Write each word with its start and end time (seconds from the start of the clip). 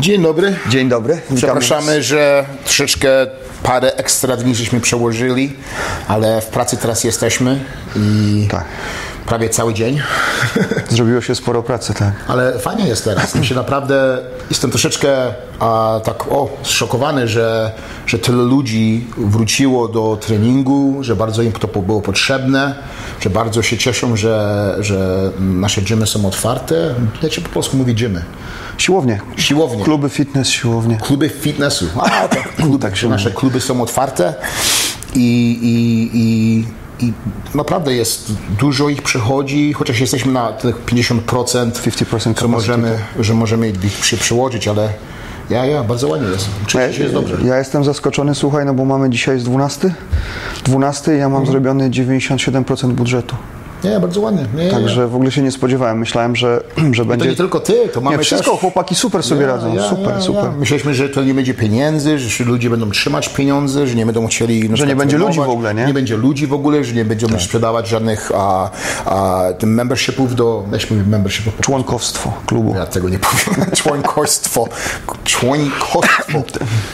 Dzień 0.00 0.22
dobry. 0.22 0.56
Dzień 0.68 0.88
dobry. 0.88 1.14
Witamy 1.14 1.36
Przepraszamy, 1.36 2.02
że 2.02 2.44
troszeczkę 2.64 3.08
parę 3.62 3.96
ekstra 3.96 4.36
dni 4.36 4.54
żeśmy 4.54 4.80
przełożyli, 4.80 5.52
ale 6.08 6.40
w 6.40 6.46
pracy 6.46 6.76
teraz 6.76 7.04
jesteśmy 7.04 7.60
i 7.96 8.48
Tak. 8.50 8.64
Prawie 9.26 9.48
cały 9.48 9.74
dzień. 9.74 10.00
Zrobiło 10.88 11.20
się 11.20 11.34
sporo 11.34 11.62
pracy, 11.62 11.94
tak. 11.94 12.12
Ale 12.28 12.58
fajnie 12.58 12.86
jest 12.88 13.04
teraz. 13.04 13.34
Mi 13.34 13.46
się 13.46 13.54
naprawdę 13.54 14.18
jestem 14.50 14.70
troszeczkę 14.70 15.34
a, 15.60 16.00
tak 16.04 16.32
o, 16.32 16.48
zszokowany, 16.62 17.28
że, 17.28 17.72
że 18.06 18.18
tyle 18.18 18.42
ludzi 18.42 19.06
wróciło 19.16 19.88
do 19.88 20.18
treningu, 20.20 20.98
że 21.00 21.16
bardzo 21.16 21.42
im 21.42 21.52
to 21.52 21.68
było 21.82 22.02
potrzebne, 22.02 22.74
że 23.20 23.30
bardzo 23.30 23.62
się 23.62 23.78
cieszą, 23.78 24.16
że, 24.16 24.76
że 24.80 25.30
nasze 25.40 25.82
gymy 25.82 26.06
są 26.06 26.26
otwarte. 26.26 26.94
Jak 27.22 27.32
się 27.32 27.40
po 27.40 27.48
polsku 27.48 27.76
mówi 27.76 27.94
gymy? 27.94 28.22
Siłownie. 28.78 29.20
Siłownie. 29.36 29.84
Kluby 29.84 30.08
fitness, 30.08 30.48
siłownie. 30.48 30.96
Kluby 30.96 31.28
fitnessu. 31.28 31.86
A, 32.00 32.28
tak, 32.28 32.56
kluby, 32.56 32.78
Tak 32.78 32.96
się 32.96 33.08
nasze 33.08 33.28
mówi. 33.28 33.36
kluby 33.40 33.60
są 33.60 33.82
otwarte 33.82 34.34
i, 35.14 35.58
i, 35.62 36.10
i, 36.14 36.64
i 37.00 37.12
naprawdę 37.54 37.94
jest 37.94 38.32
dużo 38.58 38.88
ich 38.88 39.02
przychodzi, 39.02 39.72
chociaż 39.72 40.00
jesteśmy 40.00 40.32
na 40.32 40.52
tych 40.52 40.84
50%, 40.84 41.70
50% 41.70 42.40
że 42.40 42.48
możemy, 42.48 42.98
że 43.20 43.34
możemy 43.34 43.68
ich 43.68 44.04
się 44.04 44.16
przyłożyć, 44.16 44.68
ale 44.68 44.88
ja, 45.50 45.66
ja, 45.66 45.84
bardzo 45.84 46.08
ładnie 46.08 46.28
jest. 46.28 46.48
Czuję 46.66 46.92
się 46.92 47.02
jest 47.02 47.14
dobrze. 47.14 47.36
Ja 47.44 47.58
jestem 47.58 47.84
zaskoczony, 47.84 48.34
słuchaj, 48.34 48.66
no 48.66 48.74
bo 48.74 48.84
mamy 48.84 49.10
dzisiaj 49.10 49.34
jest 49.34 49.46
12. 49.46 49.94
12, 50.64 51.10
ja 51.12 51.16
Mhm. 51.16 51.32
mam 51.32 51.46
zrobiony 51.46 51.90
97% 51.90 52.92
budżetu. 52.92 53.36
Nie, 53.84 54.00
bardzo 54.00 54.20
ładnie. 54.20 54.44
Nie, 54.56 54.64
nie, 54.64 54.70
Także 54.70 55.08
w 55.08 55.14
ogóle 55.14 55.30
się 55.30 55.42
nie 55.42 55.50
spodziewałem. 55.52 55.98
Myślałem, 55.98 56.36
że, 56.36 56.62
że 56.92 57.02
To 57.02 57.08
będzie. 57.08 57.28
nie 57.28 57.36
tylko 57.36 57.60
ty, 57.60 57.88
to 57.92 58.00
mamy 58.00 58.16
Nie, 58.16 58.22
wszystko, 58.22 58.50
też... 58.50 58.60
chłopaki 58.60 58.94
super 58.94 59.22
sobie 59.22 59.40
Ja, 59.40 59.46
radzą. 59.46 59.74
ja, 59.74 59.88
super, 59.88 60.14
ja, 60.14 60.20
super. 60.20 60.50
Myśleliśmy, 60.58 60.94
że 60.94 61.08
to 61.08 61.24
nie 61.24 61.34
będzie 61.34 61.54
pieniędzy, 61.54 62.18
że 62.18 62.44
ludzie 62.44 62.70
będą 62.70 62.90
trzymać 62.90 63.28
pieniądze, 63.28 63.86
że 63.86 63.94
nie 63.94 64.06
będą 64.06 64.26
chcieli. 64.26 64.60
przykład 64.60 64.88
nie 64.88 64.96
będzie 64.96 65.18
ludzi 65.18 65.38
w 65.40 65.48
ogóle, 65.50 65.74
nie? 65.74 65.80
Tak. 65.80 65.88
Nie 65.88 65.94
będzie 65.94 66.16
ludzi 66.16 66.46
w 66.46 66.52
ogóle, 66.52 66.84
że 66.84 66.94
nie 66.94 67.04
będziemy 67.04 67.40
sprzedawać 67.40 67.88
żadnych 67.88 68.30
a, 68.34 68.70
a, 69.06 69.42
membershipów 69.66 70.34
do. 70.34 70.64
Weźmy 70.70 71.04
membershipów. 71.04 71.60
Członkowstwo 71.60 72.32
klubu. 72.46 72.74
Ja 72.74 72.86
tego 72.86 73.08
nie 73.08 73.18
powiem. 73.28 73.70
Członkostwo. 73.70 74.68
Członkostwo. 75.24 76.42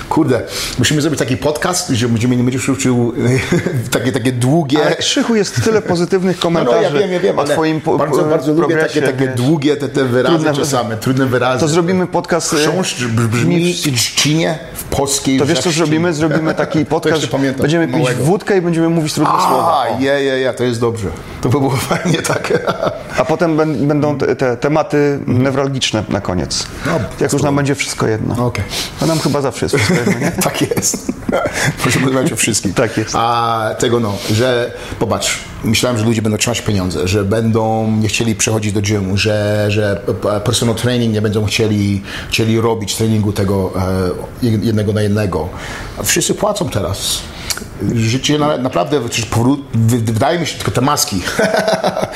Kurde, 0.08 0.42
musimy 0.78 1.00
zrobić 1.02 1.18
taki 1.18 1.36
podcast, 1.36 1.88
że 1.88 2.08
będziemy 2.08 2.36
nie 2.36 2.42
będziesz 2.44 2.68
uczył 2.68 3.12
takie, 3.90 4.12
takie 4.12 4.32
długie. 4.32 4.86
Ale 4.86 4.96
Krzychu 4.96 5.34
jest 5.34 5.64
tyle 5.64 5.82
pozytywnych 5.82 6.36
No, 6.36 6.42
komentarzy 6.42 6.81
no, 6.81 6.81
ja 6.82 6.90
wiem, 6.90 7.12
ja 7.12 7.20
wiem, 7.20 7.38
o 7.38 7.44
twoim 7.44 7.80
po, 7.80 7.98
bardzo, 7.98 8.24
bardzo 8.24 8.52
lubię 8.52 8.76
takie, 8.76 9.02
takie 9.02 9.26
wiesz. 9.26 9.34
długie 9.36 9.76
te, 9.76 9.88
te 9.88 10.04
wyrazy 10.04 10.36
Trudne- 10.44 10.56
czasami, 10.56 10.96
trudne 11.00 11.26
wyrazy. 11.26 11.60
To 11.60 11.68
zrobimy 11.68 12.06
podcast. 12.06 12.50
Chrząszcz 12.54 13.04
brzmi 13.04 13.74
w 13.74 13.76
trzcinie, 13.76 14.58
w 14.74 14.84
polskiej 14.84 15.38
To 15.38 15.46
wiesz 15.46 15.58
co 15.60 15.70
zrobimy? 15.70 16.12
Zrobimy 16.12 16.54
taki 16.54 16.84
podcast. 16.96 17.26
Będziemy 17.58 17.86
pić 17.88 17.96
małego. 17.96 18.24
wódkę 18.24 18.56
i 18.56 18.60
będziemy 18.60 18.88
mówić 18.88 19.12
trudne 19.14 19.32
słowa. 19.34 19.82
A, 19.82 20.00
je, 20.00 20.22
je, 20.22 20.38
je, 20.38 20.52
to 20.54 20.64
jest 20.64 20.80
dobrze. 20.80 21.08
To 21.40 21.48
by 21.48 21.58
było 21.58 21.70
fajnie 21.92 22.22
tak. 22.22 22.52
A 23.18 23.24
potem 23.24 23.56
bę- 23.56 23.86
będą 23.86 24.18
te, 24.18 24.36
te 24.36 24.56
tematy 24.56 25.18
newralgiczne 25.26 26.04
na 26.08 26.20
koniec. 26.20 26.66
No, 26.86 26.92
Jak 27.20 27.32
już 27.32 27.42
nam 27.42 27.56
będzie 27.56 27.74
wszystko 27.74 28.06
jedno. 28.08 28.46
Okej. 28.46 28.64
To 29.00 29.06
nam 29.06 29.18
chyba 29.18 29.40
zawsze 29.40 29.64
jest 29.66 29.76
wszystko 29.76 29.94
jedno, 30.10 30.26
nie? 30.26 30.32
Tak 30.42 30.60
jest. 30.60 31.12
Proszę 31.82 32.00
rozmawiać 32.00 32.32
o 32.32 32.36
wszystkim. 32.36 32.74
Tak 32.74 32.96
jest. 32.96 33.14
A 33.16 33.70
tego 33.78 34.00
no, 34.00 34.12
że 34.30 34.70
popatrz, 34.98 35.38
myślałem, 35.64 35.98
że 35.98 36.04
ludzie 36.04 36.22
będą 36.22 36.38
trzymać 36.38 36.60
pieniądze, 36.60 37.08
że 37.08 37.24
będą 37.24 37.90
nie 38.00 38.08
chcieli 38.08 38.34
przechodzić 38.34 38.72
do 38.72 38.82
gymu, 38.82 39.16
że, 39.16 39.66
że 39.68 40.00
personal 40.44 40.74
training 40.74 41.14
nie 41.14 41.22
będą 41.22 41.44
chcieli, 41.44 42.02
chcieli 42.30 42.60
robić 42.60 42.96
treningu 42.96 43.32
tego 43.32 43.72
e, 44.42 44.56
jednego 44.62 44.92
na 44.92 45.02
jednego. 45.02 45.48
Wszyscy 46.04 46.34
płacą 46.34 46.68
teraz. 46.68 47.22
Życie 47.94 48.38
na, 48.38 48.56
naprawdę, 48.56 49.00
przecież 49.08 49.30
powró- 49.30 49.56
wy- 49.74 49.98
wydaje 49.98 50.38
mi 50.38 50.46
się 50.46 50.54
tylko 50.56 50.70
te 50.70 50.80
maski. 50.80 51.22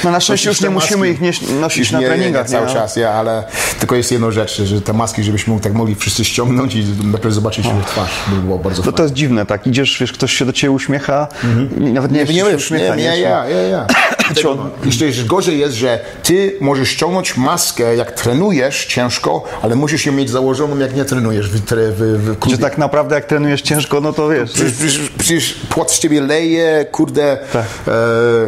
No 0.05 0.11
na 0.11 0.21
szczęście 0.21 0.49
już 0.49 0.61
nie 0.61 0.71
musimy 0.71 1.09
ich 1.09 1.21
nieść, 1.21 1.41
nosić 1.61 1.79
Już 1.79 1.91
na 1.91 2.01
nie, 2.01 2.07
treningach. 2.07 2.49
Nie, 2.49 2.53
nie, 2.53 2.59
cały 2.59 2.67
nie? 2.67 2.75
czas, 2.75 2.97
ja, 2.97 3.11
ale 3.11 3.45
tylko 3.81 3.97
jest 3.97 4.13
jedna 4.13 4.31
rzecz, 4.31 4.63
że 4.63 4.81
te 4.81 4.93
maski, 4.93 5.23
żebyśmy 5.23 5.61
tak 5.61 5.73
mogli 5.75 5.95
wszyscy 5.95 6.25
ściągnąć 6.25 6.75
i 6.75 6.85
najpierw 7.05 7.35
zobaczyć 7.35 7.65
się 7.67 7.81
w 7.83 7.87
twarz. 7.87 8.11
By 8.29 8.37
było 8.37 8.59
bardzo 8.59 8.83
fajnie. 8.83 8.97
to 8.97 9.03
jest 9.03 9.15
dziwne, 9.15 9.47
tak? 9.47 9.67
Idziesz, 9.67 9.97
wiesz, 10.01 10.13
ktoś 10.13 10.33
się 10.33 10.45
do 10.47 10.53
ciebie 10.53 10.71
uśmiecha 10.71 11.29
i 11.81 11.83
nawet 11.85 12.13
nie, 12.13 12.25
Nie, 12.25 12.35
nie 12.35 12.45
wiesz, 12.45 12.55
uśmiecha, 12.55 12.95
nie, 12.97 13.03
nie, 13.03 13.21
ja, 13.21 13.47
ja, 13.49 13.63
ja. 13.63 13.87
Co? 14.35 14.55
no. 14.55 14.71
Jeszcze 14.85 15.05
jeszcze 15.07 15.25
gorzej 15.25 15.59
jest, 15.59 15.75
że 15.75 16.01
ty 16.23 16.57
możesz 16.61 16.89
ściągnąć 16.89 17.37
maskę, 17.37 17.97
jak 17.97 18.13
trenujesz 18.13 18.87
ciężko, 18.87 19.45
ale 19.63 19.77
musisz 19.77 20.07
ją 20.07 20.13
mieć 20.13 20.31
założoną, 20.31 20.79
jak 20.79 20.97
nie 20.97 21.05
trenujesz 21.05 21.51
w, 21.51 21.65
tre- 21.65 21.93
w, 21.93 21.99
w 22.01 22.39
klubie. 22.39 22.57
Że 22.57 22.63
tak 22.63 22.79
naprawdę 22.79 23.15
jak 23.15 23.25
trenujesz 23.25 23.63
ciężko, 23.63 24.01
no 24.01 24.13
to 24.13 24.29
wiesz. 24.29 24.53
Przecież, 24.53 24.73
przecież, 24.73 25.11
przecież 25.19 25.55
płot 25.69 25.93
z 25.93 25.99
ciebie 25.99 26.21
leje, 26.21 26.87
kurde, 26.93 27.39
Tak. 27.53 27.65
e, 27.89 27.93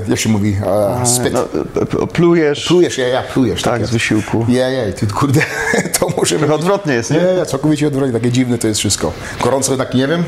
jak 0.09 0.19
się 0.19 0.29
mówi, 0.29 0.57
e, 1.03 1.07
spyt. 1.07 1.33
No, 1.33 2.07
plujesz. 2.07 2.67
Plujesz, 2.67 2.99
ja, 2.99 3.09
ja, 3.09 3.23
plujesz. 3.23 3.63
Tak, 3.63 3.81
jest. 3.81 3.91
z 3.91 3.95
wysiłku. 3.95 4.47
Ja, 4.49 4.69
ja, 4.71 4.93
ty, 4.93 5.07
kurde, 5.07 5.41
to 6.01 6.09
możemy... 6.17 6.39
Trochę 6.39 6.55
odwrotnie 6.55 6.95
jest, 6.95 7.11
nie? 7.11 7.17
Nie, 7.17 7.35
nie, 7.35 7.47
całkowicie 7.47 7.87
odwrotnie, 7.87 8.13
takie 8.13 8.31
dziwne 8.33 8.59
to 8.59 8.69
jest 8.69 8.81
wszystko. 8.81 9.13
Gorąco 9.43 9.77
tak 9.77 9.95
nie 9.95 10.09
wiem. 10.09 10.25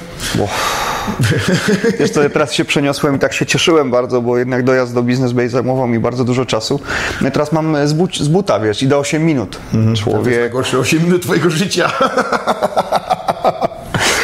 Wiesz 1.98 2.10
co, 2.10 2.22
ja 2.22 2.30
teraz 2.30 2.52
się 2.52 2.64
przeniosłem 2.64 3.16
i 3.16 3.18
tak 3.18 3.32
się 3.32 3.46
cieszyłem 3.46 3.90
bardzo, 3.90 4.22
bo 4.22 4.38
jednak 4.38 4.64
dojazd 4.64 4.94
do 4.94 5.02
Business 5.02 5.32
Bay 5.40 5.48
zajmował 5.48 5.86
mi 5.88 5.98
bardzo 5.98 6.24
dużo 6.24 6.44
czasu. 6.46 6.80
No 7.20 7.28
i 7.28 7.32
teraz 7.32 7.52
mam 7.52 7.76
z, 7.88 7.92
bu- 7.92 8.08
z 8.24 8.28
buta, 8.28 8.60
wiesz, 8.60 8.82
i 8.82 8.88
do 8.88 8.98
8 8.98 9.24
minut. 9.26 9.58
To 9.72 9.78
jest 9.78 10.02
Człowiek. 10.02 10.40
najgorsze 10.40 10.78
8 10.78 11.02
minut 11.04 11.22
twojego 11.22 11.50
życia. 11.50 11.90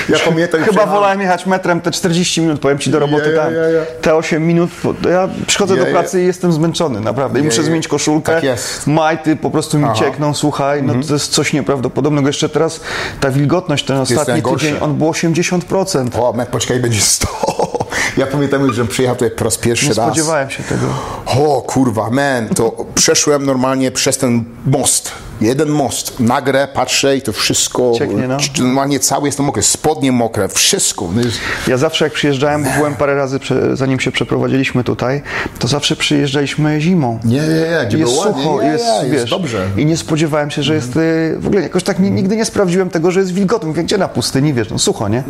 ja 0.09 0.19
pamiętam... 0.25 0.61
Chyba 0.61 0.73
przyjechałem- 0.73 0.91
wolałem 0.91 1.21
jechać 1.21 1.47
metrem 1.47 1.81
te 1.81 1.91
40 1.91 2.41
minut, 2.41 2.61
powiem 2.61 2.79
ci 2.79 2.91
do 2.91 2.99
roboty 2.99 3.25
Ja, 3.29 3.31
ja, 3.33 3.43
tam. 3.45 3.55
ja, 3.55 3.61
ja. 3.69 3.83
Te 4.03 4.15
8 4.15 4.47
minut, 4.47 4.71
ja 5.11 5.29
przychodzę 5.47 5.75
Ja, 5.75 5.81
do 5.81 5.87
ja. 5.87 5.93
pracy 5.93 6.23
i 6.23 6.27
jestem 6.27 6.53
zmęczony, 6.53 7.01
naprawdę. 7.01 7.39
I 7.39 7.43
Ja, 7.43 7.47
muszę 7.49 7.61
ja. 7.61 7.67
zmienić 7.67 7.89
koszulkę. 7.89 8.33
Tak 8.35 8.45
jest. 8.45 8.87
Majty 8.87 9.37
po 9.37 9.51
prostu 9.51 9.79
mi 9.79 9.85
Aha. 9.85 9.93
Mhm. 9.93 10.11
ciekną, 10.13 10.35
słuchaj, 10.35 10.83
no 10.83 10.95
to 11.09 11.13
jest 11.15 11.33
coś 11.33 11.53
nieprawdopodobnego. 11.53 12.29
Jeszcze 12.29 12.49
teraz 12.49 12.81
ta 13.21 13.31
wilgotność, 13.31 13.85
ten 13.85 13.97
ostatni 13.97 14.43
tydzień, 14.43 14.75
on 14.81 14.95
był 14.95 15.11
80%. 15.11 16.09
O, 16.19 16.35
poczekaj, 16.51 16.81
będzie 16.81 17.01
100. 17.01 17.76
Ja 18.17 18.27
pamiętam, 18.27 18.73
że 18.73 18.85
przyjechał 18.85 19.17
tutaj 19.17 19.31
po 19.31 19.45
raz 19.45 19.59
pierwszy 19.59 19.85
Nie 19.89 19.95
raz. 19.95 20.07
spodziewałem 20.07 20.51
się 20.51 20.63
tego. 20.63 20.87
O 21.27 21.63
kurwa, 21.63 22.11
man, 22.11 22.49
to 22.49 22.87
przeszłem 22.95 23.47
normalnie 23.47 23.91
przez 23.91 24.19
ten 24.19 24.45
most. 24.67 25.13
Jeden 25.41 25.69
most. 25.69 26.21
Nagrę, 26.21 26.69
patrzę 26.75 27.17
i 27.17 27.23
to 27.23 27.33
wszystko. 27.33 27.93
Cieknie, 27.99 28.29
no. 28.29 28.37
Normalnie 28.59 29.01
cały 29.01 29.29
jestem 29.29 29.47
mokry, 29.47 29.63
spodnie 29.63 30.13
mokre, 30.13 30.49
wszystko. 30.49 31.09
No 31.15 31.23
Ja 31.69 31.77
zawsze 31.77 32.05
jak 32.05 32.13
przyjeżdżałem, 32.13 32.65
bo 32.65 32.71
byłem 32.77 32.95
parę 32.95 33.15
razy, 33.15 33.39
zanim 33.75 34.01
się 34.01 34.13
przeprowadziliśmy 34.13 34.85
tutaj, 34.85 35.23
to 35.59 35.69
zawsze 35.69 35.97
przyjeżdżaliśmy 35.97 36.81
zimą. 36.81 37.19
Nie, 37.25 37.41
nie, 37.41 37.47
nie, 37.47 37.87
gdzie 37.87 37.99
jest 37.99 38.13
było 38.13 38.25
ładnie, 38.27 38.43
sucho, 38.43 38.63
nie, 38.63 38.69
jest, 38.69 38.85
nie, 38.85 39.05
wiesz, 39.05 39.13
jest 39.13 39.29
dobrze. 39.29 39.67
I 39.77 39.87
nie 39.87 39.97
spodziewałem 39.97 40.51
się, 40.51 40.63
że 40.63 40.75
jest 40.75 40.97
y, 40.97 41.37
w 41.39 41.47
ogóle 41.47 41.63
jakoś 41.63 41.83
tak 41.83 41.99
ni- 41.99 42.11
nigdy 42.11 42.37
nie 42.37 42.45
sprawdziłem 42.45 42.91
tego, 42.91 43.11
że 43.11 43.21
jest 43.21 43.33
wilgotno. 43.33 43.69
Mówię, 43.69 43.85
gdzie 43.85 43.99
na 43.99 44.09
pustyni, 44.09 44.53
wiesz, 44.55 44.71
no 44.71 44.79
sucho, 44.79 45.09
nie? 45.09 45.23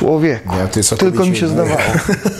Człowieku, 0.00 0.54
to 0.72 0.78
jest 0.78 0.98
tylko 0.98 1.26
mi 1.26 1.36
się 1.36 1.48
zdawało. 1.48 1.80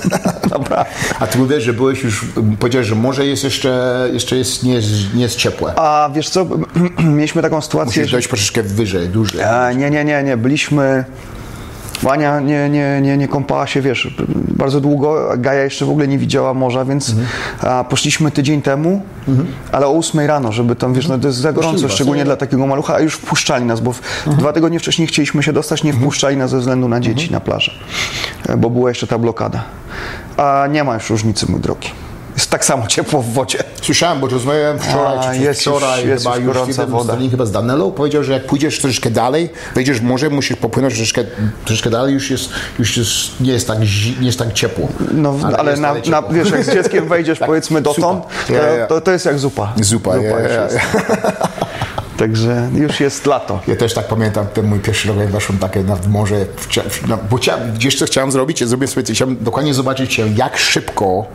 Naprawdę. 0.50 0.84
A 1.20 1.26
ty 1.26 1.38
mówisz, 1.38 1.62
że 1.62 1.72
byłeś 1.72 2.02
już, 2.02 2.24
powiedziałeś, 2.58 2.88
że 2.88 2.94
morze 2.94 3.26
jest 3.26 3.44
jeszcze, 3.44 4.08
jeszcze 4.12 4.36
jest, 4.36 4.62
nie, 4.62 4.74
jest, 4.74 4.88
nie 5.14 5.22
jest 5.22 5.36
ciepłe. 5.36 5.72
A 5.76 6.10
wiesz 6.14 6.28
co, 6.28 6.46
mieliśmy 7.16 7.42
taką 7.42 7.60
sytuację, 7.60 7.90
Musisz 7.90 8.10
że... 8.10 8.12
dojść 8.12 8.28
troszeczkę 8.28 8.62
wyżej, 8.62 9.08
dłużej. 9.08 9.42
A, 9.42 9.72
nie, 9.72 9.90
nie, 9.90 10.04
nie, 10.04 10.22
nie, 10.22 10.36
byliśmy... 10.36 11.04
Wania 12.02 12.40
nie, 12.40 12.68
nie, 12.68 13.00
nie, 13.02 13.16
nie 13.16 13.28
kąpała 13.28 13.66
się, 13.66 13.80
wiesz, 13.82 14.14
bardzo 14.56 14.80
długo, 14.80 15.32
Gaja 15.38 15.64
jeszcze 15.64 15.84
w 15.86 15.90
ogóle 15.90 16.08
nie 16.08 16.18
widziała 16.18 16.54
morza, 16.54 16.84
więc 16.84 17.10
Mhm. 17.10 17.28
a, 17.60 17.84
poszliśmy 17.84 18.30
tydzień 18.30 18.62
temu, 18.62 19.02
ale 19.72 19.86
o 19.86 19.90
8 19.98 20.20
rano, 20.26 20.52
żeby 20.52 20.76
tam, 20.76 20.94
wiesz, 20.94 21.08
no 21.08 21.18
to 21.18 21.26
jest 21.26 21.38
za 21.38 21.52
gorąco, 21.52 21.88
szczególnie 21.88 22.20
nie? 22.20 22.24
dla 22.24 22.36
takiego 22.36 22.66
malucha, 22.66 22.94
a 22.94 23.00
już 23.00 23.14
wpuszczali 23.14 23.64
nas, 23.64 23.80
bo 23.80 23.92
w, 23.92 23.98
Mhm. 24.18 24.36
dwa 24.36 24.52
tygodnie 24.52 24.78
wcześniej 24.78 25.08
chcieliśmy 25.08 25.42
się 25.42 25.52
dostać, 25.52 25.84
nie 25.84 25.92
wpuszczali 25.92 26.36
nas 26.36 26.50
ze 26.50 26.58
względu 26.58 26.88
na 26.88 27.00
dzieci 27.00 27.32
na 27.32 27.40
plażę, 27.40 27.72
bo 28.58 28.70
była 28.70 28.88
jeszcze 28.88 29.06
ta 29.06 29.18
blokada. 29.18 29.64
A 30.36 30.66
nie 30.72 30.84
ma 30.84 30.94
już 30.94 31.10
różnicy, 31.10 31.46
mój 31.50 31.60
drogi. 31.60 31.88
Jest 32.34 32.50
tak 32.50 32.64
samo 32.64 32.86
ciepło 32.86 33.22
w 33.22 33.32
wodzie. 33.32 33.58
Słyszałem, 33.82 34.20
bo 34.20 34.26
rozmawiałem 34.28 34.78
wczoraj, 34.78 35.18
A, 35.18 35.32
czy 35.34 35.40
jest 35.40 35.66
już- 35.66 35.76
wczoraj, 35.76 36.08
jest 36.08 36.24
chyba 36.24 36.36
już 36.36 36.44
już 36.46 36.54
gorąca 36.54 36.82
jeden 36.82 36.96
woda. 36.96 37.16
z- 37.16 37.30
chyba 37.30 37.46
z 37.46 37.52
Danelą, 37.52 37.92
powiedział, 37.92 38.24
że 38.24 38.32
jak 38.32 38.46
pójdziesz 38.46 38.78
troszeczkę 38.80 39.10
dalej, 39.10 39.50
wejdziesz 39.74 40.00
w 40.00 40.02
morze, 40.02 40.30
musisz 40.30 40.56
popłynąć 40.56 40.94
troszeczkę, 40.94 41.24
troszeczkę 41.64 41.90
dalej, 41.90 42.14
już 42.14 42.30
jest, 42.30 42.50
już 42.78 42.96
jest, 42.96 43.40
nie 43.40 43.52
jest 43.52 43.66
tak, 43.66 43.78
nie 44.20 44.26
jest 44.26 44.38
tak 44.38 44.52
ciepło. 44.52 44.88
No, 45.12 45.36
ale, 45.58 45.70
jest 45.70 45.82
na, 45.82 45.94
na, 46.10 46.22
wiesz, 46.22 46.50
jak 46.50 46.64
z 46.64 46.72
dzieckiem 46.74 47.08
wejdziesz 47.14 47.38
powiedzmy 47.38 47.82
dotąd, 47.82 48.24
Zupa. 48.48 48.60
To, 48.88 48.94
to, 48.94 49.00
to 49.00 49.10
jest 49.12 49.26
jak 49.26 49.38
zupa. 49.38 49.72
Zupa, 49.80 50.16
już 50.16 50.24
jest. 50.24 50.74
ja. 50.74 50.80
Także 52.20 52.68
już 52.74 53.00
jest 53.00 53.26
lato. 53.26 53.60
Ja 53.68 53.76
też 53.76 53.94
tak 53.94 54.08
pamiętam 54.08 54.46
ten 54.46 54.66
mój 54.66 54.78
pierwszy 54.78 55.08
rok, 55.08 55.16
jak 55.16 55.30
weszłem 55.30 55.58
takie 55.58 55.82
na 55.82 55.96
w 55.96 56.08
morze, 56.08 56.46
no, 57.08 57.18
bo 57.30 57.36
chciałem, 57.36 57.72
gdzieś 57.72 57.98
co 57.98 58.06
chciałem 58.06 58.32
zrobić, 58.32 58.60
ja 58.60 58.66
zrobię 58.66 58.86
sobie, 58.86 59.14
chciałem 59.14 59.36
dokładnie 59.40 59.74
zobaczyć 59.74 60.14
się, 60.14 60.28
jak 60.36 60.58
szybko 60.58 61.26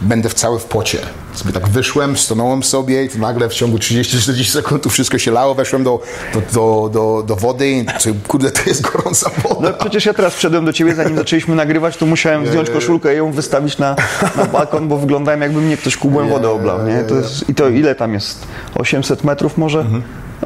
będę 0.00 0.28
w 0.28 0.34
cały 0.34 0.58
w 0.58 0.64
pocie. 0.64 0.98
Sobie 1.34 1.52
tak 1.52 1.68
wyszłem, 1.68 2.16
stanąłem 2.16 2.62
sobie 2.62 3.04
i 3.04 3.08
to 3.08 3.18
nagle 3.18 3.48
w 3.48 3.54
ciągu 3.54 3.76
30-40 3.76 4.44
sekund 4.44 4.82
tu 4.82 4.90
wszystko 4.90 5.18
się 5.18 5.30
lało, 5.30 5.54
weszłem 5.54 5.84
do, 5.84 6.02
do, 6.34 6.40
do, 6.52 6.90
do, 6.92 7.22
do 7.26 7.36
wody 7.36 7.70
i 7.70 7.86
co, 7.98 8.10
kurde, 8.28 8.50
to 8.50 8.60
jest 8.66 8.82
gorąca 8.82 9.30
woda. 9.42 9.70
No 9.70 9.72
przecież 9.72 10.06
ja 10.06 10.14
teraz 10.14 10.34
wszedłem 10.34 10.64
do 10.64 10.72
ciebie, 10.72 10.94
zanim 10.94 11.16
zaczęliśmy 11.16 11.54
nagrywać, 11.54 11.96
to 11.96 12.06
musiałem 12.06 12.46
zdjąć 12.46 12.70
koszulkę 12.70 13.14
i 13.14 13.16
ją 13.16 13.32
wystawić 13.32 13.78
na, 13.78 13.96
na 14.36 14.44
balkon, 14.44 14.88
bo 14.88 14.98
wyglądałem 14.98 15.40
jakby 15.40 15.60
mnie 15.60 15.76
ktoś 15.76 15.96
kubłem 15.96 16.28
wody 16.28 16.48
oblał, 16.48 16.86
nie? 16.86 17.04
To 17.04 17.14
jest, 17.14 17.48
I 17.48 17.54
to 17.54 17.68
ile 17.68 17.94
tam 17.94 18.14
jest? 18.14 18.46
800 18.74 19.24
metrów 19.24 19.58
może? 19.58 19.84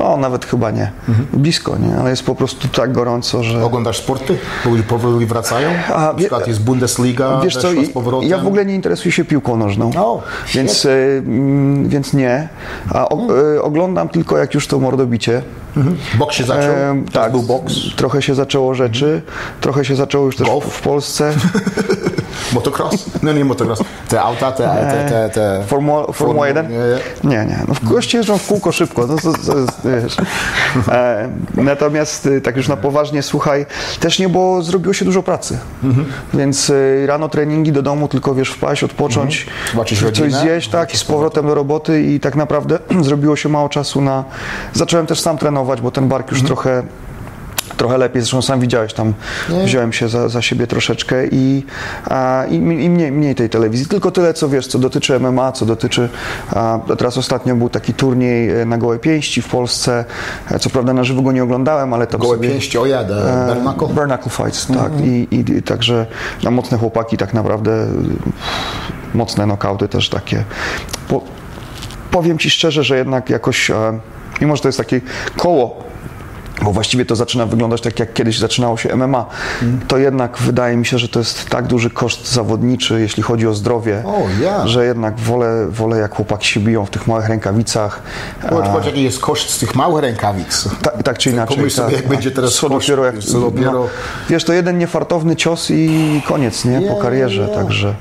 O, 0.01 0.17
nawet 0.17 0.45
chyba 0.45 0.71
nie. 0.71 0.91
Blisko, 1.33 1.79
nie? 1.79 1.97
Ale 1.97 2.11
jest 2.11 2.23
po 2.23 2.35
prostu 2.35 2.69
tak 2.69 2.93
gorąco, 2.93 3.43
że... 3.43 3.65
Oglądasz 3.65 3.99
sporty? 3.99 4.39
Bo 4.65 4.71
ludzie 4.71 4.83
powoli 4.83 5.27
wracają? 5.27 5.69
A, 5.95 6.01
Na 6.01 6.15
przykład 6.15 6.49
jest 6.49 6.63
Bundesliga, 6.65 7.41
Wiesz 7.45 7.57
co, 7.57 7.69
weszła 7.69 7.85
z 7.85 7.89
powrotem. 7.91 8.29
ja 8.29 8.39
w 8.39 8.47
ogóle 8.47 8.65
nie 8.67 8.75
interesuję 8.75 9.13
się 9.13 9.25
piłką 9.25 9.57
nożną, 9.57 9.91
O, 9.97 10.23
więc, 10.55 10.85
y, 10.85 11.23
mm, 11.27 11.89
więc 11.89 12.13
nie. 12.13 12.49
A 12.95 13.09
o, 13.09 13.19
y, 13.55 13.63
oglądam 13.63 14.09
tylko 14.09 14.39
jak 14.39 14.55
już 14.55 14.67
to 14.67 14.79
mordobicie. 14.79 15.43
Boks 16.19 16.37
się 16.37 16.45
zaczął? 16.45 16.75
Tak. 17.13 17.33
był 17.33 17.43
boks? 17.43 17.75
Trochę 17.97 18.23
się 18.23 18.35
zaczęło 18.35 18.75
rzeczy, 18.75 19.23
trochę 19.61 19.85
się 19.85 19.97
zaczęło 19.97 20.25
już 20.25 20.37
też 20.37 20.49
Golf? 20.49 20.65
w 20.65 20.81
Polsce. 20.83 21.33
Motocross? 22.53 23.05
No 23.23 23.33
nie 23.33 23.45
motocross. 23.45 23.81
Te 24.09 24.23
auta, 24.23 24.53
te... 24.53 24.65
te, 24.65 25.07
te, 25.09 25.31
te 25.31 25.65
Formuła, 25.67 26.13
Formuła 26.13 26.49
1? 26.49 26.69
Nie, 26.71 26.79
Nie, 27.25 27.47
nie. 27.47 27.59
No, 27.69 27.75
goście 27.83 28.19
jeżdżą 28.19 28.39
w 28.39 28.47
kółko 28.47 28.73
szybko. 28.73 29.07
No, 29.07 29.17
to, 29.17 29.33
to 29.33 29.55
wiesz. 29.85 30.17
E, 30.89 31.29
natomiast 31.55 32.27
y, 32.27 32.41
tak 32.41 32.57
już 32.57 32.69
na 32.69 32.77
poważnie, 32.77 33.23
słuchaj, 33.23 33.67
też 34.01 34.19
nie, 34.19 34.29
bo 34.29 34.63
zrobiło 34.63 34.95
się 34.95 35.05
dużo 35.05 35.23
pracy. 35.23 35.59
Mhm. 35.85 36.07
Więc 36.35 36.71
y, 36.71 37.05
rano 37.07 37.29
treningi 37.29 37.73
do 37.73 37.83
domu, 37.83 38.09
tylko 38.09 38.35
wiesz, 38.35 38.51
wpaść, 38.51 38.85
odpocząć, 38.85 39.47
Mhm. 39.47 39.73
Zobaczyć 39.73 39.99
coś 39.99 40.05
rodzinę, 40.07 40.41
zjeść, 40.41 40.69
tak, 40.69 40.95
i 40.95 40.97
z 40.97 41.05
powrotem 41.05 41.47
do 41.47 41.55
roboty 41.55 42.03
i 42.03 42.21
tak 42.21 42.37
naprawdę 42.37 42.79
zrobiło 43.01 43.37
się 43.37 43.49
mało 43.49 43.69
czasu 43.69 44.01
na... 44.01 44.25
Zacząłem 44.73 45.07
też 45.07 45.21
sam 45.21 45.39
trenować, 45.39 45.64
bo 45.81 45.91
ten 45.91 46.09
bark 46.09 46.31
już 46.31 46.41
Mhm. 46.41 46.47
trochę 46.47 46.83
trochę 47.77 47.99
lepiej, 47.99 48.23
zresztą 48.23 48.43
sam 48.43 48.61
widziałeś, 48.61 48.93
tam 48.93 49.15
wziąłem 49.65 49.93
się 49.93 50.09
za, 50.09 50.29
za 50.29 50.43
siebie 50.43 50.67
troszeczkę 50.67 51.27
i, 51.27 51.65
a, 52.11 52.45
i, 52.51 52.55
i 52.55 52.61
mniej, 52.91 53.13
mniej 53.13 53.35
tej 53.35 53.49
telewizji. 53.51 53.87
Tylko 53.87 54.11
tyle, 54.11 54.35
co 54.35 54.49
wiesz, 54.49 54.67
co 54.67 54.79
dotyczy 54.79 55.21
MMA, 55.21 55.53
co 55.53 55.67
dotyczy, 55.67 56.09
a, 56.51 56.79
teraz 56.99 57.19
ostatnio 57.19 57.57
był 57.57 57.69
taki 57.69 57.95
turniej 57.95 58.61
e, 58.61 58.65
na 58.65 58.79
gołe 58.79 58.99
pięści 58.99 59.43
w 59.43 59.49
Polsce, 59.49 60.05
E, 60.51 60.59
co 60.59 60.71
prawda 60.71 60.93
na 60.93 61.05
żywo 61.05 61.23
go 61.23 61.33
nie 61.33 61.43
oglądałem, 61.45 61.95
ale 61.95 62.07
tam 62.07 62.21
Gołe 62.21 62.37
sobie... 62.37 62.49
pięści, 62.49 62.79
o 62.79 62.87
jadę? 62.87 63.15
Bare 63.89 64.07
knuckle 64.07 64.31
fights, 64.45 64.67
tak. 64.67 64.93
I, 65.05 65.29
i, 65.31 65.39
I 65.57 65.63
także 65.63 66.07
na 66.43 66.51
mocne 66.51 66.79
chłopaki 66.79 67.17
tak 67.17 67.35
naprawdę 67.35 67.87
mocne 69.15 69.47
nokauty 69.47 69.89
też 69.89 70.09
takie. 70.09 70.45
Po, 71.09 71.23
powiem 72.11 72.39
Ci 72.39 72.51
szczerze, 72.51 72.85
że 72.85 72.97
jednak 72.99 73.31
jakoś, 73.31 73.71
e, 73.71 73.75
mimo 74.41 74.57
że 74.57 74.63
to 74.63 74.69
jest 74.69 74.79
takie 74.79 75.01
koło, 75.37 75.85
bo 76.63 76.73
właściwie 76.73 77.05
to 77.05 77.17
zaczyna 77.17 77.47
wyglądać 77.47 77.81
tak, 77.81 78.01
jak 78.01 78.13
kiedyś 78.13 78.39
zaczynało 78.39 78.77
się 78.77 78.97
MMA, 78.97 79.27
to 79.89 79.99
jednak 79.99 80.39
wydaje 80.39 80.77
mi 80.77 80.87
się, 80.87 80.99
że 80.99 81.09
to 81.09 81.19
jest 81.19 81.49
tak 81.51 81.67
duży 81.67 81.91
koszt 81.91 82.33
zawodniczy, 82.33 83.01
jeśli 83.01 83.23
chodzi 83.23 83.47
o 83.47 83.55
zdrowie, 83.55 84.03
O, 84.07 84.23
ja. 84.43 84.67
że 84.67 84.87
jednak 84.87 85.19
wolę, 85.21 85.67
wolę 85.71 85.99
jak 85.99 86.15
chłopaki 86.15 86.47
się 86.47 86.61
biją 86.61 86.87
w 86.87 86.91
tych 86.91 87.07
małych 87.07 87.29
rękawicach. 87.29 88.03
Popatrz, 88.43 88.69
popatrz, 88.69 88.87
jaki 88.87 89.03
jest 89.03 89.19
koszt 89.21 89.51
z 89.51 89.59
tych 89.59 89.75
małych 89.75 90.03
rękawic. 90.03 90.69
Tak, 90.83 91.03
tak 91.03 91.19
czy 91.19 91.31
inaczej. 91.31 91.57
Pomyśl 91.57 91.77
sobie, 91.77 91.91
tak, 91.91 92.01
jak 92.01 92.09
będzie 92.09 92.31
teraz 92.31 92.55
co 92.55 92.69
koszt, 92.69 92.87
dopiero, 92.89 93.05
jak, 93.05 93.19
co 93.19 93.41
dopiero- 93.41 93.73
No, 93.73 93.87
wiesz, 94.29 94.45
to 94.45 94.53
jeden 94.53 94.79
niefartowny 94.79 95.37
cios 95.37 95.71
i 95.71 96.23
koniec, 96.29 96.65
nie? 96.65 96.81
Po 96.81 96.97
karierze, 96.97 97.47
nie. 97.49 97.55
także. 97.55 97.95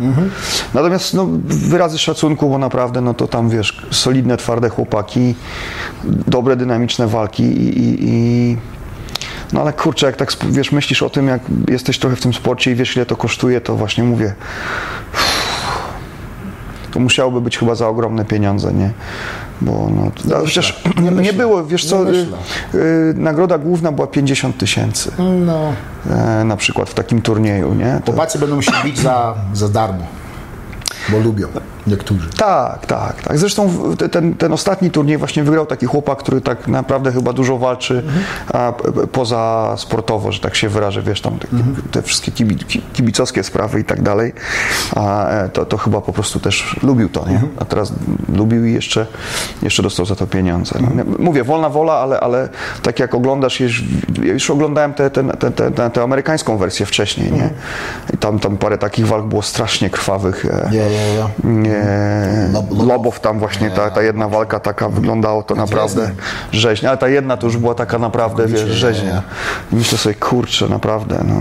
Natomiast 0.74 1.14
no, 1.14 1.28
wyrazy 1.46 1.98
szacunku, 1.98 2.50
bo 2.50 2.58
naprawdę, 2.58 3.02
no 3.02 3.14
to 3.14 3.28
tam, 3.28 3.50
wiesz, 3.50 3.82
solidne, 3.92 4.38
twarde 4.38 4.70
chłopaki, 4.70 5.36
dobre, 6.28 6.56
dynamiczne 6.56 7.08
walki 7.08 7.44
i, 7.44 7.80
i, 7.80 8.43
i 8.44 8.58
no 9.54 9.62
ale 9.62 9.74
kurczę, 9.74 10.06
jak 10.06 10.16
tak, 10.16 10.32
wiesz, 10.50 10.72
myślisz 10.72 11.04
o 11.04 11.10
tym, 11.10 11.28
jak 11.28 11.42
jesteś 11.70 12.00
trochę 12.00 12.16
w 12.16 12.22
tym 12.22 12.34
sporcie 12.34 12.72
i 12.72 12.76
wiesz, 12.76 12.96
ile 12.96 13.06
to 13.06 13.16
kosztuje, 13.16 13.62
to 13.62 13.76
właśnie 13.76 14.04
mówię, 14.04 14.34
to 16.92 17.00
musiałoby 17.00 17.42
być 17.42 17.58
chyba 17.58 17.76
za 17.76 17.88
ogromne 17.88 18.26
pieniądze, 18.26 18.74
nie? 18.74 18.92
Bo 19.62 19.90
no, 19.96 20.12
chociaż 20.40 20.84
Nie 20.96 21.02
nie, 21.04 21.12
myślę. 21.12 21.34
było, 21.34 21.66
wiesz 21.66 21.86
co, 21.86 22.04
Nie 22.04 22.10
y, 22.12 22.26
y, 22.76 23.14
nagroda 23.18 23.58
główna 23.58 23.92
była 23.92 24.08
50 24.08 24.58
tysięcy 24.58 25.12
No. 25.46 25.74
e, 26.10 26.44
na 26.44 26.58
przykład 26.58 26.90
w 26.90 26.94
takim 26.94 27.22
turnieju, 27.22 27.74
nie? 27.74 28.02
To, 28.06 28.12
Chłopacy 28.12 28.40
będą 28.40 28.62
się 28.62 28.72
bić 28.84 29.00
za, 29.00 29.36
za 29.54 29.70
darmo, 29.70 30.06
bo 31.10 31.20
lubią 31.20 31.48
niektórzy. 31.88 32.30
tak, 32.38 32.86
tak, 32.86 33.22
tak. 33.22 33.38
Zresztą 33.38 33.70
te- 33.98 34.10
ten, 34.10 34.34
ten 34.36 34.54
ostatni 34.54 34.92
turniej 34.92 35.18
właśnie 35.18 35.44
wygrał 35.44 35.66
taki 35.66 35.86
chłopak, 35.86 36.18
który 36.20 36.42
tak 36.42 36.68
naprawdę 36.68 37.12
chyba 37.12 37.34
dużo 37.34 37.58
walczy 37.58 38.04
a, 38.54 38.72
p- 38.72 38.92
p- 38.92 39.08
poza 39.08 39.74
sportowo, 39.78 40.32
że 40.32 40.40
tak 40.40 40.56
się 40.56 40.70
wyrażę, 40.70 41.02
wiesz, 41.02 41.22
tam 41.22 41.40
te, 41.40 41.48
te 41.92 42.02
wszystkie 42.02 42.32
kibi, 42.32 42.56
ki- 42.56 42.82
kibicowskie 42.94 43.44
sprawy 43.44 43.80
i 43.80 43.84
tak 43.84 44.02
dalej. 44.02 44.34
A 44.96 45.30
e, 45.30 45.50
to, 45.50 45.66
to 45.66 45.78
chyba 45.78 46.02
po 46.02 46.14
prostu 46.14 46.40
też 46.40 46.80
lubił 46.84 47.10
to, 47.10 47.30
nie? 47.30 47.42
A 47.60 47.66
teraz 47.66 47.94
lubił 48.36 48.66
i 48.66 48.74
jeszcze, 48.74 49.06
jeszcze 49.62 49.84
dostał 49.84 50.06
za 50.06 50.16
to 50.16 50.28
pieniądze. 50.28 50.80
No, 50.82 51.04
Mówię, 51.20 51.44
wolna 51.44 51.70
wola, 51.70 51.94
ale, 51.94 52.20
ale 52.20 52.50
tak 52.84 53.00
jak 53.00 53.16
oglądasz, 53.16 53.60
już, 53.60 53.84
ja 54.24 54.34
już 54.34 54.50
oglądałem 54.50 54.94
tę 54.94 55.10
te, 55.10 55.24
te, 55.24 55.52
te, 55.52 55.72
te, 55.72 55.90
tę 55.90 56.04
amerykańską 56.04 56.58
wersję 56.58 56.86
wcześniej, 56.86 57.32
nie? 57.32 57.50
I 58.14 58.18
tam, 58.18 58.40
tam 58.40 58.58
parę 58.58 58.78
takich 58.78 59.08
walk 59.08 59.26
było 59.26 59.42
strasznie 59.42 59.90
krwawych. 59.90 60.46
e, 60.46 60.70
Ja, 60.94 61.02
ja, 61.08 61.14
ja. 61.14 62.86
Lobow 62.86 63.20
tam 63.20 63.40
właśnie, 63.40 63.72
ta, 63.72 63.90
ta 63.92 64.02
jedna 64.02 64.28
walka 64.28 64.60
taka 64.60 64.90
wyglądało 64.90 65.44
to 65.44 65.56
naprawdę 65.56 66.12
rzeźnia, 66.52 66.90
ale 66.90 66.98
ta 66.98 67.08
jedna 67.08 67.38
to 67.38 67.48
już 67.48 67.58
była 67.58 67.76
taka 67.76 68.00
naprawdę, 68.00 68.48
wiesz, 68.48 68.62
rzeźnia. 68.62 69.22
I 69.72 69.76
myślę 69.76 69.98
sobie, 69.98 70.16
kurczę, 70.16 70.70
naprawdę, 70.70 71.24
no. 71.28 71.36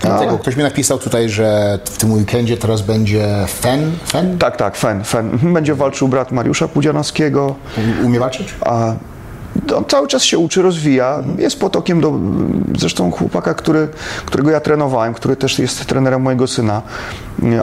Dlatego 0.00 0.38
ktoś 0.38 0.56
mi 0.56 0.62
napisał 0.62 0.98
tutaj, 0.98 1.28
że 1.28 1.78
w 1.84 1.96
tym 1.98 2.12
weekendzie 2.12 2.56
teraz 2.56 2.82
będzie 2.82 3.28
Fen. 3.48 3.92
Fen? 4.06 4.38
Tak, 4.38 4.56
tak, 4.56 4.76
Fen, 4.76 5.04
Fen. 5.04 5.30
Mhm, 5.30 5.54
Będzie 5.54 5.74
walczył 5.74 6.08
brat 6.08 6.32
Mariusza 6.32 6.68
Pudzianowskiego, 6.68 7.54
Umie 8.04 8.20
walczyć? 8.20 8.54
a 8.60 8.92
on 9.76 9.84
cały 9.84 10.08
czas 10.08 10.22
się 10.22 10.38
uczy, 10.38 10.62
rozwija. 10.62 11.22
Jest 11.38 11.60
potokiem 11.60 12.00
do 12.00 12.12
zresztą 12.78 13.10
chłopaka, 13.10 13.54
który, 13.54 13.88
którego 14.26 14.50
ja 14.50 14.60
trenowałem, 14.60 15.14
który 15.14 15.36
też 15.36 15.58
jest 15.58 15.86
trenerem 15.86 16.22
mojego 16.22 16.46
syna. 16.46 16.82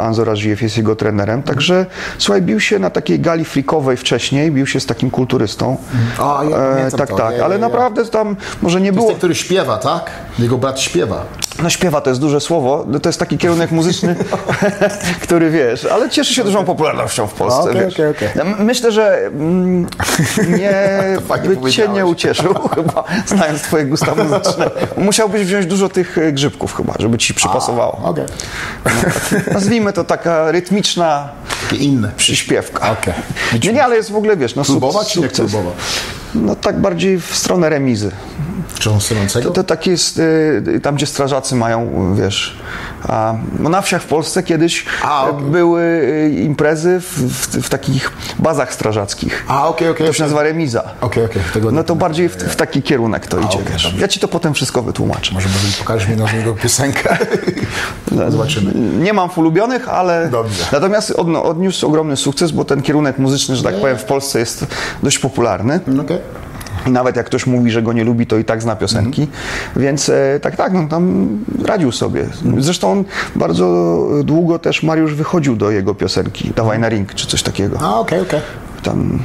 Anzo 0.02 0.24
Razijew 0.26 0.62
jest 0.62 0.78
jego 0.78 0.96
trenerem. 0.96 1.44
Także 1.44 1.86
słuchaj, 2.18 2.42
bił 2.42 2.60
się 2.60 2.80
na 2.80 2.90
takiej 2.90 3.20
gali 3.20 3.46
frikowej 3.46 3.98
wcześniej, 3.98 4.52
bił 4.52 4.68
się 4.68 4.80
z 4.80 4.86
takim 4.86 5.12
kulturystą. 5.12 5.78
A, 6.20 6.42
ja 6.50 6.58
pamiętam 6.58 7.00
tak, 7.00 7.10
to. 7.10 7.16
tak, 7.16 7.32
Ja, 7.32 7.38
ja, 7.38 7.46
ale 7.46 7.56
ja. 7.56 7.62
naprawdę 7.62 8.06
tam 8.06 8.36
może 8.62 8.82
nie 8.82 8.88
To 8.90 8.94
jest 8.94 8.98
było. 8.98 9.10
ten, 9.10 9.18
który 9.18 9.36
śpiewa, 9.36 9.78
tak? 9.78 10.10
Jego 10.40 10.58
brat 10.58 10.80
śpiewa. 10.80 11.24
No 11.64 11.70
śpiewa 11.70 12.02
to 12.02 12.10
jest 12.10 12.22
duże 12.22 12.40
słowo, 12.42 12.86
no, 12.88 13.00
to 13.00 13.10
jest 13.10 13.20
taki 13.20 13.38
kierunek 13.38 13.72
muzyczny, 13.72 14.16
który 15.24 15.50
wiesz, 15.52 15.86
ale 15.86 16.10
cieszy 16.10 16.34
się 16.34 16.44
dużą 16.44 16.66
popularnością 16.66 17.28
w 17.28 17.34
Polsce. 17.34 17.70
Okej. 17.72 18.30
Ja 18.36 18.42
m- 18.42 18.56
Myślę, 18.60 18.92
że 18.92 19.18
mm, 19.26 19.88
nie, 20.60 20.74
fajnie 21.28 21.50
powiedziałeś. 21.86 21.98
nie 21.98 22.06
ucieszył, 22.06 22.54
chyba, 22.76 23.04
znając 23.26 23.62
twoje 23.62 23.86
gusta 23.86 24.16
muzyczne. 24.16 24.70
Musiałbyś 24.98 25.46
wziąć 25.46 25.66
dużo 25.66 25.90
tych 25.90 26.18
e, 26.18 26.32
grzybków 26.32 26.76
chyba, 26.76 26.94
żeby 27.00 27.18
ci 27.18 27.34
przypasowało. 27.34 28.02
Okej. 28.04 28.26
Nazwijmy 29.54 29.94
to 29.94 30.04
taka 30.04 30.52
rytmiczna 30.52 31.30
Takie 31.70 31.84
inne. 31.84 32.12
przyśpiewka. 32.18 32.92
Okej. 32.92 33.14
Nie, 33.64 33.74
nie, 33.74 33.84
ale 33.84 33.96
jest 33.96 34.12
w 34.12 34.16
ogóle, 34.16 34.38
wiesz, 34.38 34.56
no 34.56 34.64
Klubowa 34.64 35.00
suk- 35.00 35.08
czy 35.12 35.20
nie 35.20 35.28
klubowa? 35.28 35.72
No 36.36 36.56
tak 36.56 36.80
bardziej 36.82 37.20
w 37.22 37.36
stronę 37.36 37.70
remizy. 37.70 38.12
Cząsnącego? 38.80 39.52
To 39.52 39.64
takie 39.64 39.92
jest, 39.92 40.20
y, 40.20 40.80
tam 40.84 40.96
gdzie 40.96 41.06
strażacy 41.06 41.56
mają, 41.56 42.14
wiesz, 42.16 42.58
a, 43.04 43.34
no 43.60 43.70
na 43.70 43.82
wsiach 43.82 44.02
w 44.02 44.06
Polsce 44.06 44.44
kiedyś 44.44 44.86
A, 45.04 45.28
były 45.34 45.82
y, 45.82 46.42
imprezy 46.44 47.00
w, 47.00 47.20
w, 47.20 47.64
w 47.66 47.70
takich 47.70 48.12
bazach 48.40 48.74
strażackich. 48.74 49.46
A, 49.48 49.68
okej, 49.68 49.90
okej. 49.90 50.08
To 50.08 50.14
się 50.14 50.24
nazywa 50.24 50.44
remiza. 50.44 50.84
Okej, 51.02 51.26
okej. 51.26 51.42
Tego 51.54 51.72
No 51.72 51.84
to 51.84 51.96
bardziej 51.96 52.30
w, 52.30 52.36
w 52.36 52.56
taki 52.56 52.82
kierunek 52.82 53.28
to 53.28 53.40
idzie, 53.40 53.48
okej, 53.48 53.62
wiesz. 53.72 53.84
dobrze. 53.84 54.02
Ja 54.02 54.08
ci 54.08 54.20
to 54.20 54.28
potem 54.28 54.54
wszystko 54.54 54.82
wytłumaczę. 54.82 55.34
Może 55.34 55.50
może 55.50 55.78
pokażesz 55.80 56.10
mi 56.10 56.16
na 56.16 56.32
niego 56.32 56.54
piosenkę. 56.54 57.18
Zobaczymy. 58.30 58.72
Nie 58.76 59.14
mam 59.14 59.30
ulubionych, 59.36 59.90
ale 59.90 60.30
Dobrze. 60.32 60.66
natomiast 60.72 61.12
od, 61.12 61.28
odniósł 61.44 61.88
ogromny 61.88 62.18
sukces, 62.18 62.52
bo 62.52 62.66
ten 62.66 62.82
kierunek 62.82 63.18
muzyczny, 63.18 63.56
że 63.56 63.64
tak 63.64 63.76
powiem, 63.76 63.98
w 63.98 64.04
Polsce 64.04 64.40
jest 64.40 64.66
dość 65.04 65.20
popularny. 65.20 65.80
Okej. 66.02 66.18
Nawet 66.86 67.16
jak 67.16 67.26
ktoś 67.26 67.46
mówi, 67.48 67.72
że 67.72 67.82
go 67.82 67.94
nie 67.94 68.04
lubi, 68.04 68.28
to 68.28 68.38
i 68.38 68.46
tak 68.46 68.62
zna 68.62 68.76
piosenki. 68.76 69.28
Więc 69.76 70.10
e, 70.10 70.40
tak, 70.42 70.56
tak, 70.56 70.74
no 70.74 70.88
tam 70.88 71.28
radził 71.66 71.92
sobie. 71.92 72.26
Zresztą 72.58 72.92
on 72.92 73.04
bardzo 73.36 73.98
długo 74.24 74.60
też 74.60 74.84
Mariusz 74.84 75.14
wychodził 75.14 75.56
do 75.56 75.72
jego 75.72 75.96
piosenki, 75.96 76.52
Dawaj 76.56 76.80
na 76.80 76.90
ring, 76.90 77.14
czy 77.14 77.28
coś 77.28 77.44
takiego. 77.44 77.78
A, 77.82 78.00
okej, 78.00 78.22
okej. 78.22 78.40
Tam, 78.84 79.20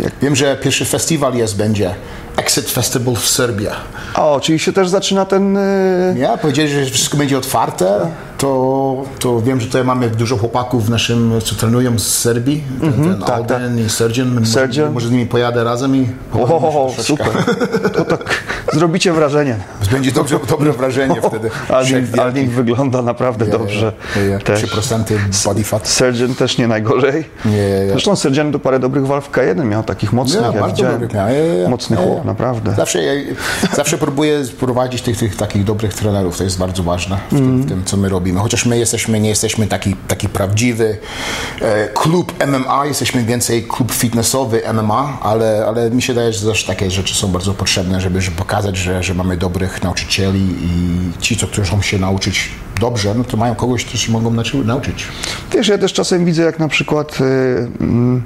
jak, 0.00 0.12
Wiem, 0.22 0.36
że 0.36 0.56
pierwszy 0.56 0.84
festiwal 0.84 1.34
jest, 1.34 1.56
będzie 1.56 1.94
Exit 2.36 2.70
Festival 2.70 3.14
w 3.14 3.28
Serbii. 3.28 3.66
O, 4.14 4.40
czyli 4.42 4.58
się 4.58 4.72
też 4.72 4.88
zaczyna 4.88 5.24
ten... 5.24 5.56
y, 5.56 6.14
Ja 6.18 6.36
powiedzieli, 6.36 6.68
że 6.68 6.84
wszystko 6.84 7.16
będzie 7.16 7.38
otwarte, 7.38 8.00
to, 8.38 9.02
to 9.18 9.40
wiem, 9.42 9.60
że 9.60 9.66
tutaj 9.66 9.84
mamy 9.84 10.10
dużo 10.10 10.36
chłopaków 10.36 10.86
w 10.86 10.90
naszym, 10.90 11.32
co 11.44 11.54
trenują 11.54 11.98
z 11.98 12.18
Serbii, 12.18 12.62
ten, 12.80 12.92
ten 12.92 13.20
tak, 13.20 13.30
Alden 13.30 13.86
i 13.86 13.90
Sergian. 13.90 14.34
Może- 14.34 14.46
Sergian. 14.46 14.92
Może 14.92 15.08
z 15.08 15.10
nimi 15.10 15.26
pojadę 15.26 15.64
razem 15.64 15.96
i 15.96 16.08
O, 16.32 16.92
super. 16.98 17.26
To 17.96 18.04
tak 18.04 18.42
zrobicie 18.72 19.12
wrażenie. 19.12 19.56
Będzie 19.92 20.12
dobrze, 20.12 20.38
dobre 20.50 20.72
wrażenie 20.72 21.20
wtedy. 21.22 21.50
Alding 22.18 22.50
wygląda 22.50 23.02
naprawdę 23.02 23.46
dobrze. 23.46 23.92
Ja, 24.16 24.22
ja, 24.22 24.38
Też. 24.38 24.64
3% 24.64 25.14
body 25.44 25.64
fat. 25.64 25.98
Też 26.38 26.58
nie 26.58 26.68
najgorzej. 26.68 27.24
Nie, 27.44 27.50
nie. 27.52 27.90
Zresztą 27.90 28.16
Surgeon 28.16 28.52
to 28.52 28.58
parę 28.58 28.78
dobrych 28.78 29.06
walk 29.06 29.24
w 29.24 29.30
K1 29.30 29.64
miał, 29.64 29.82
takich 29.82 30.12
mocnych, 30.12 30.42
Ja, 30.42 30.52
bardzo 30.52 30.76
widziałem. 30.76 31.00
dobry 31.00 31.16
miał. 31.18 31.70
Mocny 31.70 31.96
chłop, 31.96 32.24
naprawdę. 32.24 32.74
Zawsze, 32.76 32.98
zawsze 33.76 33.98
próbuję 33.98 34.42
prowadzić 34.60 35.02
tych, 35.02 35.18
tych 35.18 35.36
takich 35.36 35.64
dobrych 35.64 35.94
trenerów, 35.94 36.38
to 36.38 36.44
jest 36.44 36.58
bardzo 36.58 36.82
ważne 36.82 37.16
w, 37.26 37.34
tym, 37.34 37.62
w 37.62 37.68
tym, 37.68 37.82
co 37.84 37.96
my 37.96 38.08
robimy. 38.08 38.25
Chociaż 38.34 38.66
my 38.66 38.78
jesteśmy, 38.78 39.20
nie 39.20 39.28
jesteśmy 39.28 39.66
taki, 39.66 39.96
taki 40.08 40.28
prawdziwy 40.28 40.98
e, 41.60 41.88
klub 41.88 42.32
MMA, 42.46 42.86
jesteśmy 42.86 43.24
więcej 43.24 43.62
klub 43.62 43.92
fitnessowy 43.92 44.62
MMA, 44.74 45.18
ale, 45.22 45.64
ale 45.68 45.90
mi 45.90 46.02
się 46.02 46.14
daje, 46.14 46.32
że 46.32 46.46
też 46.48 46.64
takie 46.64 46.90
rzeczy 46.90 47.14
są 47.14 47.28
bardzo 47.28 47.54
potrzebne, 47.54 48.00
żeby, 48.00 48.20
żeby 48.20 48.36
pokazać, 48.36 48.76
że, 48.76 49.02
że 49.02 49.14
mamy 49.14 49.36
dobrych 49.36 49.82
nauczycieli 49.82 50.54
i 50.60 51.20
ci, 51.20 51.36
co 51.36 51.46
chcą 51.46 51.82
się 51.82 51.98
nauczyć 51.98 52.50
dobrze, 52.80 53.14
no 53.14 53.24
to 53.24 53.36
mają 53.36 53.54
kogoś, 53.54 53.84
kto 53.84 53.96
się 53.96 54.12
mogą 54.12 54.30
nauczy- 54.30 54.64
nauczyć. 54.64 55.06
Wiesz, 55.52 55.68
ja 55.68 55.78
też 55.78 55.92
czasem 55.92 56.24
widzę, 56.24 56.42
jak 56.42 56.58
na 56.58 56.68
przykład 56.68 57.18
y, 57.20 57.24
mm, 57.80 58.22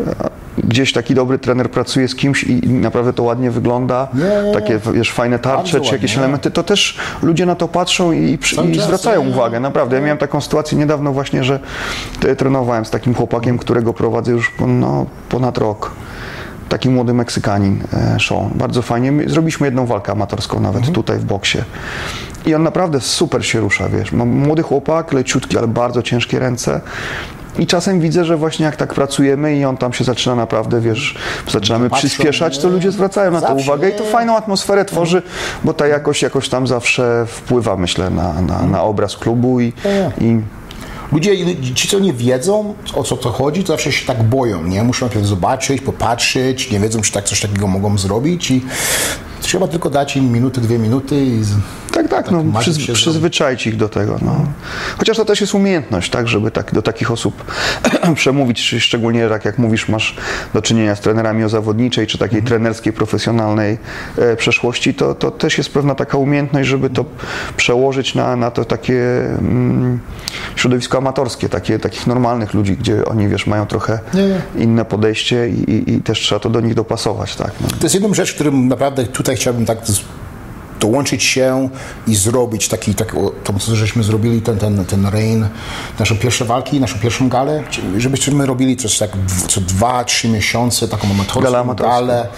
y, 0.00 0.35
gdzieś 0.58 0.92
taki 0.92 1.14
dobry 1.14 1.38
trener 1.38 1.70
pracuje 1.70 2.08
z 2.08 2.14
kimś 2.14 2.44
i 2.44 2.68
naprawdę 2.68 3.12
to 3.12 3.22
ładnie 3.22 3.50
wygląda, 3.50 4.08
Nie, 4.14 4.52
takie 4.52 4.80
wiesz, 4.92 5.12
fajne 5.12 5.38
tarcze 5.38 5.80
czy 5.80 5.92
jakieś 5.92 6.10
ładnie, 6.10 6.22
elementy, 6.22 6.50
to 6.50 6.62
też 6.62 6.98
ludzie 7.22 7.46
na 7.46 7.54
to 7.54 7.68
patrzą 7.68 8.12
i, 8.12 8.30
i 8.30 8.38
czas, 8.38 8.66
zwracają 8.84 9.24
nie, 9.24 9.30
uwagę, 9.30 9.60
naprawdę. 9.60 9.96
Ja 9.96 10.02
miałem 10.02 10.18
taką 10.18 10.40
sytuację 10.40 10.78
niedawno 10.78 11.12
właśnie, 11.12 11.44
że 11.44 11.60
trenowałem 12.38 12.84
z 12.84 12.90
takim 12.90 13.14
chłopakiem, 13.14 13.58
którego 13.58 13.92
prowadzę 13.92 14.32
już 14.32 14.52
no, 14.66 15.06
ponad 15.28 15.58
rok. 15.58 15.92
Taki 16.68 16.90
młody 16.90 17.14
Meksykanin, 17.14 17.82
e, 17.92 18.16
Sean. 18.28 18.50
Bardzo 18.54 18.82
fajnie. 18.82 19.12
My 19.12 19.28
Zrobiliśmy 19.28 19.66
jedną 19.66 19.86
walkę 19.86 20.12
amatorską 20.12 20.60
nawet 20.60 20.76
Mhm. 20.76 20.94
tutaj 20.94 21.18
w 21.18 21.24
boksie. 21.24 21.58
I 22.46 22.54
on 22.54 22.62
naprawdę 22.62 23.00
super 23.00 23.46
się 23.46 23.60
rusza, 23.60 23.88
wiesz. 23.88 24.12
Ma 24.12 24.24
młody 24.24 24.62
chłopak, 24.62 25.12
leciutki, 25.12 25.58
ale 25.58 25.68
bardzo 25.68 26.02
ciężkie 26.02 26.38
ręce. 26.38 26.80
I 27.58 27.66
czasem 27.66 28.00
widzę, 28.00 28.24
że 28.24 28.36
właśnie 28.36 28.64
jak 28.64 28.76
tak 28.76 28.94
pracujemy 28.94 29.56
i 29.56 29.64
on 29.64 29.76
tam 29.76 29.92
się 29.92 30.04
zaczyna 30.04 30.34
naprawdę, 30.34 30.80
wiesz, 30.80 31.14
zaczynamy 31.50 31.90
Patrzą, 31.90 32.08
przyspieszać, 32.08 32.58
to 32.58 32.68
ludzie 32.68 32.92
zwracają 32.92 33.30
na 33.30 33.40
to 33.40 33.46
Zawsze, 33.46 33.64
uwagę 33.64 33.88
i 33.90 33.92
to 33.92 34.04
fajną 34.04 34.36
atmosferę 34.36 34.84
tworzy, 34.84 35.22
bo 35.64 35.74
ta 35.74 35.86
jakość 35.86 36.22
jakoś 36.22 36.48
tam 36.48 36.66
zawsze 36.66 37.26
wpływa, 37.28 37.76
myślę, 37.76 38.10
na, 38.10 38.42
na, 38.42 38.62
na 38.62 38.82
obraz 38.82 39.16
klubu 39.16 39.60
i, 39.60 39.72
i 40.20 40.40
Ludzie, 41.12 41.56
ci 41.74 41.88
co 41.88 41.98
nie 41.98 42.12
wiedzą 42.12 42.74
o 42.94 43.02
co 43.02 43.16
to 43.16 43.30
chodzi, 43.30 43.64
to 43.64 43.72
zawsze 43.72 43.92
się 43.92 44.06
tak 44.06 44.22
boją, 44.22 44.64
nie? 44.64 44.82
Muszą 44.82 45.06
najpierw 45.06 45.26
zobaczyć, 45.26 45.80
popatrzeć, 45.80 46.70
nie 46.70 46.80
wiedzą, 46.80 47.00
czy 47.00 47.12
tak 47.12 47.24
coś 47.24 47.40
takiego 47.40 47.66
mogą 47.66 47.98
zrobić 47.98 48.50
i 48.50 48.64
trzeba 49.40 49.68
tylko 49.68 49.90
dać 49.90 50.16
im 50.16 50.32
minutę, 50.32 50.60
dwie 50.60 50.78
minuty 50.78 51.24
i... 51.24 51.42
z- 51.96 52.08
Tak, 52.08 52.08
tak, 52.08 52.30
no, 52.30 52.60
przyz, 52.60 52.78
przyzwyczaić 52.92 53.66
ich 53.66 53.76
do 53.76 53.88
tego. 53.88 54.18
No. 54.22 54.44
Chociaż 54.98 55.16
to 55.16 55.24
też 55.24 55.40
jest 55.40 55.54
umiejętność, 55.54 56.10
tak, 56.10 56.28
żeby 56.28 56.50
tak, 56.50 56.74
do 56.74 56.82
takich 56.82 57.10
osób 57.10 57.44
przemówić, 58.14 58.74
szczególnie 58.78 59.28
tak 59.28 59.44
jak 59.44 59.58
mówisz, 59.58 59.88
masz 59.88 60.16
do 60.54 60.62
czynienia 60.62 60.96
z 60.96 61.00
trenerami 61.00 61.44
o 61.44 61.48
zawodniczej, 61.48 62.06
czy 62.06 62.18
takiej 62.18 62.42
trenerskiej, 62.42 62.92
profesjonalnej 62.92 63.78
e, 64.18 64.36
przeszłości, 64.36 64.94
to, 64.94 65.14
to 65.14 65.30
też 65.30 65.58
jest 65.58 65.72
pewna 65.72 65.94
taka 65.94 66.18
umiejętność, 66.18 66.68
żeby 66.68 66.90
to 66.90 67.04
przełożyć 67.56 68.14
na, 68.14 68.36
na 68.36 68.50
to 68.50 68.64
takie 68.64 69.20
mm, 69.38 70.00
środowisko 70.56 70.98
amatorskie, 70.98 71.48
takie, 71.48 71.78
takich 71.78 72.06
normalnych 72.06 72.54
ludzi, 72.54 72.76
gdzie 72.76 73.04
oni, 73.04 73.28
wiesz, 73.28 73.46
mają 73.46 73.66
trochę 73.66 73.98
Nie. 74.14 74.62
inne 74.62 74.84
podejście 74.84 75.48
i, 75.48 75.70
i, 75.70 75.92
i 75.94 76.02
też 76.02 76.20
trzeba 76.20 76.38
to 76.38 76.50
do 76.50 76.60
nich 76.60 76.74
dopasować, 76.74 77.36
tak. 77.36 77.50
No. 77.60 77.68
To 77.68 77.82
jest 77.82 77.94
jedną 77.94 78.14
rzecz, 78.14 78.34
którą 78.34 78.52
naprawdę 78.52 79.04
tutaj 79.04 79.36
chciałbym 79.36 79.66
tak 79.66 79.78
dołączyć 80.80 81.22
się 81.24 81.68
i 82.06 82.14
zrobić 82.14 82.68
taki, 82.68 82.94
tak, 82.94 83.14
o, 83.14 83.32
to 83.44 83.52
co 83.58 83.76
żeśmy 83.76 84.02
zrobili, 84.02 84.42
ten, 84.42 84.58
ten, 84.58 84.84
ten 84.84 85.06
Rain, 85.06 85.48
nasze 85.98 86.14
pierwsze 86.14 86.44
walki, 86.44 86.80
naszą 86.80 86.98
pierwszą 86.98 87.28
galę, 87.28 87.62
żebyśmy 87.96 88.46
robili 88.46 88.76
coś 88.76 88.98
tak 88.98 89.10
co 89.48 89.60
dwa, 89.60 90.04
trzy 90.04 90.28
miesiące, 90.28 90.88
taką 90.88 91.10
amatorską 91.10 91.40
Galę 91.76 92.28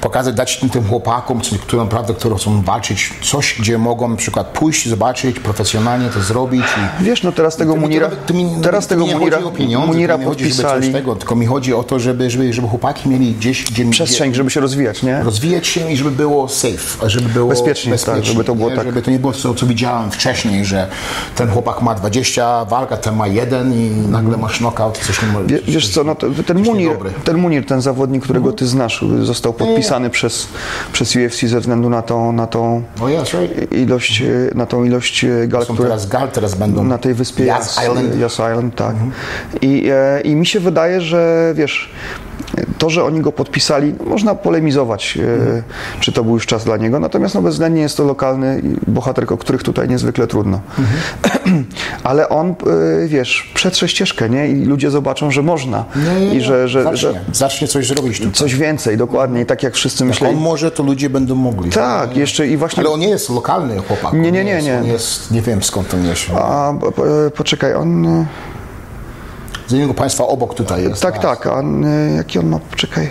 pokazać, 0.00 0.34
dać 0.34 0.56
tym, 0.56 0.70
tym 0.70 0.84
chłopakom, 0.84 1.40
którzy 1.40 1.76
naprawdę, 1.76 2.14
którzy 2.14 2.36
chcą 2.36 2.62
walczyć, 2.62 3.12
coś, 3.22 3.56
gdzie 3.60 3.78
mogą 3.78 4.08
na 4.08 4.16
przykład 4.16 4.46
pójść, 4.46 4.88
zobaczyć, 4.88 5.40
profesjonalnie 5.40 6.08
to 6.08 6.20
zrobić 6.20 6.64
i 7.00 7.04
Wiesz, 7.04 7.22
no 7.22 7.32
teraz 7.32 7.56
tego 7.56 7.70
to 7.72 7.76
to 7.76 7.80
Munira, 7.80 8.08
nawet- 8.08 8.26
to 8.26 8.34
mi- 8.34 8.56
teraz 8.62 8.86
to 8.86 8.88
tego 8.94 9.06
Munira, 9.06 9.38
pieniądze, 9.58 9.86
Munira 9.86 10.18
to 10.18 10.24
podpisali. 10.24 10.92
tego, 10.92 11.16
tylko 11.16 11.36
mi 11.36 11.46
chodzi 11.46 11.74
o 11.74 11.82
to, 11.82 11.98
żeby, 11.98 12.30
żeby, 12.30 12.52
żeby 12.52 12.68
chłopaki 12.68 13.08
mieli 13.08 13.32
gdzieś, 13.34 13.64
gdzie 13.64 13.90
przestrzeń, 13.90 14.34
żeby 14.34 14.50
się 14.50 14.60
rozwijać, 14.60 15.02
nie? 15.02 15.22
rozwijać 15.22 15.66
się 15.66 15.92
i 15.92 15.96
żeby 15.96 16.10
było 16.10 16.48
safe, 16.48 17.08
żeby 17.10 17.28
było 17.28 17.48
Bezpiecznie, 17.50 17.75
tak, 18.06 18.24
żeby 18.24 18.44
to 18.44 18.54
było 18.54 18.70
nie? 18.70 18.76
tak. 18.76 18.86
Żeby 18.86 19.02
to 19.02 19.10
nie 19.10 19.18
było 19.18 19.32
co, 19.32 19.54
co 19.54 19.66
widziałem 19.66 20.10
wcześniej, 20.10 20.64
że 20.64 20.88
ten 21.36 21.48
chłopak 21.48 21.82
ma 21.82 21.94
20 21.94 22.64
walk, 22.64 22.92
a 22.92 22.96
ten 22.96 23.16
ma 23.16 23.26
jeden 23.26 23.72
i 23.74 23.90
nagle 24.08 24.36
masz 24.36 24.58
knockout 24.58 24.98
i 25.02 25.04
coś 25.04 25.22
nie. 25.22 25.28
Wie, 25.46 25.60
wiesz 25.72 25.88
co, 25.88 26.04
no 26.04 26.14
to, 26.14 26.26
ten, 26.46 26.62
Munir, 26.62 26.96
ten 27.24 27.38
Munir, 27.38 27.66
ten 27.66 27.80
zawodnik, 27.80 28.22
którego 28.24 28.52
ty 28.52 28.66
znasz, 28.66 29.04
został 29.22 29.52
podpisany 29.52 30.10
przez, 30.10 30.48
przez 30.92 31.16
UFC 31.16 31.40
ze 31.40 31.60
względu 31.60 31.90
na 31.90 32.02
tą, 32.02 32.32
na 32.32 32.46
tą 32.46 32.82
Oh 33.00 33.10
yes, 33.10 33.32
right. 33.32 33.72
ilość, 33.72 34.22
e, 34.22 34.26
na 34.54 34.66
tą 34.66 34.84
ilość 34.84 35.24
e, 35.24 35.48
gal, 35.48 35.66
Są 35.66 35.74
które 35.74 35.88
teraz 35.88 36.08
gal, 36.08 36.30
teraz 36.30 36.54
będą 36.54 36.84
na 36.84 36.98
tej 36.98 37.14
wyspie 37.14 37.44
Yas 37.44 37.80
Island. 37.84 38.14
Yas 38.20 38.32
Island 38.32 38.74
tak. 38.74 38.96
I, 39.62 39.88
e, 39.90 40.20
I 40.20 40.34
mi 40.34 40.46
się 40.46 40.60
wydaje, 40.60 41.00
że 41.00 41.52
wiesz, 41.56 41.90
to, 42.86 42.90
że 42.90 43.04
oni 43.04 43.20
go 43.20 43.32
podpisali, 43.32 43.94
można 44.06 44.34
polemizować, 44.34 45.18
e, 45.18 45.62
czy 46.00 46.12
to 46.12 46.24
był 46.24 46.34
już 46.34 46.46
czas 46.46 46.64
dla 46.64 46.76
niego, 46.76 47.00
natomiast 47.00 47.34
no, 47.34 47.42
bezwzględnie 47.42 47.82
jest 47.82 47.96
to 47.96 48.04
lokalny 48.04 48.62
bohater, 48.86 49.32
o 49.32 49.36
których 49.36 49.62
tutaj 49.62 49.88
niezwykle 49.88 50.26
trudno. 50.26 50.60
Ale 52.04 52.28
on, 52.28 52.50
e, 52.50 52.54
wiesz, 53.08 53.50
przetrze 53.54 53.88
ścieżkę, 53.88 54.30
nie? 54.30 54.48
I 54.48 54.64
ludzie 54.64 54.90
zobaczą, 54.90 55.30
że 55.30 55.42
można. 55.42 55.84
Nie, 55.96 56.26
nie, 56.26 56.34
I 56.34 56.40
że, 56.40 56.68
że, 56.68 56.82
zacznie, 56.82 56.96
że 56.98 57.20
zacznie 57.32 57.68
coś 57.68 57.86
zrobić 57.86 58.20
tu. 58.20 58.30
coś 58.30 58.54
więcej, 58.54 58.96
dokładnie, 58.96 59.40
i 59.40 59.46
tak 59.46 59.62
jak 59.62 59.74
wszyscy 59.74 60.04
Jak 60.04 60.08
myśleli. 60.08 60.36
on 60.36 60.42
może, 60.42 60.70
to 60.70 60.82
ludzie 60.82 61.10
będą 61.10 61.34
mogli. 61.34 61.70
Tak, 61.70 62.16
jeszcze 62.16 62.46
i 62.46 62.56
właśnie... 62.56 62.80
Ale 62.80 62.90
on 62.90 63.00
nie 63.00 63.08
jest 63.08 63.30
lokalny 63.30 63.76
chłopak. 63.88 64.12
Nie, 64.12 64.32
nie, 64.32 64.44
nie, 64.44 64.50
jest, 64.50 64.66
nie. 64.66 64.78
On 64.78 64.86
jest, 64.86 65.30
nie 65.30 65.42
wiem 65.42 65.62
skąd 65.62 65.94
on 65.94 66.04
jest. 66.06 66.22
A, 66.34 66.72
po- 66.80 67.30
poczekaj, 67.36 67.74
on... 67.74 68.06
Z 69.68 69.72
innego 69.72 69.94
państwa 69.94 70.26
obok 70.26 70.54
tutaj 70.54 70.82
jest. 70.82 71.02
Tak, 71.02 71.18
tak, 71.18 71.46
a 71.46 71.60
e, 71.60 72.10
jaki 72.16 72.38
on 72.38 72.46
ma, 72.46 72.58
poczekaj, 72.58 73.10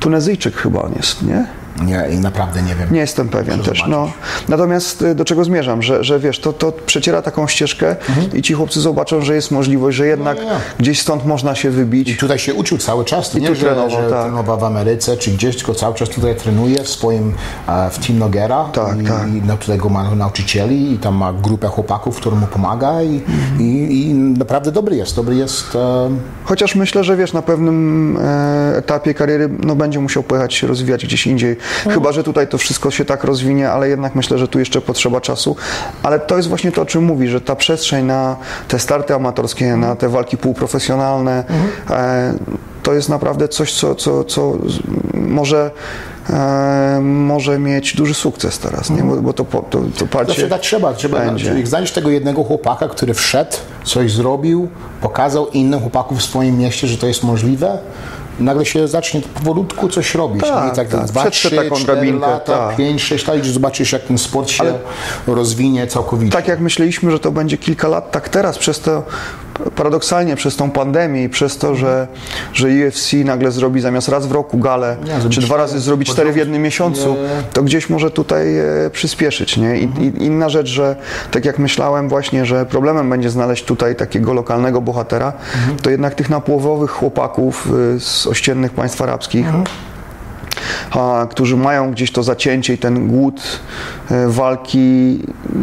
Tunezyjczyk 0.00 0.56
chyba 0.56 0.82
on 0.82 0.92
jest, 0.92 1.22
nie? 1.22 1.46
Nie, 1.84 2.06
i 2.14 2.18
naprawdę 2.18 2.62
nie 2.62 2.74
wiem. 2.74 2.88
Nie 2.92 3.00
jestem 3.00 3.28
pewien 3.28 3.60
też. 3.60 3.84
No. 3.88 4.10
Natomiast 4.48 5.02
y, 5.02 5.14
do 5.14 5.24
czego 5.24 5.44
zmierzam, 5.44 5.82
że, 5.82 6.04
że 6.04 6.18
wiesz, 6.18 6.40
to, 6.40 6.52
to 6.52 6.72
przeciera 6.86 7.22
taką 7.22 7.46
ścieżkę 7.46 7.96
i 8.34 8.42
ci 8.42 8.54
chłopcy 8.54 8.80
zobaczą, 8.80 9.20
że 9.22 9.34
jest 9.34 9.50
możliwość, 9.50 9.96
że 9.96 10.06
jednak 10.06 10.38
Mhm. 10.38 10.56
nie. 10.56 10.60
gdzieś 10.78 11.00
stąd 11.00 11.24
można 11.26 11.54
się 11.54 11.70
wybić. 11.70 12.08
I 12.08 12.16
tutaj 12.16 12.38
się 12.38 12.54
uczył 12.54 12.78
cały 12.78 13.04
czas, 13.04 13.34
I 13.34 13.40
nie, 13.40 13.48
tu 13.48 13.54
że, 13.54 13.60
trenował, 13.60 13.90
że 13.90 14.10
tak. 14.10 14.22
trenował 14.22 14.58
w 14.58 14.64
Ameryce 14.64 15.16
czy 15.16 15.30
gdzieś, 15.30 15.56
tylko 15.56 15.74
cały 15.74 15.94
czas 15.94 16.08
tutaj 16.08 16.36
trenuje 16.36 16.84
w 16.84 16.88
swoim, 16.88 17.34
e, 17.68 17.90
w 17.90 18.06
Team 18.06 18.18
Nogera 18.18 18.64
Tak, 18.72 19.00
i, 19.02 19.04
tak. 19.04 19.28
i 19.28 19.42
no, 19.46 19.56
tutaj 19.56 19.78
go 19.78 19.88
ma 19.88 20.14
nauczycieli 20.14 20.92
i 20.92 20.98
tam 20.98 21.14
ma 21.14 21.32
grupę 21.32 21.68
chłopaków, 21.68 22.16
którym 22.16 22.38
mu 22.38 22.46
pomaga 22.46 23.02
i, 23.02 23.06
Mhm. 23.28 23.60
i, 23.60 24.00
i 24.10 24.14
naprawdę 24.14 24.72
dobry 24.72 24.96
jest, 24.96 25.16
dobry 25.16 25.36
jest. 25.36 25.74
E, 25.76 26.10
Chociaż 26.44 26.74
myślę, 26.74 27.04
że 27.04 27.16
wiesz, 27.16 27.32
na 27.32 27.42
pewnym 27.42 28.16
e, 28.16 28.76
etapie 28.76 29.14
kariery 29.14 29.48
no, 29.64 29.76
będzie 29.76 29.98
musiał 30.00 30.22
pojechać 30.22 30.54
się 30.54 30.66
rozwijać 30.66 31.06
gdzieś 31.06 31.26
indziej. 31.26 31.56
No. 31.86 31.92
Chyba, 31.92 32.12
że 32.12 32.24
tutaj 32.24 32.48
to 32.48 32.58
wszystko 32.58 32.90
się 32.90 33.04
tak 33.04 33.24
rozwinie, 33.24 33.70
ale 33.70 33.88
jednak 33.88 34.14
myślę, 34.14 34.38
że 34.38 34.48
tu 34.48 34.58
jeszcze 34.58 34.80
potrzeba 34.80 35.20
czasu. 35.20 35.56
Ale 36.02 36.20
to 36.20 36.36
jest 36.36 36.48
właśnie 36.48 36.72
to, 36.72 36.82
o 36.82 36.86
czym 36.86 37.04
mówi, 37.04 37.28
że 37.28 37.40
ta 37.40 37.56
przestrzeń 37.56 38.06
na 38.06 38.36
te 38.68 38.78
starty 38.78 39.14
amatorskie, 39.14 39.76
na 39.76 39.96
te 39.96 40.08
walki 40.08 40.36
półprofesjonalne, 40.36 41.44
e, 41.90 42.34
to 42.82 42.92
jest 42.94 43.08
naprawdę 43.08 43.48
coś, 43.48 43.72
co, 43.72 43.94
co, 43.94 44.24
co 44.24 44.52
może, 45.14 45.70
e, 46.30 47.00
może 47.02 47.58
mieć 47.58 47.96
duży 47.96 48.14
sukces 48.14 48.58
teraz, 48.58 48.90
nie? 48.90 49.02
Bo, 49.02 49.16
bo 49.16 49.32
to, 49.32 49.44
to, 49.44 49.80
to 49.98 50.06
parcie 50.06 50.32
Zawsze 50.32 50.48
tak 50.48 50.60
trzeba. 50.60 50.94
trzeba 50.94 51.18
będzie. 51.18 51.66
znaleźć 51.66 51.92
tego 51.92 52.10
jednego 52.10 52.44
chłopaka, 52.44 52.88
który 52.88 53.14
wszedł, 53.14 53.56
coś 53.84 54.12
zrobił, 54.12 54.68
pokazał 55.00 55.48
innym 55.48 55.80
chłopakom 55.80 56.18
w 56.18 56.22
swoim 56.22 56.58
mieście, 56.58 56.86
że 56.86 56.98
to 56.98 57.06
jest 57.06 57.22
możliwe. 57.22 57.78
Nagle 58.40 58.66
się 58.66 58.88
zacznie 58.88 59.20
powolutku 59.20 59.88
coś 59.88 60.14
robić. 60.14 60.42
Tak? 60.42 60.72
I 60.72 60.76
tak, 60.76 60.88
tak. 60.88 61.04
dwa, 61.04 61.20
Przetrze 61.20 61.48
trzy, 61.48 61.56
taką 61.56 61.76
cztery 61.76 61.84
drabinkę, 62.00 62.26
lata, 62.26 62.68
tak. 62.68 62.76
pięć, 62.76 63.02
sześć 63.02 63.26
lat 63.26 63.46
i 63.46 63.50
zobaczysz, 63.52 63.92
jak 63.92 64.02
ten 64.02 64.18
sport 64.18 64.50
się 64.50 64.78
rozwinie 65.26 65.86
całkowicie. 65.86 66.32
tak 66.32 66.48
jak 66.48 66.60
myśleliśmy, 66.60 67.10
że 67.10 67.18
to 67.18 67.30
będzie 67.32 67.58
kilka 67.58 67.88
lat, 67.88 68.10
tak 68.10 68.28
teraz 68.28 68.58
przez 68.58 68.80
to 68.80 69.02
paradoksalnie 69.76 70.36
przez 70.36 70.56
tą 70.56 70.70
pandemię 70.70 71.24
i 71.24 71.28
przez 71.28 71.58
to, 71.58 71.74
że, 71.74 72.08
że 72.52 72.68
UFC 72.68 73.12
nagle 73.24 73.50
zrobi 73.50 73.80
zamiast 73.80 74.08
raz 74.08 74.26
w 74.26 74.32
roku 74.32 74.58
galę, 74.58 74.96
Nie, 75.04 75.30
czy 75.30 75.40
dwa 75.40 75.56
razy 75.56 75.80
zrobi 75.80 76.06
po 76.06 76.12
cztery 76.12 76.32
w 76.32 76.36
jednym 76.36 76.62
miesiącu, 76.62 77.16
to 77.52 77.62
gdzieś 77.62 77.90
może 77.90 78.10
tutaj 78.10 78.58
e, 78.58 78.90
przyspieszyć. 78.92 79.56
Nie? 79.56 79.78
I, 79.78 79.84
i 79.84 80.24
inna 80.24 80.48
rzecz, 80.48 80.68
że 80.68 80.96
tak 81.30 81.44
jak 81.44 81.58
myślałem 81.58 82.08
właśnie, 82.08 82.46
że 82.46 82.66
problemem 82.66 83.10
będzie 83.10 83.30
znaleźć 83.30 83.64
tutaj 83.64 83.96
takiego 83.96 84.32
lokalnego 84.32 84.80
bohatera, 84.80 85.32
to 85.82 85.90
jednak 85.90 86.14
tych 86.14 86.30
napłowowych 86.30 86.90
chłopaków 86.90 87.68
y, 87.96 88.00
z 88.00 88.26
ościennych 88.26 88.72
państw 88.72 89.02
arabskich, 89.02 89.46
a, 90.90 91.26
którzy 91.30 91.56
mają 91.56 91.92
gdzieś 91.92 92.12
to 92.12 92.22
zacięcie 92.22 92.74
i 92.74 92.78
ten 92.78 93.08
głód 93.08 93.42
e, 94.10 94.28
walki, 94.28 95.18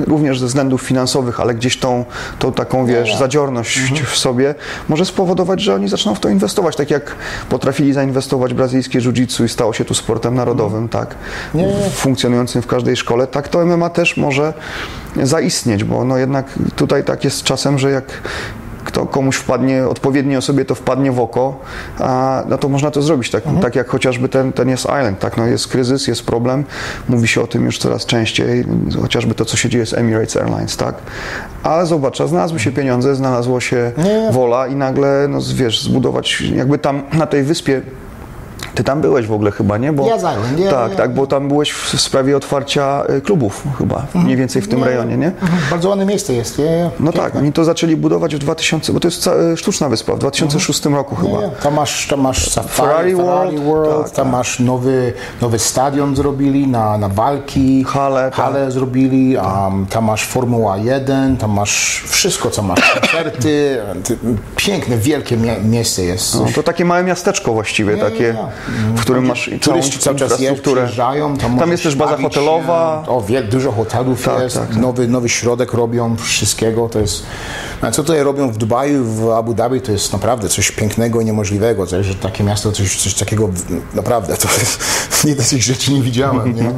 również 0.08 0.40
ze 0.40 0.46
względów 0.46 0.82
finansowych, 0.82 1.40
ale 1.40 1.54
gdzieś 1.54 1.78
tą, 1.80 2.06
tą 2.40 2.54
taką, 2.54 2.86
wiesz, 2.86 3.16
zadziorność 3.16 3.80
w 4.04 4.18
sobie, 4.18 4.56
może 4.90 5.06
spowodować, 5.06 5.62
że 5.62 5.76
oni 5.76 5.88
zaczną 5.88 6.16
w 6.16 6.20
to 6.20 6.30
inwestować, 6.30 6.76
tak 6.76 6.92
jak 6.92 7.16
potrafili 7.50 7.94
zainwestować 7.94 8.54
brazylijskie 8.54 9.00
jiu-jitsu 9.00 9.46
i 9.46 9.50
stało 9.50 9.74
się 9.74 9.86
tu 9.86 9.94
sportem 9.94 10.36
narodowym, 10.36 10.90
tak, 10.90 11.16
Nie, 11.54 11.64
nie. 11.64 11.90
funkcjonującym 11.90 12.62
w 12.62 12.68
każdej 12.68 12.96
szkole, 12.96 13.28
tak 13.28 13.48
to 13.48 13.66
MMA 13.66 13.90
też 13.90 14.18
może 14.18 14.54
zaistnieć, 15.24 15.84
bo 15.84 16.06
no 16.06 16.18
jednak 16.18 16.46
tutaj 16.76 17.04
tak 17.04 17.24
jest 17.24 17.44
czasem, 17.44 17.80
że 17.80 17.92
jak 17.92 18.06
kto 18.86 19.06
komuś 19.06 19.36
wpadnie, 19.36 19.88
odpowiedniej 19.88 20.38
osobie 20.38 20.66
to 20.66 20.76
wpadnie 20.76 21.12
w 21.12 21.20
oko, 21.20 21.60
a, 22.00 22.44
no 22.50 22.58
to 22.58 22.70
można 22.70 22.92
to 22.92 23.02
zrobić, 23.02 23.32
tak, 23.32 23.44
tak 23.62 23.76
jak 23.76 23.90
chociażby 23.90 24.30
ten, 24.30 24.54
ten 24.54 24.70
jest 24.70 24.84
Island, 24.84 25.20
tak, 25.20 25.38
no 25.38 25.46
jest 25.46 25.68
kryzys, 25.68 26.08
jest 26.08 26.26
problem, 26.26 26.64
mówi 27.10 27.28
się 27.28 27.42
o 27.42 27.48
tym 27.48 27.66
już 27.66 27.78
coraz 27.78 28.06
częściej, 28.06 28.66
chociażby 29.02 29.36
to, 29.36 29.46
co 29.46 29.58
się 29.58 29.70
dzieje 29.70 29.86
z 29.86 29.94
Emirates 29.94 30.38
Airlines, 30.38 30.78
tak, 30.78 30.96
ale 31.64 31.86
zobacz, 31.86 32.18
znalazły 32.18 32.60
się 32.60 32.72
pieniądze, 32.72 33.16
znalazło 33.16 33.60
się 33.60 33.92
wola 34.32 34.68
i 34.68 34.76
nagle, 34.76 35.28
no 35.30 35.40
wiesz, 35.56 35.84
zbudować, 35.84 36.42
jakby 36.42 36.78
tam 36.78 37.04
na 37.14 37.28
tej 37.28 37.44
wyspie 37.44 37.82
ty 38.76 38.84
tam 38.84 39.02
byłeś 39.02 39.28
w 39.28 39.32
ogóle 39.32 39.52
chyba, 39.52 39.78
nie? 39.78 39.94
Bo, 39.94 40.08
Ja 40.08 40.20
za- 40.20 40.34
nie, 40.58 40.70
tak, 40.70 40.92
nie. 40.92 40.98
tak, 40.98 41.14
bo 41.14 41.28
tam 41.28 41.48
byłeś 41.48 41.72
w 41.72 42.02
sprawie 42.02 42.38
otwarcia 42.38 43.04
y, 43.18 43.22
klubów 43.22 43.64
chyba, 43.78 44.06
mniej 44.16 44.36
więcej 44.38 44.62
w 44.62 44.68
tym 44.68 44.84
rejonie, 44.84 45.18
nie? 45.18 45.28
Mhm, 45.28 45.60
Bardzo 45.72 45.90
ładne 45.90 46.06
miejsce 46.06 46.34
jest. 46.34 46.58
Nie, 46.58 46.66
nie. 46.66 46.90
No 47.00 47.12
tak, 47.12 47.36
oni 47.36 47.54
to 47.54 47.64
zaczęli 47.64 47.96
budować 47.96 48.36
w 48.36 48.40
2000, 48.40 48.94
bo 48.94 49.00
to 49.00 49.08
jest 49.08 49.28
y, 49.28 49.58
sztuczna 49.58 49.90
wyspa, 49.90 50.14
w 50.16 50.20
2006 50.20 50.86
roku 50.86 51.16
chyba. 51.16 51.42
Nie, 51.42 51.50
tam 51.64 51.74
masz, 51.74 52.08
tam 52.08 52.22
masz 52.22 52.50
Safari, 52.52 52.72
Ferrari 52.76 53.16
Ferrari, 53.16 53.58
World, 53.58 53.64
World, 53.88 54.06
tak, 54.06 54.16
tam 54.16 54.30
masz 54.30 54.60
nowy, 54.60 55.14
nowy 55.42 55.60
stadion 55.60 56.16
zrobili 56.16 56.68
na, 56.68 56.98
na 56.98 57.10
walki, 57.10 57.84
Halę, 57.84 58.24
tak. 58.24 58.36
halę 58.36 58.72
zrobili, 58.72 59.38
um, 59.38 59.86
tam 59.90 60.06
masz 60.06 60.24
Formuła 60.28 60.78
1, 60.78 61.38
tam 61.38 61.52
masz 61.52 62.04
wszystko, 62.08 62.50
co 62.50 62.62
masz, 62.62 62.92
koncerty, 63.02 63.78
ty- 64.04 64.18
piękne, 64.56 64.98
wielkie 64.98 65.38
mie- 65.38 65.62
miejsce 65.64 66.04
jest. 66.04 66.36
No, 66.36 66.46
to 66.56 66.64
takie 66.64 66.86
małe 66.86 67.04
miasteczko 67.04 67.54
właściwie, 67.54 67.96
Nie, 67.96 68.02
takie, 68.02 68.36
w 68.96 69.02
którym 69.02 69.26
masz 69.26 69.46
całą 69.46 69.60
Turyści 69.60 70.00
cały 70.00 70.18
czas 70.18 70.32
infrastrukturę. 70.40 70.90
Tam, 71.42 71.60
Tam 71.60 71.72
jest 71.72 71.84
też 71.84 71.96
baza 71.96 72.18
hotelowa. 72.18 73.04
Się. 73.06 73.12
O, 73.12 73.22
wie, 73.22 73.44
dużo 73.44 73.72
hotelów 73.72 74.24
Tak, 74.24 74.42
jest, 74.42 74.56
tak, 74.56 74.68
tak. 74.68 74.78
Nowy, 74.78 75.08
nowy 75.08 75.30
środek 75.30 75.74
robią, 75.74 76.16
wszystkiego. 76.16 76.90
To 76.90 77.00
jest, 77.00 77.24
no, 77.82 77.92
co 77.92 78.04
tutaj 78.04 78.24
robią 78.24 78.52
w 78.52 78.58
Dubaju, 78.58 79.06
w 79.06 79.30
Abu 79.30 79.54
Dhabi, 79.54 79.82
to 79.82 79.92
jest 79.92 80.14
naprawdę 80.14 80.50
coś 80.50 80.72
pięknego 80.72 81.22
i 81.22 81.26
niemożliwego. 81.26 81.88
To, 81.88 82.04
że 82.04 82.16
takie 82.16 82.44
miasto, 82.44 82.72
coś, 82.72 82.96
coś 82.96 83.14
takiego, 83.14 83.50
naprawdę, 83.94 84.38
to 84.38 84.48
jest, 84.60 84.80
nie 85.26 85.36
takich 85.36 85.64
rzeczy 85.64 85.94
nie 85.94 86.02
widziałem. 86.02 86.56
Nie? 86.56 86.72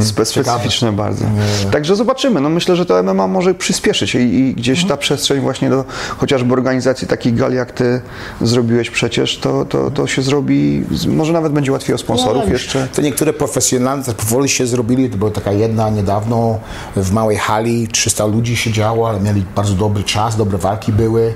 Spe- 0.00 0.24
Specyficzne 0.42 0.92
bardzo. 0.92 1.24
Także 1.72 1.96
zobaczymy. 1.96 2.40
No 2.40 2.48
myślę, 2.48 2.76
że 2.76 2.86
to 2.86 3.02
MMA 3.02 3.26
może 3.26 3.54
przyspieszyć 3.54 4.14
i, 4.14 4.18
i 4.18 4.54
gdzieś 4.54 4.84
ta 4.84 4.96
przestrzeń 4.96 5.40
właśnie 5.40 5.70
do 5.70 5.84
chociażby 6.18 6.52
organizacji 6.52 7.08
takich 7.08 7.34
gal, 7.34 7.52
jak 7.52 7.72
ty 7.72 8.00
zrobiłeś 8.40 8.90
przecież, 8.90 9.38
to, 9.38 9.64
to, 9.64 9.90
to 9.90 10.06
się 10.06 10.22
zrobi, 10.22 10.75
może 11.08 11.32
nawet 11.32 11.52
będzie 11.52 11.72
łatwiej 11.72 11.94
o 11.94 11.98
sponsorów 11.98 12.46
Nie, 12.46 12.52
jeszcze. 12.52 12.88
To 12.94 13.02
niektóre 13.02 13.32
profesjonalne 13.32 14.04
też 14.04 14.14
powoli 14.14 14.48
się 14.48 14.66
zrobili. 14.66 15.10
To 15.10 15.16
była 15.16 15.30
taka 15.30 15.52
jedna 15.52 15.90
niedawno 15.90 16.58
w 16.96 17.12
małej 17.12 17.36
hali, 17.36 17.88
300 17.88 18.26
ludzi 18.26 18.56
siedziało, 18.56 19.08
ale 19.08 19.20
mieli 19.20 19.44
bardzo 19.56 19.74
dobry 19.74 20.04
czas, 20.04 20.36
dobre 20.36 20.58
walki 20.58 20.92
były. 20.92 21.34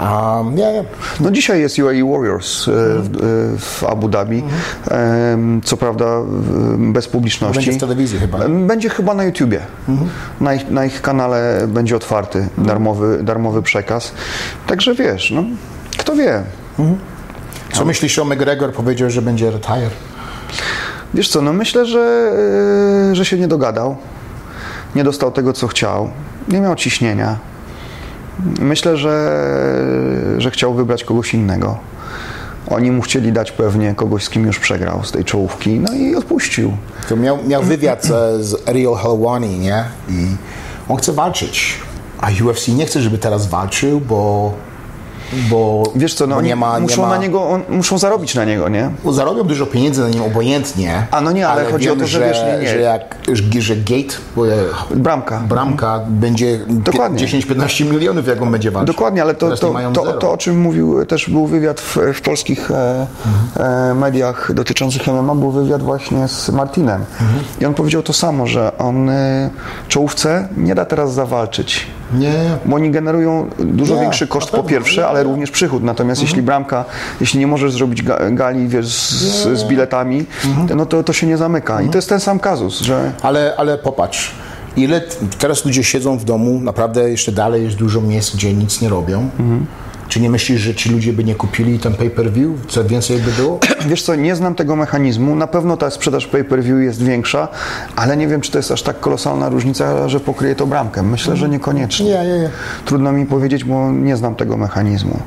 Um, 0.00 0.54
nie, 0.54 0.72
nie. 0.72 0.84
No 1.20 1.30
dzisiaj 1.30 1.60
jest 1.60 1.78
UAE 1.78 2.04
Warriors 2.12 2.68
e, 2.68 2.72
w, 2.72 3.16
e, 3.54 3.58
w 3.58 3.84
Abu 3.84 4.08
Dhabi, 4.08 4.42
Em, 4.90 5.60
co 5.64 5.76
prawda 5.76 6.06
bez 6.78 7.08
publiczności. 7.08 7.56
Będzie 7.56 7.72
w 7.72 7.80
telewizji 7.80 8.18
chyba. 8.18 8.38
Będzie 8.48 8.88
chyba 8.88 9.14
na 9.14 9.24
YouTubie. 9.24 9.60
Na, 10.40 10.54
ich, 10.54 10.70
na 10.70 10.84
ich 10.84 11.02
kanale 11.02 11.68
będzie 11.68 11.96
otwarty 11.96 12.48
darmowy, 12.58 13.22
darmowy 13.22 13.62
przekaz. 13.62 14.12
Także 14.66 14.94
wiesz, 14.94 15.30
no, 15.30 15.44
kto 15.98 16.16
wie. 16.16 16.42
Co 17.72 17.84
myślisz 17.84 18.18
o 18.18 18.24
McGregor? 18.24 18.72
Powiedział, 18.72 19.10
że 19.10 19.22
będzie 19.22 19.50
retire. 19.50 19.90
Wiesz 21.14 21.28
co, 21.28 21.42
no 21.42 21.52
myślę, 21.52 21.86
że, 21.86 22.32
e, 23.10 23.14
że 23.14 23.24
się 23.24 23.38
nie 23.38 23.48
dogadał. 23.48 23.96
Nie 24.94 25.04
dostał 25.04 25.32
tego, 25.32 25.52
co 25.52 25.68
chciał. 25.68 26.10
Nie 26.48 26.60
miał 26.60 26.74
ciśnienia. 26.74 27.36
Myślę, 28.60 28.96
że, 28.96 29.40
że 30.38 30.50
chciał 30.50 30.74
wybrać 30.74 31.04
kogoś 31.04 31.34
innego. 31.34 31.78
Oni 32.70 32.90
mu 32.90 33.02
chcieli 33.02 33.32
dać 33.32 33.52
pewnie 33.52 33.94
kogoś, 33.94 34.24
z 34.24 34.30
kim 34.30 34.46
już 34.46 34.58
przegrał 34.58 35.04
z 35.04 35.12
tej 35.12 35.24
czołówki, 35.24 35.80
no 35.80 35.92
i 35.92 36.16
odpuścił. 36.16 36.72
To 37.08 37.16
miał, 37.16 37.38
miał 37.46 37.62
wywiad 37.62 38.04
e, 38.04 38.42
z 38.44 38.68
Ariel 38.68 38.94
Helwani, 38.94 39.58
nie? 39.58 39.84
I 40.08 40.26
on 40.88 40.96
chce 40.96 41.12
walczyć. 41.12 41.74
A 42.20 42.28
UFC 42.44 42.68
nie 42.68 42.86
chce, 42.86 43.00
żeby 43.00 43.18
teraz 43.18 43.46
walczył, 43.46 44.00
bo... 44.00 44.52
Bo, 45.32 45.82
Wiesz 45.94 46.14
co, 46.14 46.26
no 46.26 46.36
oni 46.36 46.48
nie 46.48 46.56
ma, 46.56 46.74
nie 46.74 46.82
muszą, 46.82 47.02
ma, 47.02 47.08
na 47.08 47.16
niego, 47.16 47.48
on, 47.48 47.62
muszą 47.68 47.98
zarobić 47.98 48.34
na 48.34 48.44
niego, 48.44 48.68
nie? 48.68 48.90
Bo 49.04 49.12
zarobią 49.12 49.44
dużo 49.44 49.66
pieniędzy 49.66 50.00
na 50.00 50.08
nim 50.08 50.22
obojętnie. 50.22 51.06
A 51.10 51.20
no 51.20 51.32
nie, 51.32 51.48
ale 51.48 51.64
chodzi 51.64 51.90
o 51.90 51.96
to, 51.96 52.06
że 52.06 52.20
wiesz, 52.20 52.38
nie, 52.42 52.62
nie. 52.62 52.68
Że, 52.68 52.80
jak, 52.80 53.16
że, 53.32 53.60
że 53.62 53.76
gate, 53.76 54.14
Bramka. 54.94 55.40
bramka 55.48 56.00
będzie 56.08 56.58
Dokładnie. 56.68 57.26
10-15 57.26 57.92
milionów, 57.92 58.26
jak 58.26 58.42
on 58.42 58.50
będzie 58.50 58.70
walczył. 58.70 58.94
Dokładnie, 58.94 59.22
ale 59.22 59.34
to, 59.34 59.56
to, 59.56 59.74
to, 59.94 60.12
to, 60.12 60.32
o 60.32 60.36
czym 60.36 60.60
mówił, 60.60 61.06
też 61.06 61.30
był 61.30 61.46
wywiad 61.46 61.80
w, 61.80 61.96
w 62.14 62.20
polskich 62.20 62.70
e, 62.70 63.06
e, 63.56 63.94
mediach 63.94 64.52
dotyczących 64.54 65.06
MMA, 65.06 65.34
był 65.34 65.50
wywiad 65.50 65.82
właśnie 65.82 66.28
z 66.28 66.50
Martinem. 66.50 67.04
I 67.60 67.66
on 67.66 67.74
powiedział 67.74 68.02
to 68.02 68.12
samo, 68.12 68.46
że 68.46 68.78
on 68.78 69.08
e, 69.08 69.50
czołówce 69.88 70.48
nie 70.56 70.74
da 70.74 70.84
teraz 70.84 71.14
zawalczyć. 71.14 71.86
Nie, 72.14 72.34
Bo 72.64 72.76
oni 72.76 72.90
generują 72.90 73.50
dużo 73.58 73.94
Nie, 73.94 74.00
większy 74.00 74.26
koszt 74.26 74.50
po 74.50 74.62
pierwsze, 74.62 75.00
nie, 75.00 75.06
ale 75.20 75.28
nie. 75.28 75.32
również 75.32 75.50
przychód. 75.50 75.82
Natomiast 75.82 76.22
jeśli 76.22 76.42
bramka, 76.42 76.84
jeśli 77.20 77.40
nie 77.40 77.46
możesz 77.46 77.72
zrobić 77.72 78.02
ga, 78.02 78.30
gali 78.30 78.68
wiesz, 78.68 78.86
z, 78.86 79.58
z 79.58 79.64
biletami, 79.64 80.24
no 80.76 80.86
to, 80.86 81.02
to 81.02 81.12
się 81.12 81.26
nie 81.26 81.36
zamyka. 81.36 81.82
I 81.82 81.88
to 81.88 81.98
jest 81.98 82.08
ten 82.08 82.20
sam 82.20 82.38
kazus, 82.38 82.80
że 82.80 83.12
Ale, 83.22 83.54
ale 83.56 83.78
popatrz, 83.78 84.34
ile 84.76 85.00
teraz 85.38 85.64
ludzie 85.64 85.84
siedzą 85.84 86.18
w 86.18 86.24
domu, 86.24 86.60
naprawdę 86.60 87.10
jeszcze 87.10 87.32
dalej 87.32 87.64
jest 87.64 87.76
dużo 87.76 88.00
miejsc, 88.00 88.34
gdzie 88.34 88.54
nic 88.54 88.80
nie 88.80 88.88
robią. 88.88 89.30
Czy 90.10 90.20
nie 90.20 90.30
myślisz, 90.30 90.60
że 90.60 90.74
ci 90.74 90.90
ludzie 90.90 91.12
by 91.12 91.24
nie 91.24 91.34
kupili 91.34 91.78
ten 91.78 91.94
pay-per-view? 91.94 92.50
Co 92.68 92.84
więcej 92.84 93.18
by 93.18 93.30
było? 93.32 93.58
Wiesz 93.90 94.02
co, 94.02 94.14
nie 94.14 94.36
znam 94.36 94.54
tego 94.54 94.76
mechanizmu. 94.76 95.34
Na 95.36 95.46
pewno 95.46 95.76
ta 95.76 95.90
sprzedaż 95.90 96.26
pay-per-view 96.26 96.80
jest 96.82 97.02
większa, 97.02 97.48
ale 97.96 98.16
nie 98.16 98.28
wiem, 98.28 98.40
czy 98.40 98.50
to 98.52 98.58
jest 98.58 98.70
aż 98.70 98.82
tak 98.82 99.00
kolosalna 99.00 99.48
różnica, 99.48 100.08
że 100.08 100.20
pokryje 100.20 100.54
to 100.54 100.66
bramkę. 100.66 101.02
Myślę, 101.02 101.36
że 101.36 101.48
niekoniecznie. 101.48 102.06
Nie, 102.06 102.24
nie, 102.24 102.38
nie. 102.38 102.50
Trudno 102.84 103.12
mi 103.12 103.26
powiedzieć, 103.26 103.64
bo 103.64 103.90
nie 103.92 104.16
znam 104.16 104.34
tego 104.34 104.56
mechanizmu. 104.56 105.18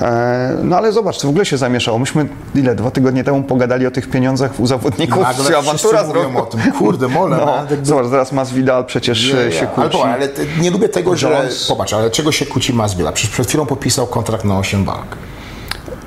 E, 0.00 0.56
no 0.62 0.76
ale 0.76 0.92
zobacz, 0.92 1.16
co 1.16 1.26
w 1.26 1.30
ogóle 1.30 1.46
się 1.46 1.56
zamieszało. 1.56 1.98
Myśmy 1.98 2.28
ile, 2.54 2.74
dwa 2.74 2.90
tygodnie 2.90 3.24
temu 3.24 3.42
pogadali 3.42 3.86
o 3.86 3.90
tych 3.90 4.10
pieniądzach 4.10 4.60
u 4.60 4.66
zawodników, 4.66 5.22
Nagle 5.22 5.44
czy 5.44 5.56
awantura 5.56 6.02
mówią 6.06 6.36
o 6.36 6.42
tym. 6.46 6.60
Kurde, 6.78 7.08
mole, 7.08 7.36
No, 7.36 7.46
man, 7.46 7.66
tak- 7.66 7.86
zobacz, 7.86 8.06
zaraz 8.06 8.32
Masvidal 8.32 8.84
przecież 8.84 9.34
e, 9.34 9.52
się 9.52 9.68
ale, 9.76 9.88
kłóci. 9.90 10.04
ale 10.04 10.28
te- 10.28 10.42
nie 10.60 10.70
lubię 10.70 10.88
tego, 10.88 11.16
że... 11.16 11.30
Jones. 11.30 11.66
Popatrz, 11.66 11.92
ale 11.92 12.10
czego 12.10 12.32
się 12.32 12.46
kłóci 12.46 12.72
Masvidal? 12.74 13.12
Przecież 13.12 13.30
przed 13.34 13.48
chwilą 13.48 13.66
podpisał 13.66 14.06
kontrakt 14.22 14.44
na 14.44 14.62
8 14.62 14.86
walk. 14.86 15.31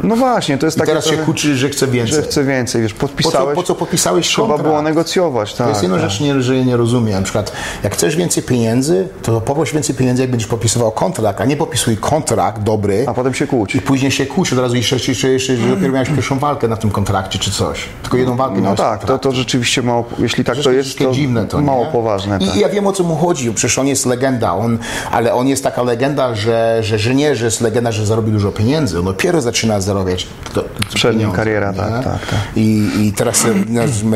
No 0.04 0.16
właśnie, 0.16 0.58
to 0.58 0.66
jest 0.66 0.78
I 0.78 0.80
takie 0.80 0.88
teraz 0.92 1.06
się 1.06 1.18
kłóci, 1.18 1.56
że 1.56 1.70
chce 1.70 1.88
więcej. 1.88 2.16
że 2.16 2.22
chce 2.22 2.44
więcej, 2.44 2.82
wiesz, 2.82 2.94
Po 2.94 3.00
co, 3.00 3.08
podpisałeś, 3.08 3.56
po 3.56 3.64
co 3.64 3.76
podpisałeś 3.76 4.28
trzeba 4.28 4.48
kontrakt? 4.48 4.70
było 4.70 4.82
negocjować, 4.82 5.54
tak. 5.54 5.68
To 5.68 5.70
jest 5.70 5.84
jedna 5.84 5.98
tak. 6.00 6.10
rzecz, 6.10 6.20
nie, 6.22 6.42
że 6.42 6.66
nie 6.66 6.78
rozumiem. 6.78 7.16
Na 7.16 7.22
przykład, 7.22 7.52
jak 7.84 7.94
chcesz 7.94 8.16
więcej 8.16 8.44
pieniędzy, 8.44 9.08
to 9.24 9.42
poproś 9.42 9.74
więcej 9.74 9.96
pieniędzy, 9.96 10.22
jak 10.22 10.32
będziesz 10.32 10.50
podpisywał 10.50 10.92
kontrakt, 10.92 11.42
a 11.42 11.46
nie 11.46 11.58
podpisuj 11.58 11.98
kontrakt 11.98 12.62
dobry 12.64 13.06
A 13.08 13.14
potem 13.14 13.34
się 13.34 13.48
kłóci. 13.48 13.78
i 13.78 13.82
później 13.82 14.12
się 14.12 14.26
kłóci 14.26 14.54
od 14.56 14.60
razu 14.62 14.76
jeszcze, 14.76 14.96
jeszcze, 15.08 15.30
jeszcze 15.30 15.58
że 15.58 15.68
dopiero 15.70 15.94
miałeś 15.94 16.10
pierwszą 16.10 16.40
walkę 16.40 16.68
na 16.68 16.78
tym 16.78 16.92
kontrakcie 16.92 17.40
czy 17.40 17.52
coś. 17.52 17.80
Tylko 18.02 18.18
jedną 18.18 18.36
walkę 18.36 18.56
No 18.56 18.62
miałeś. 18.62 18.80
tak, 18.80 19.06
to, 19.06 19.20
to 19.20 19.32
rzeczywiście 19.32 19.82
mało, 19.82 20.06
jeśli 20.20 20.44
tak 20.44 20.58
to 20.64 20.72
jest, 20.72 20.98
to 20.98 21.12
dziwne 21.12 21.46
to, 21.46 21.62
mało 21.62 21.86
nie? 21.86 21.92
poważne. 21.92 22.38
I, 22.42 22.46
Tak. 22.48 22.56
I 22.56 22.60
ja 22.60 22.70
wiem 22.70 22.88
o 22.88 22.92
co 22.94 23.04
mu 23.04 23.16
chodzi, 23.16 23.54
przecież 23.54 23.80
on 23.80 23.88
jest 23.88 24.06
legenda, 24.06 24.54
on, 24.54 24.78
ale 25.12 25.34
on 25.34 25.48
jest 25.48 25.64
taka 25.64 25.84
legenda, 25.84 26.36
że, 26.36 26.78
że, 26.82 27.00
że 27.00 27.16
nie, 27.16 27.36
że 27.36 27.46
jest 27.46 27.62
legenda, 27.62 27.92
że 27.92 28.06
zarobi 28.06 28.32
dużo 28.32 28.52
pieniędzy. 28.52 29.00
On 29.00 29.06
dopiero 29.06 29.42
zaczyna 29.42 29.82
zarabiać 29.86 30.28
to, 30.54 30.64
Przed 30.94 31.18
nim 31.18 31.32
kariera, 31.32 31.72
nie? 31.72 31.78
tak, 31.78 32.04
tak, 32.04 32.26
tak. 32.26 32.40
I, 32.56 32.90
I 33.00 33.14
teraz 33.14 33.46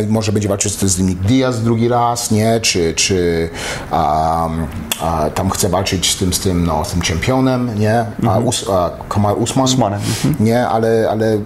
może 0.10 0.32
będzie 0.32 0.50
walczyć 0.50 0.74
z 0.74 0.96
tym 0.96 1.16
Diaz 1.16 1.64
drugi 1.64 1.88
raz, 1.88 2.32
nie? 2.32 2.60
Czy, 2.60 2.94
czy 2.94 3.50
um, 3.92 4.68
a, 5.02 5.30
tam 5.36 5.50
chce 5.50 5.70
walczyć 5.70 6.12
z 6.12 6.18
tym, 6.18 6.34
z 6.34 6.40
tym, 6.40 6.66
no, 6.66 6.86
z 6.86 6.92
tym 6.92 7.02
czempionem, 7.02 7.80
nie? 7.80 8.06
A, 8.28 8.40
Us, 8.40 8.66
a 8.70 8.90
Kamar 9.10 9.38
Usman, 9.38 9.66
Usmanem, 9.66 10.02
nie? 10.40 10.68
Ale, 10.68 11.08
ale 11.12 11.38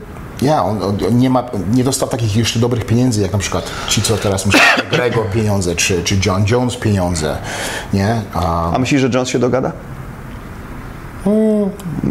ja, 0.41 0.63
on, 0.63 0.83
on 0.83 1.17
nie, 1.17 1.29
ma, 1.29 1.43
nie 1.71 1.83
dostał 1.83 2.09
takich 2.09 2.35
jeszcze 2.35 2.59
dobrych 2.59 2.85
pieniędzy, 2.85 3.21
jak 3.21 3.33
na 3.33 3.39
przykład 3.39 3.71
ci, 3.87 4.01
co 4.01 4.17
teraz 4.17 4.45
myślą, 4.45 4.61
Gregor 4.91 5.29
pieniądze, 5.29 5.75
czy, 5.75 6.03
czy 6.03 6.19
John 6.25 6.45
Jones 6.51 6.75
pieniądze, 6.75 7.37
nie? 7.93 8.21
A, 8.33 8.71
A 8.73 8.79
myślisz, 8.79 9.01
że 9.01 9.09
Jones 9.13 9.29
się 9.29 9.39
dogada? 9.39 9.71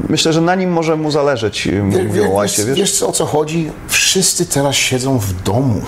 Myślę, 0.09 0.33
że 0.33 0.41
na 0.41 0.55
nim 0.55 0.71
może 0.71 0.97
mu 0.97 1.11
zależeć, 1.11 1.69
mówił 1.83 2.25
o 2.25 2.43
White'ie, 2.43 2.65
wiesz, 2.65 2.77
wiesz? 2.77 3.03
o 3.03 3.13
co 3.13 3.27
chodzi? 3.27 3.71
Wszyscy 3.89 4.47
teraz 4.47 4.75
siedzą 4.75 5.19
w 5.19 5.43
domu 5.43 5.81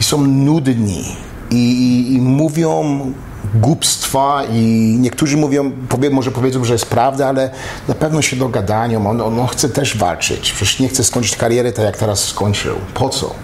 i 0.00 0.04
są 0.04 0.26
nudni 0.26 1.04
i, 1.50 1.56
i, 1.56 2.14
i 2.14 2.20
mówią 2.20 3.12
głupstwa 3.54 4.42
i 4.52 4.96
niektórzy 5.00 5.36
mówią, 5.36 5.72
powie, 5.88 6.10
może 6.10 6.30
powiedzą, 6.30 6.64
że 6.64 6.72
jest 6.72 6.86
prawda, 6.86 7.28
ale 7.28 7.50
na 7.88 7.94
pewno 7.94 8.22
się 8.22 8.36
dogadają. 8.36 9.10
On, 9.10 9.20
on, 9.20 9.40
on 9.40 9.46
chce 9.46 9.68
też 9.68 9.96
walczyć. 9.96 10.52
Przecież 10.52 10.80
nie 10.80 10.88
chce 10.88 11.04
skończyć 11.04 11.36
kariery 11.36 11.72
tak, 11.72 11.84
jak 11.84 11.96
teraz 11.96 12.24
skończył. 12.24 12.76
Po 12.94 13.08
co? 13.08 13.34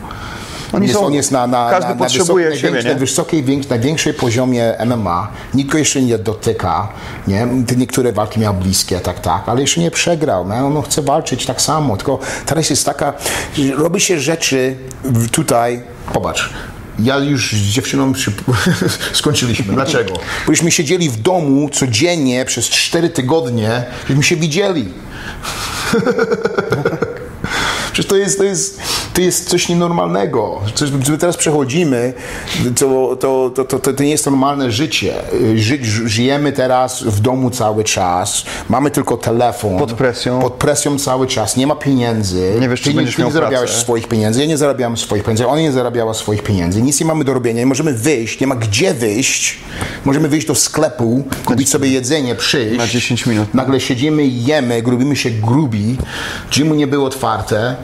Oni 0.75 0.87
jest, 0.87 0.99
są- 0.99 1.07
on 1.07 1.13
jest 1.13 1.31
na, 1.31 1.47
na, 1.47 1.71
każdy 1.71 1.89
na, 1.89 1.95
na, 1.95 2.05
potrzebuje 2.05 2.51
wysok- 2.51 2.57
siebie, 2.57 2.83
na 2.83 2.95
wysokiej, 2.95 3.45
poziomie 4.19 4.75
MMA. 4.87 5.29
Nikt 5.55 5.71
go 5.71 5.79
jeszcze 5.79 6.03
nie 6.03 6.19
dotyka. 6.19 6.89
Nie? 7.29 7.47
Niektóre 7.77 8.13
walki 8.13 8.41
miał 8.41 8.55
bliskie, 8.55 9.01
tak, 9.01 9.21
tak, 9.21 9.43
ale 9.47 9.61
jeszcze 9.61 9.81
nie 9.81 9.91
przegrał. 9.91 10.49
No, 10.49 10.55
on 10.55 10.83
chce 10.83 11.03
walczyć 11.03 11.47
tak 11.47 11.63
samo. 11.63 11.97
Tylko 11.97 12.19
teraz 12.47 12.71
jest 12.71 12.85
taka, 12.85 13.13
robi 13.77 14.01
się 14.01 14.21
rzeczy 14.21 14.77
tutaj, 15.33 15.83
popatrz. 16.13 16.51
Ja 16.99 17.19
już 17.19 17.53
z 17.53 17.57
dziewczyną 17.57 18.13
przy... 18.13 18.33
skończyliśmy. 19.13 19.75
Dlaczego? 19.75 20.15
Bośmy 20.47 20.71
siedzieli 20.71 21.11
w 21.11 21.17
domu 21.17 21.69
codziennie 21.73 22.45
przez 22.45 22.69
cztery 22.69 23.11
tygodnie, 23.11 23.85
żeśmy 24.09 24.23
się 24.23 24.37
widzieli. 24.37 24.89
Przecież 27.93 28.07
to 28.07 28.17
jest, 28.17 28.39
to 28.39 28.45
jest, 28.45 28.81
to 29.15 29.21
jest 29.21 29.49
coś 29.49 29.69
nienormalnego. 29.69 30.61
Coś, 30.75 30.91
my 30.91 31.19
teraz 31.19 31.37
przechodzimy, 31.37 32.13
to, 32.77 33.17
to, 33.21 33.51
to, 33.55 33.65
to, 33.65 33.79
to 33.79 34.03
nie 34.03 34.11
jest 34.11 34.27
normalne 34.27 34.71
życie. 34.71 35.15
Ży, 35.55 35.79
żyjemy 36.05 36.53
teraz 36.53 37.03
w 37.03 37.21
domu 37.21 37.51
cały 37.51 37.85
czas, 37.85 38.45
mamy 38.69 38.91
tylko 38.91 39.17
telefon. 39.17 39.79
Pod 39.79 39.93
presją. 39.93 40.41
Pod 40.41 40.53
presją 40.53 40.99
cały 40.99 41.27
czas, 41.27 41.57
nie 41.57 41.67
ma 41.67 41.75
pieniędzy. 41.75 42.57
Nie 42.61 42.69
wiesz, 42.69 42.81
czy 42.81 42.91
ty, 42.91 42.97
będziesz 42.97 43.17
ty 43.17 43.25
nie 43.25 43.33
zarabiałeś 43.33 43.71
pracę. 43.71 43.83
swoich 43.83 44.09
pieniędzy, 44.09 44.41
ja 44.41 44.47
nie 44.47 44.59
zarabiałem 44.59 44.97
swoich 44.97 45.23
pieniędzy, 45.23 45.47
ona 45.47 45.61
nie 45.61 45.73
zarabiała 45.73 46.15
swoich 46.15 46.43
pieniędzy, 46.43 46.83
nic 46.83 47.01
nie 47.01 47.07
mamy 47.07 47.25
do 47.25 47.35
robienia, 47.35 47.61
nie 47.61 47.67
możemy 47.67 47.93
wyjść, 47.93 48.41
nie 48.41 48.47
ma 48.47 48.55
gdzie 48.55 48.95
wyjść. 48.95 49.59
Możemy 50.05 50.29
wyjść 50.29 50.47
do 50.47 50.55
sklepu, 50.55 51.25
kupić 51.45 51.69
sobie 51.69 51.89
jedzenie, 51.89 52.35
przyjść. 52.35 52.79
Na 52.79 52.87
10 52.87 53.27
minut. 53.27 53.55
Nagle 53.55 53.81
siedzimy 53.81 54.27
jemy, 54.27 54.83
grubimy 54.83 55.17
się 55.17 55.31
grubi, 55.31 55.97
gymu 56.57 56.75
nie 56.75 56.87
było 56.87 57.07
otwarte. 57.07 57.77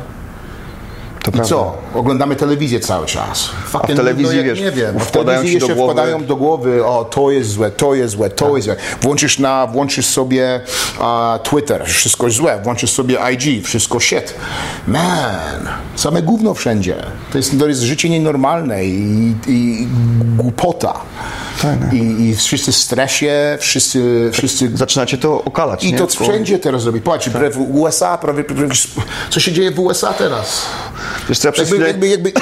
To 1.22 1.30
I 1.30 1.32
prawda. 1.32 1.48
co? 1.48 1.76
Oglądamy 1.94 2.36
telewizję 2.36 2.80
cały 2.80 3.06
czas. 3.06 3.50
Fucking, 3.66 3.96
telewizji, 3.98 4.36
jak 4.36 4.46
wiesz, 4.46 4.60
nie 4.60 4.70
wiem. 4.72 4.98
W 5.00 5.10
telewizji 5.10 5.58
do 5.58 5.66
głowy- 5.66 5.74
wkładają 5.92 6.24
do 6.24 6.36
głowy, 6.36 6.84
o 6.86 7.04
to 7.04 7.30
jest 7.30 7.50
złe, 7.50 7.70
to 7.70 7.94
jest 7.94 8.12
złe, 8.14 8.30
to 8.30 8.56
jest 8.56 8.64
złe. 8.66 8.76
Włączysz 9.02 9.38
na, 9.38 9.66
włączysz 9.66 10.06
sobie 10.06 10.60
a, 11.00 11.38
Twitter, 11.42 11.84
wszystko 11.86 12.30
złe. 12.30 12.60
Włączysz 12.62 12.90
sobie 12.90 13.18
IG, 13.32 13.64
wszystko 13.66 14.00
shit. 14.00 14.34
Man, 14.86 15.68
same 15.96 16.22
gówno 16.22 16.54
wszędzie. 16.54 16.96
To 17.32 17.38
jest, 17.38 17.58
to 17.58 17.68
jest 17.68 17.80
życie 17.80 18.08
nienormalne 18.08 18.84
i, 18.84 19.34
i 19.46 19.88
głupota. 20.36 21.00
Tak, 21.62 21.92
I, 21.92 21.96
I 22.28 22.36
wszyscy 22.36 22.72
w 22.72 22.76
stresie, 22.76 23.58
wszyscy, 23.60 24.30
wszyscy 24.32 24.76
Zaczynacie 24.76 25.18
to 25.18 25.44
okalać, 25.44 25.84
i 25.84 25.92
nie? 25.92 25.98
to 25.98 26.06
wszędzie 26.06 26.58
teraz 26.58 26.84
robi. 26.86 27.00
Patrz, 27.00 27.28
w 27.28 27.74
USA 27.76 28.18
prawie, 28.18 28.44
prawie, 28.44 28.68
co 29.30 29.40
się 29.40 29.52
dzieje 29.52 29.70
w 29.70 29.78
USA 29.80 30.12
teraz? 30.12 30.62
Co, 31.34 31.48
ja 31.48 31.52
przez 31.52 31.70
Jakby, 31.70 32.08
jakby, 32.08 32.08
jakby 32.08 32.32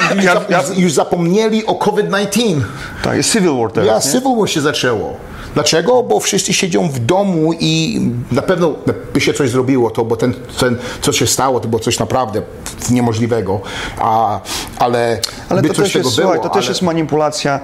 już, 0.81 0.93
zapomnieli 0.93 1.65
o 1.65 1.75
COVID-19. 1.75 2.61
Tak, 3.03 3.17
jest 3.17 3.31
Civil 3.33 3.53
War 3.61 3.71
teraz, 3.71 4.05
Ja? 4.05 4.11
Civil 4.11 4.37
War 4.37 4.49
się 4.49 4.61
zaczęło. 4.61 5.17
Dlaczego? 5.53 6.03
Bo 6.03 6.19
wszyscy 6.19 6.53
siedzą 6.53 6.89
w 6.89 6.99
domu 6.99 7.53
i 7.59 8.01
na 8.31 8.41
pewno 8.41 8.75
by 9.13 9.21
się 9.21 9.33
coś 9.33 9.49
zrobiło, 9.49 9.91
to, 9.91 10.05
bo 10.05 10.15
ten, 10.15 10.33
ten, 10.59 10.77
co 11.01 11.13
się 11.13 11.27
stało, 11.27 11.59
to 11.59 11.67
było 11.67 11.79
coś 11.79 11.99
naprawdę 11.99 12.41
niemożliwego, 12.89 13.61
a, 13.97 14.39
ale, 14.77 15.19
Ale 15.49 15.61
to 15.61 15.73
też, 15.73 15.95
jest, 15.95 16.09
było. 16.09 16.11
słuchaj, 16.11 16.41
to 16.41 16.49
też 16.49 16.65
ale... 16.65 16.71
jest 16.71 16.81
manipulacja. 16.81 17.59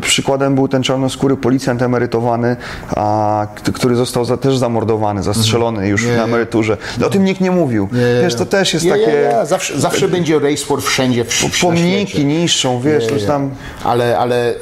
Przykładem 0.00 0.54
był 0.54 0.68
ten 0.68 0.82
czarnoskóry 0.82 1.36
policjant 1.36 1.82
emerytowany, 1.82 2.56
a, 2.96 3.46
który 3.74 3.96
został 3.96 4.24
za, 4.24 4.36
też 4.36 4.56
zamordowany, 4.58 5.22
zastrzelony 5.22 5.88
już 5.88 6.04
Nie, 6.04 6.10
na 6.10 6.16
nie. 6.16 6.22
emeryturze. 6.22 6.76
O 7.06 7.10
tym 7.10 7.24
nikt 7.24 7.40
nie 7.40 7.50
mówił. 7.50 7.88
Wiesz, 8.22 8.34
to 8.34 8.46
też 8.46 8.74
jest 8.74 8.84
Nie, 8.84 8.92
takie... 8.92 9.06
nie, 9.06 9.12
nie. 9.40 9.46
Zawsze, 9.46 9.80
zawsze 9.80 10.08
będzie 10.08 10.38
race 10.38 10.56
sport 10.56 10.84
wszędzie 10.84 11.24
w, 11.24 11.60
Pomniki 11.60 12.24
niszczą, 12.24 12.80
wiesz, 12.80 13.06
to 13.06 13.14
jest 13.14 13.26
tam... 13.26 13.50
Ale, 13.84 14.18
ale, 14.18 14.54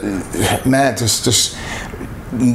man, 0.67 0.95
to 0.95 1.05
jest, 1.05 1.25
to 1.25 1.31
jest, 1.31 1.55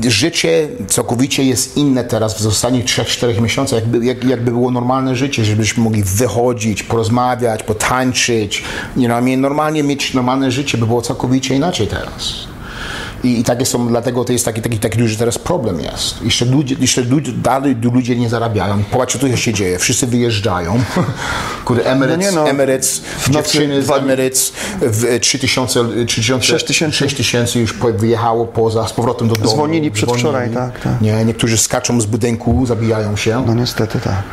życie 0.08 0.68
całkowicie 0.88 1.44
jest 1.44 1.78
inne 1.78 2.04
teraz 2.04 2.42
w 2.42 2.48
ostatnich 2.48 2.86
3-4 2.86 3.42
miesiącach, 3.42 3.80
jakby, 3.80 4.06
jak, 4.06 4.24
jakby 4.24 4.52
było 4.52 4.72
normalne 4.72 5.16
życie, 5.16 5.46
żebyśmy 5.46 5.84
mogli 5.84 6.04
wychodzić, 6.04 6.84
porozmawiać, 6.84 7.64
potańczyć. 7.64 8.64
You 8.98 9.06
know, 9.06 9.24
normalnie 9.38 9.84
mieć 9.84 10.14
normalne 10.14 10.52
życie 10.52 10.78
by 10.78 10.88
było 10.88 11.02
całkowicie 11.02 11.56
inaczej 11.56 11.88
teraz. 11.88 12.53
I, 13.24 13.40
I 13.40 13.44
takie 13.44 13.66
są, 13.66 13.88
dlatego 13.88 14.26
to 14.26 14.34
jest 14.34 14.46
taki, 14.46 14.62
taki, 14.62 14.80
taki 14.80 14.98
duży 14.98 15.18
teraz 15.18 15.38
problem 15.38 15.80
jest. 15.80 16.22
Jeszcze 16.22 16.46
ludzie, 16.46 16.76
jeszcze 16.80 17.02
ludzie, 17.02 17.32
dalej 17.32 17.76
ludzie 17.94 18.16
nie 18.16 18.30
zarabiają. 18.30 18.84
Popatrz, 18.92 19.14
co 19.14 19.20
tu 19.20 19.38
się 19.38 19.54
dzieje. 19.54 19.80
Wszyscy 19.80 20.08
wyjeżdżają. 20.08 20.80
Kurde, 21.66 21.86
Emirates, 21.86 22.26
No 22.26 22.32
nie 22.32 22.32
no. 22.32 22.50
Emirates 22.50 23.02
dziewczyny 23.30 23.84
z 23.84 23.90
Emirates 23.90 24.54
w 24.82 25.20
3000, 25.20 26.06
3000, 26.08 26.48
6 26.48 26.66
tysięcy. 26.66 26.98
6 26.98 27.16
tysięcy 27.16 27.60
już 27.60 27.74
po- 27.74 27.94
wyjechało 27.94 28.46
poza, 28.46 28.88
z 28.88 28.94
powrotem 28.94 29.28
do 29.28 29.36
domu. 29.36 29.50
Zwolnili 29.50 29.92
przedwczoraj, 29.92 30.50
tak, 30.50 30.80
tak. 30.80 31.02
Nie, 31.02 31.26
niektórzy 31.26 31.58
skaczą 31.58 32.02
z 32.02 32.06
budynku, 32.06 32.66
zabijają 32.66 33.16
się. 33.16 33.44
No 33.48 33.54
niestety 33.54 34.00
tak. 34.00 34.24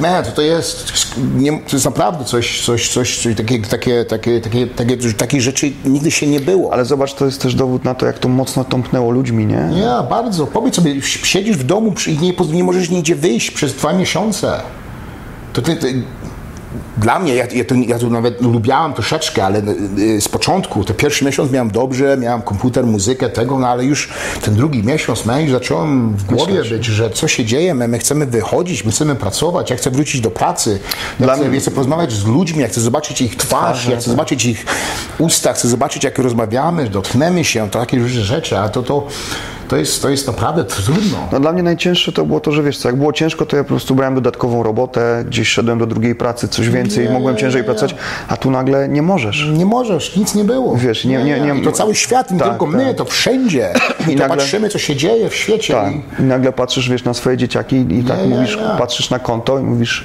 Man, 0.00 0.24
to, 0.24 0.30
to 0.30 0.42
jest, 0.42 0.92
nie, 1.36 1.52
to 1.52 1.76
jest 1.76 1.84
naprawdę 1.84 2.24
coś, 2.24 2.64
coś, 2.64 2.88
coś, 2.88 3.18
coś 3.18 3.34
takie, 3.36 3.60
takie, 3.62 4.04
takie, 4.04 4.40
takie, 4.40 4.66
takie, 4.66 4.96
takich 4.96 5.42
rzeczy 5.42 5.72
nigdy 5.84 6.10
się 6.10 6.26
nie 6.26 6.40
było. 6.40 6.72
Ale 6.72 6.84
zobacz, 6.84 7.14
to 7.14 7.24
jest 7.24 7.42
też 7.42 7.54
dowód 7.54 7.84
na 7.84 7.94
to, 7.94 8.06
jak 8.06 8.18
to 8.20 8.28
mocno 8.28 8.64
tąpnęło 8.64 9.10
ludźmi, 9.10 9.46
nie? 9.46 9.68
Nie, 9.74 10.08
bardzo. 10.10 10.46
Powiedz 10.46 10.74
sobie, 10.74 11.02
siedzisz 11.02 11.56
w 11.56 11.64
domu 11.64 11.94
i 12.06 12.18
nie, 12.18 12.32
nie 12.52 12.64
możesz 12.64 12.90
nigdzie 12.90 13.16
wyjść 13.16 13.50
przez 13.50 13.74
dwa 13.74 13.92
miesiące. 13.92 14.60
To 15.52 15.62
ty, 15.62 15.76
ty, 15.76 16.02
dla 16.98 17.18
mnie, 17.18 17.34
ja, 17.34 17.46
ja, 17.46 17.64
to, 17.64 17.74
ja 17.74 17.98
to 17.98 18.10
nawet 18.10 18.42
lubiałam 18.42 18.94
troszeczkę, 18.94 19.44
ale 19.44 19.62
y, 19.98 20.20
z 20.20 20.28
początku, 20.28 20.84
te 20.84 20.94
pierwszy 20.94 21.24
miesiąc 21.24 21.50
miałem 21.52 21.70
dobrze, 21.70 22.16
miałem 22.16 22.42
komputer, 22.42 22.86
muzykę, 22.86 23.28
tego, 23.28 23.58
no 23.58 23.68
ale 23.68 23.84
już 23.84 24.08
ten 24.42 24.54
drugi 24.54 24.82
miesiąc, 24.82 25.22
już 25.40 25.50
zacząłem 25.50 26.16
w 26.16 26.24
głowie 26.24 26.62
być, 26.64 26.84
że 26.84 27.10
co 27.10 27.28
się 27.28 27.44
dzieje, 27.44 27.74
my, 27.74 27.88
my 27.88 27.98
chcemy 27.98 28.26
wychodzić, 28.26 28.84
my 28.84 28.90
chcemy 28.92 29.14
pracować, 29.14 29.70
ja 29.70 29.76
chcę 29.76 29.90
wrócić 29.90 30.20
do 30.20 30.30
pracy, 30.30 30.78
ja 31.20 31.26
Dla 31.26 31.34
chcę, 31.36 31.48
mnie- 31.48 31.60
chcę 31.60 31.70
porozmawiać 31.70 32.12
z 32.12 32.24
ludźmi, 32.24 32.60
ja 32.60 32.68
chcę 32.68 32.80
zobaczyć 32.80 33.20
ich 33.20 33.36
twarz, 33.36 33.86
ja 33.88 33.96
chcę 33.96 34.10
zobaczyć 34.10 34.44
ich 34.44 34.66
usta, 35.18 35.52
chcę 35.52 35.68
zobaczyć, 35.68 36.04
jak 36.04 36.18
rozmawiamy, 36.18 36.90
dotknemy 36.90 37.44
się, 37.44 37.70
to 37.70 37.78
takie 37.78 37.98
różne 37.98 38.22
rzeczy, 38.22 38.58
a 38.58 38.68
to, 38.68 38.82
to, 38.82 39.06
to, 39.70 39.76
jest, 39.76 40.02
to 40.02 40.08
jest 40.08 40.26
naprawdę 40.26 40.64
trudno. 40.64 41.28
No 41.32 41.40
dla 41.40 41.52
mnie 41.52 41.62
najcięższe 41.62 42.12
to 42.12 42.24
było 42.24 42.40
to, 42.40 42.52
że 42.52 42.62
wiesz 42.62 42.78
co, 42.78 42.88
jak 42.88 42.96
było 42.96 43.12
ciężko, 43.12 43.46
to 43.46 43.56
ja 43.56 43.62
po 43.64 43.68
prostu 43.68 43.94
brałem 43.94 44.14
dodatkową 44.14 44.62
robotę, 44.62 45.24
gdzieś 45.26 45.48
szedłem 45.48 45.78
do 45.78 45.86
drugiej 45.86 46.14
pracy, 46.14 46.48
coś 46.48 46.68
więcej, 46.68 47.04
Nie, 47.06 47.10
mogłem 47.12 47.36
ciężej 47.36 47.60
nie. 47.62 47.64
pracować, 47.66 47.94
a 48.28 48.36
tu 48.36 48.50
nagle 48.50 48.88
nie 48.88 49.02
możesz. 49.02 49.48
Nie 49.52 49.66
możesz, 49.66 50.16
nic 50.16 50.34
nie 50.34 50.44
było. 50.44 50.76
Wiesz, 50.76 51.04
nie- 51.04 51.24
nie- 51.24 51.40
nie- 51.40 51.60
I 51.60 51.62
to 51.62 51.72
cały 51.72 51.94
świat, 51.94 52.30
nie 52.30 52.38
Tak, 52.38 52.48
tylko 52.48 52.66
tak. 52.66 52.74
my, 52.74 52.94
to 52.94 53.04
wszędzie. 53.04 53.72
I, 54.00 54.04
to 54.04 54.10
nagle- 54.22 54.28
patrzymy, 54.28 54.68
co 54.68 54.78
się 54.78 54.96
dzieje 54.96 55.28
w 55.30 55.34
świecie. 55.34 55.74
Tak. 55.74 55.92
I, 56.20 56.22
nagle 56.22 56.52
patrzysz, 56.52 56.90
wiesz, 56.90 57.04
na 57.04 57.14
swoje 57.14 57.36
dzieciaki 57.36 57.76
i 57.76 58.04
tak 58.04 58.18
Nie, 58.18 58.28
nie, 58.28 58.34
mówisz, 58.36 58.56
nie. 58.56 58.78
patrzysz 58.78 59.10
na 59.10 59.18
konto 59.18 59.58
i 59.58 59.62
mówisz, 59.62 60.04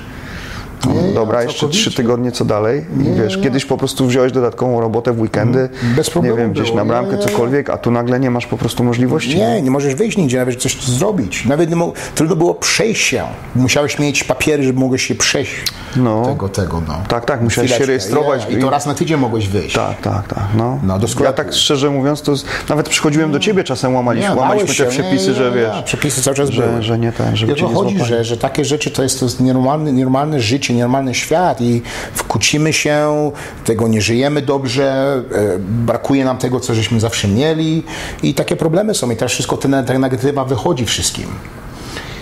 Nie, 0.93 1.01
nie, 1.01 1.13
dobra, 1.13 1.43
jeszcze 1.43 1.69
trzy 1.69 1.93
tygodnie, 1.95 2.31
co 2.31 2.45
dalej? 2.45 2.85
I 3.01 3.21
wiesz, 3.21 3.37
kiedyś 3.37 3.65
po 3.65 3.77
prostu 3.77 4.07
wziąłeś 4.07 4.31
dodatkową 4.31 4.79
robotę 4.81 5.13
w 5.13 5.19
weekendy, 5.19 5.69
Bez 5.95 6.09
problemu 6.09 6.37
nie 6.37 6.43
wiem, 6.43 6.51
gdzieś 6.53 6.65
było, 6.65 6.77
na 6.77 6.83
nie, 6.83 6.89
bramkę, 6.89 7.11
nie, 7.11 7.17
nie. 7.17 7.23
cokolwiek, 7.23 7.69
a 7.69 7.77
tu 7.77 7.91
nagle 7.91 8.19
nie 8.19 8.31
masz 8.31 8.45
po 8.45 8.57
prostu 8.57 8.83
możliwości. 8.83 9.37
nie, 9.37 9.61
nie 9.61 9.71
możesz 9.71 9.95
wyjść 9.95 10.17
nigdzie, 10.17 10.37
nawet 10.37 10.55
coś 10.61 10.81
zrobić. 10.81 11.45
Nawet 11.45 11.69
nie 11.69 11.75
trudno 12.15 12.35
było 12.35 12.53
przejść 12.55 13.01
się. 13.07 13.23
Musiałeś 13.55 13.99
mieć 13.99 14.23
papiery, 14.23 14.63
żeby 14.63 14.79
mogłeś 14.79 15.07
się 15.07 15.15
przejść 15.15 15.51
No. 15.95 16.25
tego, 16.25 16.49
tego, 16.49 16.81
no. 16.87 16.93
Tak, 17.07 17.25
tak, 17.25 17.41
musiałeś 17.41 17.69
się 17.71 17.75
Chwileczkę. 17.75 17.87
rejestrować. 17.87 18.47
I, 18.49 18.57
to 18.57 18.69
raz 18.69 18.85
na 18.85 18.93
tydzień 18.93 19.19
mogłeś 19.19 19.47
wyjść. 19.47 19.75
Tak, 19.75 20.01
tak, 20.01 20.27
tak. 20.27 20.43
No. 20.57 20.79
No, 20.83 20.99
do 20.99 21.07
sklepu. 21.07 21.23
ja 21.23 21.33
tak 21.33 21.53
szczerze 21.53 21.89
mówiąc, 21.89 22.21
to 22.21 22.35
z... 22.35 22.45
nawet 22.69 22.89
przychodziłem 22.89 23.31
do 23.31 23.39
ciebie 23.39 23.63
czasem, 23.63 23.95
łamaliśmy, 23.95 24.29
Nie, 24.29 24.35
łamaliśmy 24.35 24.65
bałeś 24.67 24.77
te 24.77 24.83
się, 24.83 24.89
przepisy, 24.89 25.27
nie, 25.27 25.33
że 25.33 25.49
nie, 25.49 25.55
wiesz. 25.55 25.75
nie, 25.77 25.83
Przepisy 25.83 26.21
cały 26.21 26.35
czas 26.35 26.49
że- 26.49 26.61
były. 26.67 26.83
że 26.83 26.99
nie 26.99 27.11
ten, 27.11 27.35
żeby 27.35 27.55
cię 27.55 27.67
nie 27.67 27.73
chodzi, 27.73 27.99
że, 28.05 28.23
że 28.23 28.37
takie 28.37 28.65
rzeczy 28.65 28.91
to 28.91 29.03
jest, 29.03 29.19
to 29.19 29.25
jest 29.25 29.39
normalne, 29.41 29.91
normalne 29.91 30.39
życie, 30.39 30.73
normalny 30.79 31.13
świat 31.13 31.61
i 31.61 31.81
wkłócimy 32.13 32.73
się, 32.73 33.31
tego 33.65 33.87
nie 33.87 34.01
żyjemy 34.01 34.41
dobrze, 34.41 35.21
e, 35.31 35.59
brakuje 35.59 36.25
nam 36.25 36.37
tego, 36.37 36.59
co 36.59 36.75
żeśmy 36.75 36.99
zawsze 36.99 37.27
mieli 37.27 37.83
i 38.23 38.33
takie 38.33 38.55
problemy 38.55 38.93
są 38.93 39.09
i 39.11 39.15
teraz 39.15 39.31
wszystko 39.31 39.57
ten, 39.57 39.85
ta 39.85 39.99
negatywa 39.99 40.45
wychodzi 40.45 40.85
wszystkim. 40.85 41.25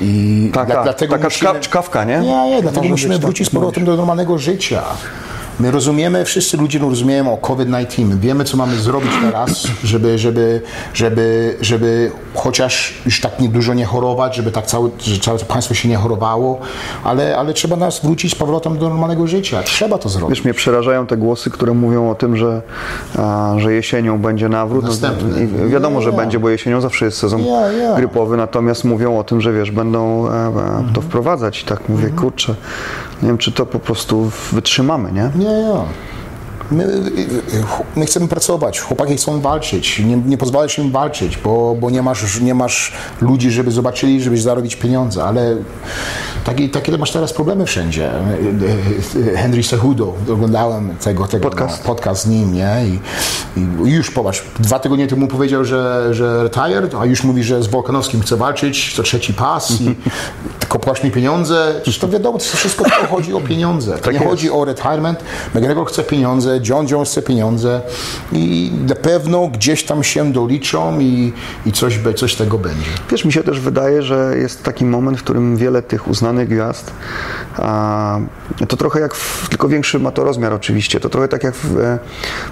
I 0.02 0.52
Tak, 0.54 0.66
dla- 0.66 0.76
tak. 0.76 0.84
dlatego 0.84 1.16
Taka 1.16 1.24
musimy, 1.28 1.50
czka- 1.52 1.60
czkawka, 1.60 2.04
nie? 2.04 2.20
Nie, 2.20 2.50
nie, 2.50 2.62
dlatego 2.62 2.82
Może 2.82 2.90
musimy 2.92 3.14
tak, 3.14 3.22
wrócić 3.22 3.48
z 3.48 3.50
powrotem 3.50 3.86
do 3.86 3.96
normalnego 3.96 4.38
życia. 4.38 4.84
My 5.60 5.72
rozumiemy, 5.72 6.26
wszyscy 6.26 6.58
ludzie 6.58 6.80
rozumieją 6.80 7.34
o 7.34 7.38
COVID-19. 7.38 8.06
My 8.06 8.18
wiemy, 8.18 8.44
co 8.44 8.58
mamy 8.58 8.76
zrobić 8.76 9.12
teraz, 9.22 9.68
żeby, 9.84 10.18
żeby, 10.18 10.62
żeby, 10.94 11.58
żeby 11.62 12.12
chociaż 12.34 12.94
już 13.06 13.22
tak 13.22 13.40
nie 13.40 13.50
dużo 13.50 13.74
nie 13.74 13.86
chorować, 13.86 14.36
żeby 14.36 14.52
tak 14.52 14.66
całe, 14.66 14.90
że 15.00 15.20
całe 15.20 15.40
państwo 15.40 15.74
się 15.74 15.90
nie 15.90 15.98
chorowało, 15.98 16.60
ale, 17.04 17.38
ale 17.38 17.54
trzeba 17.54 17.76
nas 17.76 18.00
wrócić 18.04 18.32
z 18.32 18.36
powrotem 18.36 18.78
do 18.78 18.90
normalnego 18.90 19.28
życia. 19.28 19.64
Trzeba 19.64 19.98
to 19.98 20.10
zrobić. 20.10 20.38
Wiesz, 20.38 20.46
mnie 20.46 20.54
przerażają 20.54 21.08
te 21.08 21.18
głosy, 21.18 21.50
które 21.50 21.74
mówią 21.74 22.10
o 22.10 22.16
tym, 22.16 22.38
że, 22.38 22.62
a, 23.18 23.54
że 23.58 23.74
jesienią 23.74 24.20
będzie 24.20 24.50
nawrót. 24.50 24.84
No, 24.84 24.90
Następny. 24.90 25.48
wiadomo, 25.70 26.02
że 26.02 26.12
Nie. 26.12 26.18
będzie, 26.18 26.40
bo 26.40 26.50
jesienią 26.50 26.82
zawsze 26.82 27.06
jest 27.06 27.18
sezon 27.18 27.42
nie. 27.42 27.94
grypowy, 27.98 28.38
natomiast 28.38 28.84
mówią 28.84 29.20
o 29.20 29.24
tym, 29.24 29.42
że 29.42 29.54
wiesz, 29.54 29.72
będą 29.72 30.28
e, 30.28 30.32
e, 30.32 30.84
to 30.94 31.02
wprowadzać 31.02 31.62
i 31.62 31.66
tak 31.66 31.90
mówię, 31.90 32.10
kurczę, 32.10 32.56
nie 33.24 33.28
wiem, 33.28 33.38
czy 33.38 33.52
to 33.52 33.66
po 33.66 33.80
prostu 33.80 34.32
wytrzymamy, 34.52 35.12
nie? 35.12 35.32
Nie, 35.36 35.46
nie. 35.46 35.74
My, 36.72 36.88
my 37.96 38.06
chcemy 38.06 38.28
pracować, 38.28 38.80
chłopaki 38.80 39.16
chcą 39.16 39.42
walczyć, 39.42 40.00
nie, 40.00 40.18
nie 40.18 40.38
pozwalasz 40.38 40.80
im 40.80 40.92
walczyć, 40.92 41.38
bo, 41.38 41.76
bo 41.80 41.90
nie, 41.90 42.02
masz, 42.02 42.42
nie 42.42 42.56
masz 42.56 42.92
ludzi, 43.22 43.52
żeby 43.52 43.72
zobaczyli, 43.72 44.22
żebyś 44.22 44.42
zarobić 44.42 44.76
pieniądze, 44.76 45.24
ale 45.24 45.56
takie, 46.46 46.70
takie 46.70 46.98
masz 46.98 47.12
teraz 47.12 47.34
problemy 47.34 47.66
wszędzie. 47.66 48.12
Henry 49.36 49.64
Cejudo, 49.64 50.14
oglądałem 50.34 50.96
tego, 51.04 51.28
tego 51.28 51.50
Podcast. 51.50 51.80
No, 51.80 51.88
podcast 51.88 52.24
z 52.24 52.28
nim, 52.28 52.54
nie? 52.54 52.76
I, 52.86 53.00
I 53.88 53.92
już 53.92 54.12
popatrz, 54.12 54.44
dwa 54.60 54.80
tygodnie 54.80 55.08
temu 55.08 55.28
powiedział, 55.28 55.66
że, 55.66 56.14
że 56.14 56.44
retired, 56.44 56.96
a 56.96 57.06
już 57.06 57.24
mówi, 57.24 57.44
że 57.44 57.64
z 57.64 57.68
Wolkanowskim 57.68 58.22
chce 58.22 58.38
walczyć, 58.38 58.94
to 58.96 59.04
trzeci 59.04 59.34
pas 59.34 59.82
i 59.82 59.96
płać 60.80 61.04
mi 61.04 61.12
pieniądze. 61.12 61.74
Przecież 61.76 62.00
to 62.00 62.10
wiadomo, 62.10 62.38
to 62.38 62.44
wszystko 62.44 62.84
tylko 62.84 63.08
chodzi 63.08 63.34
o 63.34 63.42
pieniądze. 63.42 63.92
To 63.92 63.98
Tak 63.98 64.14
nie 64.14 64.26
chodzi 64.26 64.52
o 64.52 64.66
retirement. 64.66 65.24
McGregor 65.56 65.88
chce 65.88 66.04
pieniądze, 66.04 66.60
John 66.70 66.88
Jones 66.88 67.10
chce 67.10 67.22
pieniądze 67.22 67.82
i 68.32 68.72
na 68.88 68.96
pewno 68.96 69.48
gdzieś 69.48 69.84
tam 69.84 70.04
się 70.04 70.32
doliczą 70.32 71.00
i, 71.00 71.34
i 71.66 71.72
coś, 71.72 72.00
coś 72.16 72.36
tego 72.36 72.58
będzie. 72.58 72.86
Wiesz, 73.12 73.26
mi 73.26 73.34
się 73.34 73.44
też 73.44 73.60
wydaje, 73.60 74.02
że 74.02 74.34
jest 74.38 74.64
taki 74.64 74.86
moment, 74.86 75.20
w 75.20 75.24
którym 75.24 75.58
wiele 75.58 75.82
tych 75.82 76.08
uznanych 76.08 76.50
gwiazd, 76.50 76.92
a, 77.58 78.20
to 78.68 78.78
trochę 78.78 79.00
jak, 79.00 79.16
w, 79.16 79.50
tylko 79.50 79.68
większy 79.68 80.00
ma 80.00 80.12
to 80.12 80.24
rozmiar 80.24 80.54
oczywiście, 80.54 81.00
to 81.00 81.10
trochę 81.10 81.28
tak 81.28 81.44
jak 81.44 81.56
w, 81.56 81.80
e, 81.80 82.00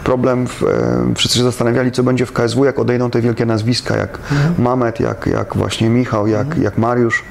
problem, 0.04 0.48
w, 0.48 0.64
e, 0.64 1.14
wszyscy 1.16 1.38
się 1.38 1.44
zastanawiali, 1.44 1.92
co 1.92 2.04
będzie 2.04 2.26
w 2.26 2.32
KSW, 2.32 2.66
jak 2.66 2.80
odejdą 2.80 3.10
te 3.10 3.22
wielkie 3.22 3.46
nazwiska, 3.46 3.98
jak 3.98 4.20
Mamet, 4.58 5.00
jak, 5.00 5.28
jak 5.28 5.56
właśnie 5.56 5.90
Michał, 5.90 6.28
jak, 6.28 6.58
jak 6.58 6.78
Mariusz. 6.78 7.24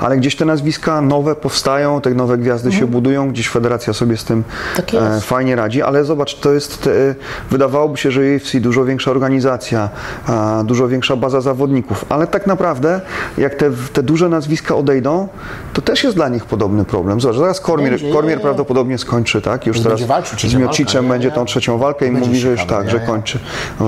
Ale 0.00 0.16
gdzieś 0.16 0.36
te 0.36 0.44
nazwiska 0.44 1.00
nowe 1.00 1.34
powstają, 1.34 2.00
te 2.00 2.10
nowe 2.10 2.38
gwiazdy 2.38 2.72
się 2.72 2.86
budują, 2.86 3.30
gdzieś 3.30 3.48
federacja 3.48 3.92
sobie 3.92 4.16
z 4.16 4.24
tym 4.24 4.44
Tak 4.76 4.94
e, 4.94 5.20
fajnie 5.20 5.56
radzi, 5.56 5.82
ale 5.82 6.04
zobacz, 6.04 6.34
to 6.34 6.52
jest, 6.52 6.86
e, 6.86 7.14
wydawałoby 7.50 7.98
się, 7.98 8.10
że 8.10 8.20
UFC 8.20 8.60
dużo 8.60 8.84
większa 8.84 9.10
organizacja, 9.10 9.88
a, 10.26 10.62
dużo 10.66 10.88
większa 10.88 11.16
baza 11.16 11.40
zawodników, 11.40 12.04
ale 12.08 12.26
tak 12.26 12.46
naprawdę 12.46 13.00
jak 13.38 13.54
te, 13.54 13.70
te 13.92 14.02
duże 14.02 14.28
nazwiska 14.28 14.74
odejdą, 14.76 15.28
to 15.72 15.82
też 15.82 16.04
jest 16.04 16.16
dla 16.16 16.28
nich 16.28 16.44
podobny 16.44 16.84
problem. 16.84 17.20
Zobacz, 17.20 17.36
zaraz 17.36 17.60
Kormier, 17.60 17.90
Będzie, 17.90 18.12
Kormier 18.12 18.30
nie, 18.30 18.36
nie. 18.36 18.42
prawdopodobnie 18.42 18.98
skończy, 18.98 19.42
tak? 19.42 19.66
Już 19.66 19.80
teraz 19.80 20.02
walczył, 20.02 20.50
z 20.50 20.54
Miociczem 20.54 21.08
będzie 21.08 21.30
tą 21.30 21.44
trzecią 21.44 21.78
walkę 21.78 22.06
i 22.06 22.10
mówi, 22.10 22.38
że 22.38 22.50
już 22.50 22.64
tak, 22.64 22.90
że 22.90 23.00
kończy. 23.00 23.38
E, 23.80 23.84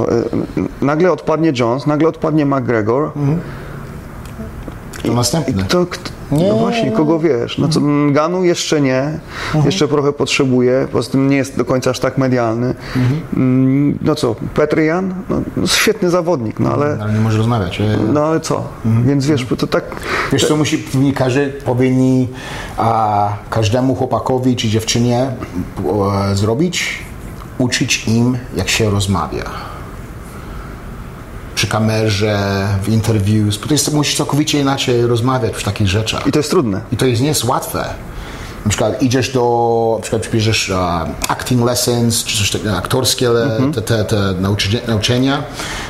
Nagle 0.80 1.12
odpadnie 1.12 1.52
Jones, 1.58 1.86
nagle 1.86 2.08
odpadnie 2.08 2.46
McGregor, 2.46 3.10
To 5.06 5.12
następny. 5.14 5.64
to, 5.64 5.86
kt- 5.86 6.12
Nie. 6.32 6.48
no 6.48 6.54
właśnie, 6.54 6.92
kogo 6.92 7.18
wiesz? 7.18 7.58
No 7.58 7.68
co, 7.68 7.80
Ganu 8.12 8.44
jeszcze 8.44 8.80
nie, 8.80 9.18
jeszcze 9.64 9.88
trochę 9.88 10.12
potrzebuje, 10.12 10.88
poza 10.92 11.10
tym 11.10 11.28
nie 11.30 11.36
jest 11.36 11.56
do 11.56 11.64
końca 11.64 11.90
aż 11.90 11.98
tak 11.98 12.18
medialny. 12.18 12.74
Mm, 13.36 13.98
No 14.02 14.14
co, 14.14 14.34
Petrian? 14.54 15.14
No, 15.28 15.40
no, 15.56 15.66
świetny 15.66 16.10
zawodnik, 16.10 16.60
no 16.60 16.72
ale, 16.72 16.98
Ale 17.02 17.12
nie 17.12 17.20
może 17.20 17.38
rozmawiać. 17.38 17.80
e, 17.80 17.98
no 18.12 18.24
ale 18.24 18.40
co? 18.40 18.64
Więc 18.84 19.26
wiesz, 19.26 19.46
to 19.58 19.66
tak... 19.66 19.84
Wiesz, 20.32 20.48
co 20.48 20.56
musi 20.56 20.84
dziennikarze 20.92 21.46
powinni 21.46 22.28
a, 22.78 23.28
każdemu 23.50 23.94
chłopakowi 23.94 24.56
czy 24.56 24.68
dziewczynie 24.68 25.26
e, 26.30 26.34
zrobić? 26.36 26.98
Uczyć 27.58 28.08
im, 28.08 28.38
jak 28.56 28.68
się 28.68 28.90
rozmawia. 28.90 29.42
Przy 31.54 31.66
kamerze, 31.66 32.66
w 32.82 32.88
interviews, 32.88 33.56
bo 33.56 33.66
to 33.66 33.74
jest, 33.74 33.92
musisz 33.92 34.16
całkowicie 34.16 34.60
inaczej 34.60 35.06
rozmawiać 35.06 35.52
przy 35.52 35.64
takich 35.64 35.88
rzeczach. 35.88 36.26
I 36.26 36.32
to 36.32 36.38
jest 36.38 36.50
trudne. 36.50 36.80
I 36.92 36.96
to 36.96 37.06
jest, 37.06 37.22
nie 37.22 37.28
jest 37.28 37.44
łatwe. 37.44 37.84
Na 38.64 38.68
przykład 38.70 39.02
idziesz 39.02 39.32
do, 39.32 39.94
na 39.96 40.02
przykład 40.02 40.30
bierzesz 40.30 40.68
uh, 40.68 41.30
acting 41.30 41.64
lessons, 41.64 42.24
czy 42.24 42.38
coś 42.38 42.50
takiego, 42.50 42.76
aktorskie 42.76 43.28
Mhm. 43.28 43.72
te, 43.72 43.82
te, 43.82 44.04
te 44.04 44.16
nauczenia, 44.40 44.80
nauczenia. 44.88 45.42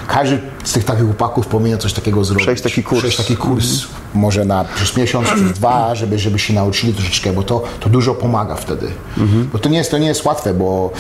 Każdy 0.09 0.39
z 0.65 0.73
tych 0.73 0.85
takich 0.85 1.05
chłopaków 1.05 1.47
powinien 1.47 1.79
coś 1.79 1.93
takiego 1.93 2.25
zrobić. 2.25 2.45
Przejść 2.45 2.63
taki 2.63 2.83
kurs. 2.83 2.99
Przejść 2.99 3.17
taki 3.17 3.37
kurs, 3.37 3.67
może 4.15 4.45
na 4.45 4.65
przez 4.65 4.97
miesiąc, 4.97 5.29
przez 5.29 5.53
dwa, 5.53 5.95
żeby, 6.01 6.19
żeby 6.19 6.39
się 6.39 6.55
nauczyli 6.55 6.95
troszeczkę, 6.95 7.33
bo 7.33 7.43
to, 7.43 7.63
to 7.81 7.89
dużo 7.89 8.15
pomaga 8.15 8.55
wtedy. 8.55 8.87
Mhm. 9.19 9.49
Bo 9.53 9.59
to 9.59 9.69
nie, 9.69 9.79
jest, 9.79 9.91
to 9.91 9.99
nie 9.99 10.07
jest 10.07 10.25
łatwe, 10.25 10.55
bo 10.55 10.91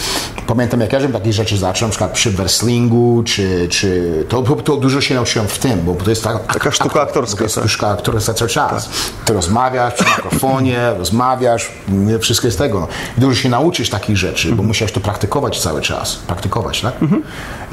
pamiętam 0.46 0.80
jak 0.80 0.92
ja 0.92 1.00
żebym 1.00 1.20
takie 1.20 1.32
rzeczy 1.32 1.56
zaczął, 1.56 1.88
na 1.88 1.90
przykład 1.90 2.12
przy 2.12 2.30
wrestlingu, 2.30 3.22
czy, 3.26 3.68
czy 3.70 4.12
to, 4.28 4.42
to, 4.42 4.76
dużo 4.76 5.00
się 5.00 5.14
nauczyłem 5.14 5.48
w 5.48 5.58
tym, 5.58 5.80
bo 5.84 5.94
to 5.94 6.10
jest 6.10 6.24
tak, 6.24 6.46
Taka 6.52 6.70
sztuka 6.70 7.02
aktorska, 7.02 7.38
To 7.38 7.44
jest 7.44 7.54
tak. 7.54 7.68
sztuka 7.68 7.88
aktorska 7.88 8.34
cały 8.34 8.50
czas. 8.50 8.88
Ty 9.24 9.32
rozmawiasz 9.32 9.94
przy 9.94 10.04
mikrofonie, 10.04 10.90
rozmawiasz, 10.98 11.72
wszystko 12.20 12.46
jest 12.46 12.58
tego. 12.58 12.88
I 13.18 13.20
dużo 13.20 13.34
się 13.34 13.48
nauczysz 13.48 13.90
takich 13.90 14.16
rzeczy, 14.16 14.52
bo 14.52 14.62
musiałeś 14.62 14.92
to 14.92 15.00
praktykować 15.00 15.60
cały 15.60 15.80
czas. 15.80 16.16
Praktykować, 16.16 16.80
tak? 16.80 16.94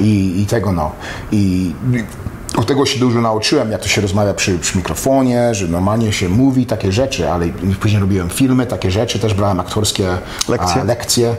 I, 0.00 0.40
I 0.42 0.46
tego 0.46 0.72
no. 0.72 0.92
I 1.32 1.72
od 2.56 2.66
tego 2.66 2.86
się 2.86 3.00
dużo 3.00 3.20
nauczyłem, 3.20 3.70
jak 3.70 3.80
to 3.80 3.88
się 3.88 4.00
rozmawia 4.00 4.34
przy, 4.34 4.58
przy 4.58 4.76
mikrofonie, 4.76 5.54
że 5.54 5.68
normalnie 5.68 6.12
się 6.12 6.28
mówi 6.28 6.66
takie 6.66 6.92
rzeczy, 6.92 7.30
ale 7.30 7.48
później 7.80 8.00
robiłem 8.00 8.28
filmy, 8.28 8.66
takie 8.66 8.90
rzeczy, 8.90 9.18
też 9.18 9.34
brałem 9.34 9.60
aktorskie 9.60 10.08
Lekcje. 10.48 10.80
A, 10.80 10.84
lekcje 10.84 11.36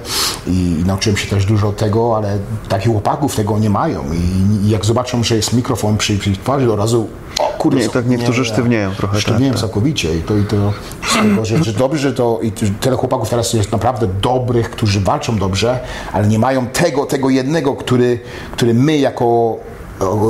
i, 0.47 0.51
i 0.51 0.83
nauczyłem 0.85 1.17
się 1.17 1.27
też 1.27 1.45
dużo 1.45 1.71
tego, 1.71 2.17
ale 2.17 2.37
takich 2.69 2.91
chłopaków 2.91 3.35
tego 3.35 3.59
nie 3.59 3.69
mają 3.69 4.03
i, 4.13 4.65
i 4.65 4.69
jak 4.69 4.85
zobaczą, 4.85 5.23
że 5.23 5.35
jest 5.35 5.53
mikrofon 5.53 5.97
przy, 5.97 6.17
przy 6.17 6.33
twarzy, 6.33 6.65
to 6.67 6.73
od 6.73 6.79
razu 6.79 7.07
o 7.39 7.53
kurde, 7.57 7.79
Nie, 7.79 7.89
tak 7.89 8.07
niektórzy 8.07 8.45
sztywnieją 8.45 8.95
trochę, 8.95 9.21
Sztywnieją 9.21 9.53
tak, 9.53 9.61
tak. 9.61 9.69
całkowicie 9.69 10.17
i 10.17 10.21
to, 10.21 10.37
i 10.37 10.43
to 10.43 10.73
tego, 11.21 11.45
że, 11.49 11.63
że 11.63 11.73
dobrze, 11.73 11.99
że 11.99 12.13
to 12.13 12.39
i 12.41 12.51
tyle 12.51 12.95
chłopaków 12.95 13.29
teraz 13.29 13.53
jest 13.53 13.71
naprawdę 13.71 14.07
dobrych, 14.21 14.69
którzy 14.69 14.99
walczą 14.99 15.37
dobrze, 15.37 15.79
ale 16.13 16.27
nie 16.27 16.39
mają 16.39 16.67
tego, 16.67 17.05
tego 17.05 17.29
jednego, 17.29 17.75
który, 17.75 18.19
który 18.51 18.73
my 18.73 18.97
jako, 18.97 19.57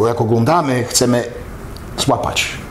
jak 0.07 0.21
oglądamy, 0.21 0.83
chcemy 0.83 1.23
złapać. 1.97 2.62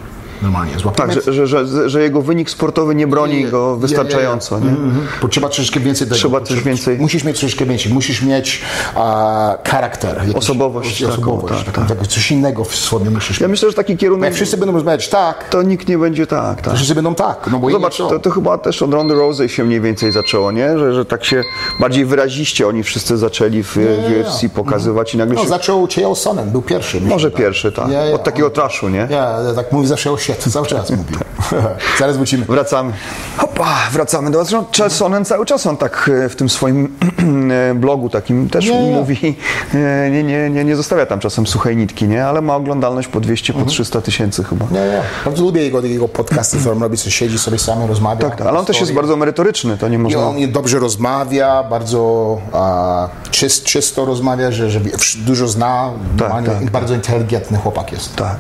Normalnie, 0.43 0.79
złapać. 0.79 1.15
Tak, 1.15 1.25
że, 1.25 1.47
że, 1.47 1.67
że, 1.67 1.89
że 1.91 2.03
jego 2.03 2.23
wynik 2.23 2.51
sportowy 2.51 2.95
nie 2.95 3.07
broni 3.07 3.45
go 3.45 3.77
wystarczająco, 3.77 4.61
nie? 4.61 4.69
Mhm. 4.69 5.07
Bo 5.23 5.29
trzeba 5.29 5.49
troszeczkę 5.49 5.81
więcej 5.81 6.07
tego. 6.07 6.17
Trzeba 6.17 6.41
coś 6.41 6.63
więcej. 6.63 6.99
Musisz 6.99 7.25
mieć 7.25 7.39
troszeczkę 7.39 7.65
więcej. 7.67 7.93
Musisz 7.93 8.23
mieć 8.23 8.63
a, 8.95 9.59
charakter. 9.69 10.17
jakiś- 10.19 10.35
Osobowość 10.35 11.01
taką, 11.01 11.13
osobowość 11.13 11.65
tak, 11.65 11.75
taką, 11.75 11.87
tak, 11.87 12.07
coś 12.07 12.31
innego 12.33 12.65
w 12.65 12.75
sobie 12.77 13.11
musisz 13.11 13.41
Ja 13.41 13.47
mieć. 13.47 13.51
myślę, 13.51 13.69
że 13.71 13.75
taki 13.77 13.97
kierunek, 13.97 14.25
Jak 14.25 14.35
wszyscy 14.35 14.57
będą 14.57 14.75
rozmawiać 14.75 15.09
tak, 15.09 15.49
to 15.49 15.63
nikt 15.63 15.89
nie 15.89 15.99
będzie 15.99 16.27
tak, 16.27 16.57
tak. 16.57 16.65
to 16.65 16.75
wszyscy 16.77 16.95
będą 16.95 17.15
tak. 17.15 17.49
No 17.53 17.59
bo 17.59 17.71
Zobacz, 17.71 17.97
to, 17.97 18.19
to 18.19 18.31
chyba 18.31 18.59
też 18.59 18.83
od 18.83 18.93
Rondy 18.95 19.15
Rousey 19.15 19.49
się 19.49 19.65
mniej 19.65 19.81
więcej 19.81 20.13
zaczęło, 20.13 20.53
nie? 20.53 20.79
Że, 20.79 20.95
że 20.95 21.05
tak 21.05 21.25
się 21.25 21.43
bardziej 21.81 22.05
wyraziście 22.05 22.69
oni 22.69 22.83
wszyscy 22.83 23.17
zaczęli 23.19 23.63
w. 23.63 23.77
UFC 24.21 24.49
pokazywać 24.55 25.15
i 25.15 25.19
nagle 25.19 25.35
No, 25.35 25.43
się... 25.43 25.49
zaczął 25.49 25.89
Chael 25.95 26.17
Sonnen, 26.17 26.51
był 26.51 26.63
pierwszy. 26.63 26.97
myślę, 26.97 27.11
Może 27.11 27.31
tak. 27.31 27.41
pierwszy, 27.41 27.73
tak. 27.73 27.89
Ja, 27.91 28.05
ja, 28.05 28.15
Od 28.15 28.25
takiego 28.25 28.47
on- 28.47 28.53
traszu, 28.53 28.89
nie? 28.89 29.07
Ja, 29.11 29.39
ja 29.49 29.55
tak 29.57 29.73
mówi 29.73 29.87
zawsze 29.87 30.13
o 30.13 30.17
świecie, 30.35 30.51
cały 30.51 30.67
czas 30.67 30.91
mówi. 30.91 31.15
Zaraz 31.99 32.17
wrócimy. 32.17 32.45
Wracamy. 32.45 32.93
Hopa, 33.37 33.77
wracamy 33.93 34.31
do 34.31 34.39
was. 34.39 34.55
Charles 34.77 34.93
Sonnen 34.97 35.25
cały 35.25 35.47
czas 35.47 35.67
on 35.67 35.77
tak 35.77 36.11
e, 36.25 36.29
w 36.29 36.37
tym 36.37 36.49
swoim 36.49 36.89
e, 37.71 37.75
blogu 37.75 38.09
takim 38.09 38.49
też 38.49 38.65
Nie, 38.65 38.83
nie. 38.91 38.97
mówi, 38.97 39.37
e, 39.75 40.11
nie, 40.11 40.23
nie, 40.25 40.51
nie, 40.51 40.65
nie 40.65 40.77
zostawia 40.77 41.07
tam 41.07 41.21
czasem 41.21 41.47
suchej 41.47 41.77
nitki, 41.77 42.09
nie? 42.09 42.27
Ale 42.27 42.41
ma 42.41 42.57
oglądalność 42.57 43.09
po 43.09 43.21
200, 43.21 43.53
Mhm. 43.53 43.65
po 43.67 43.71
300 43.73 44.01
tysięcy 44.01 44.45
chyba. 44.45 44.65
Nie, 44.71 44.81
nie. 44.81 45.03
Bardzo 45.25 45.43
lubię 45.43 45.63
jego, 45.63 45.81
jego 45.81 46.09
podcasty, 46.09 46.57
w 46.57 46.61
którym 46.61 46.83
robi, 46.83 46.97
co 46.97 47.11
siedzi 47.11 47.39
sobie 47.39 47.59
sam, 47.59 47.85
rozmawia. 47.89 48.21
Tak, 48.29 48.37
tak. 48.37 48.47
Ale 48.47 48.59
on 48.59 48.65
też 48.67 48.81
jest 48.81 48.93
bardzo 48.93 49.17
merytoryczny, 49.17 49.79
to 49.79 49.89
nie 49.89 49.95
I 49.97 49.99
można... 49.99 50.27
on 50.27 50.53
dobrze 50.53 50.79
rozmawia, 50.79 51.65
bardzo 51.71 52.39
a, 52.53 53.09
czyst, 53.31 53.65
czysto 53.65 54.05
rozmawia, 54.05 54.53
że, 54.53 54.71
że 54.71 54.81
dużo 55.17 55.49
zna, 55.49 55.91
normalnie, 56.19 56.49
tak, 56.51 56.71
bardzo 56.71 56.95
inteligentny 56.95 57.59
chłopak 57.59 57.93
jest. 57.93 58.17
Tak. 58.17 58.37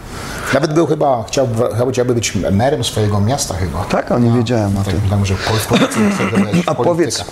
Nawet 0.55 0.75
był 0.75 0.87
chyba, 0.87 1.25
chciał 1.29 1.49
chciałby, 1.91 2.15
być 2.15 2.35
merem 2.53 2.85
swojego 2.85 3.21
miasta 3.21 3.55
chyba. 3.55 3.85
Tak, 3.85 4.13
a 4.13 4.19
nie 4.19 4.31
wiedziałem 4.31 4.77
o 4.77 4.83
Tak, 4.85 4.95
tym. 4.95 5.01
tam, 5.11 5.27
że 5.27 5.35
pol- 5.35 5.59
w 5.59 5.67
polityce 5.67 6.01
chce 6.11 6.45
wejść, 6.45 6.63
A 6.69 6.75
powiedz, 6.75 7.25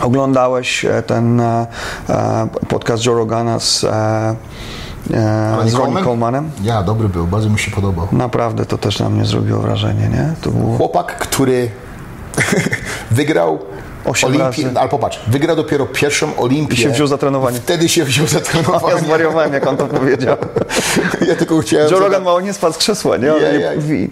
oglądałeś 0.00 0.84
e, 0.84 1.02
ten 1.02 1.40
e, 1.40 1.66
e, 2.08 2.48
podcast 2.68 3.06
Joe 3.06 3.14
Rogana 3.14 3.58
z, 3.60 3.80
z 5.66 5.74
Ronnie 5.74 6.02
Colemanem? 6.04 6.50
Ja, 6.62 6.82
dobry 6.82 7.08
był, 7.08 7.26
bardzo 7.26 7.50
mi 7.50 7.58
się 7.58 7.70
podobał. 7.70 8.08
Naprawdę 8.12 8.66
to 8.66 8.78
też 8.78 8.98
na 8.98 9.08
mnie 9.10 9.24
zrobiło 9.24 9.60
wrażenie, 9.60 10.08
nie? 10.08 10.32
To 10.42 10.50
było... 10.50 10.76
Chłopak, 10.76 11.18
który 11.18 11.70
wygrał 13.10 13.58
Osiem 14.04 14.28
Olimpię, 14.28 14.62
razy. 14.64 14.78
ale 14.80 14.88
popatrz, 14.88 15.20
wygrał 15.26 15.56
dopiero 15.56 15.86
pierwszą 15.86 16.36
Olimpię. 16.36 16.74
I 16.74 16.76
się 16.76 16.90
wziął 16.90 17.06
za 17.06 17.18
trenowanie. 17.18 17.58
Wtedy 17.60 17.88
się 17.88 18.04
wziął 18.04 18.26
za 18.26 18.38
Ja 18.38 18.44
trenowanie. 18.44 19.00
zwariowałem, 19.00 19.52
jak 19.52 19.66
on 19.66 19.76
to 19.76 19.86
powiedział. 19.86 20.36
Ja 21.28 21.36
tylko 21.36 21.58
chciałem... 21.60 21.90
Joe 21.90 21.98
Rogan 21.98 22.22
mało 22.24 22.40
nie 22.40 22.52
spadł 22.52 22.74
z 22.74 22.78
krzesła, 22.78 23.16
nie? 23.16 23.34
On 23.34 23.42
Ja, 23.42 23.52
ja. 23.52 23.70
mówi, 23.76 24.10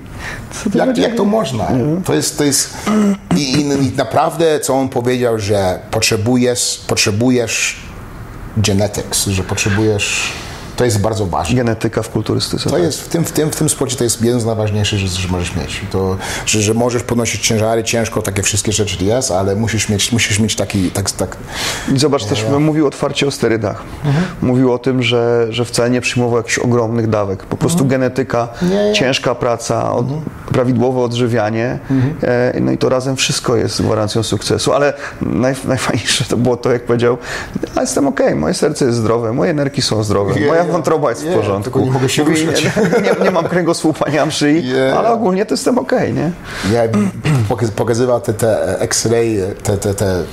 Jak, 0.75 0.99
jak 0.99 1.15
to 1.15 1.25
można? 1.25 1.67
To 2.05 2.15
jest, 2.15 2.39
to 2.39 2.45
jest 2.45 2.75
i, 3.37 3.53
i, 3.53 3.61
i 3.61 3.93
naprawdę, 3.97 4.61
co 4.61 4.75
on 4.75 4.89
powiedział, 4.89 5.39
że 5.39 5.79
potrzebujesz, 5.91 6.81
potrzebujesz 6.87 7.77
genetics, 8.57 9.27
że 9.27 9.43
potrzebujesz, 9.43 10.33
to 10.79 10.85
jest 10.85 11.01
bardzo 11.01 11.27
ważne. 11.27 11.57
Genetyka 11.57 12.03
w 12.03 12.09
kulturystyce. 12.09 12.71
To 12.71 12.79
jest 12.79 13.01
w 13.03 13.09
tym, 13.09 13.25
w 13.25 13.33
tym, 13.33 13.51
w 13.51 13.57
tym 13.57 13.69
sporcie 13.69 13.97
to 13.97 14.05
jest 14.05 14.23
jeden 14.23 14.41
z 14.41 14.45
najważniejszych 14.45 14.99
rzeczy, 14.99 15.23
że 15.23 15.29
możesz 15.29 15.57
mieć. 15.57 15.81
To, 15.91 16.17
że, 16.47 16.63
że 16.63 16.75
możesz 16.75 17.03
podnosić 17.03 17.47
ciężary 17.47 17.85
ciężko, 17.85 18.23
takie 18.23 18.43
wszystkie 18.43 18.73
rzeczy 18.73 19.05
jest, 19.05 19.31
ale 19.31 19.57
musisz 19.57 19.89
mieć, 19.89 20.13
musisz 20.13 20.39
mieć 20.39 20.57
taki, 20.57 20.91
tak, 20.91 21.11
tak, 21.11 21.37
I 21.95 21.99
zobacz, 21.99 22.25
też 22.25 22.45
mówił 22.61 22.87
otwarcie 22.87 23.27
o 23.27 23.31
sterydach. 23.31 23.83
Mhm. 24.05 24.25
Mówił 24.43 24.73
o 24.73 24.79
tym, 24.79 25.03
że, 25.03 25.47
że 25.51 25.65
wcale 25.65 25.91
nie 25.91 26.01
przyjmował 26.01 26.37
jakichś 26.37 26.59
ogromnych 26.59 27.09
dawek. 27.09 27.43
Po 27.43 27.57
prostu 27.57 27.85
genetyka, 27.87 28.49
Mhm. 28.53 28.71
Nie, 28.73 28.89
nie. 28.89 28.93
ciężka 28.95 29.35
praca, 29.35 29.93
od, 29.93 30.07
Mhm. 30.07 30.23
prawidłowe 30.53 31.01
odżywianie. 31.01 31.79
E, 32.23 32.61
no 32.61 32.73
i 32.73 32.79
to 32.79 32.89
razem 32.89 33.17
wszystko 33.17 33.57
jest 33.57 33.83
gwarancją 33.83 34.23
sukcesu. 34.23 34.73
Ale 34.73 34.93
naj, 35.23 35.55
najfajniejsze 35.65 36.25
to 36.25 36.37
było 36.37 36.57
to, 36.57 36.73
jak 36.73 36.85
powiedział, 36.85 37.19
a 37.75 37.81
jestem 37.81 38.07
okej, 38.07 38.35
moje 38.35 38.55
serce 38.55 38.85
jest 38.85 38.99
zdrowe, 38.99 39.33
moje 39.33 39.55
nerki 39.55 39.83
są 39.83 40.05
zdrowe, 40.05 40.41
moja 40.41 40.65
nie. 40.69 40.73
wątroba 40.73 41.11
jest 41.11 41.25
w 41.25 41.35
porządku. 41.35 41.63
tylko 41.63 41.81
nie 41.81 41.91
mogę 41.91 42.09
się 42.09 42.25
ruszać. 42.25 42.65
nie, 43.03 43.25
nie, 43.25 43.31
mam 43.31 43.45
kręgosłupa, 43.45 44.11
nie 44.11 44.19
mam 44.21 44.31
szyi, 44.31 44.73
ale 44.97 45.13
ogólnie 45.13 45.47
to 45.47 45.55
jestem 45.55 45.79
okej, 45.79 46.15
nie? 46.15 46.31
Ja 46.73 46.83
pokaz- 47.49 47.71
pokazywał 47.71 48.21
te, 48.21 48.35
te 48.35 48.81
X-ray, 48.81 49.39
te, 49.63 49.77
te, 49.77 49.95
te, 49.95 50.25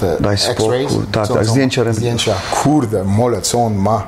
te, 0.00 0.16
Daj 0.20 0.38
spokój. 0.38 0.82
X-rays. 0.82 1.06
Tak, 1.12 1.28
tak, 1.28 1.46
zdjęcia 1.46 1.92
Zdjęcia. 1.92 2.34
Kurde, 2.62 3.04
mole, 3.04 3.42
co 3.42 3.58
on 3.64 3.74
ma. 3.74 4.02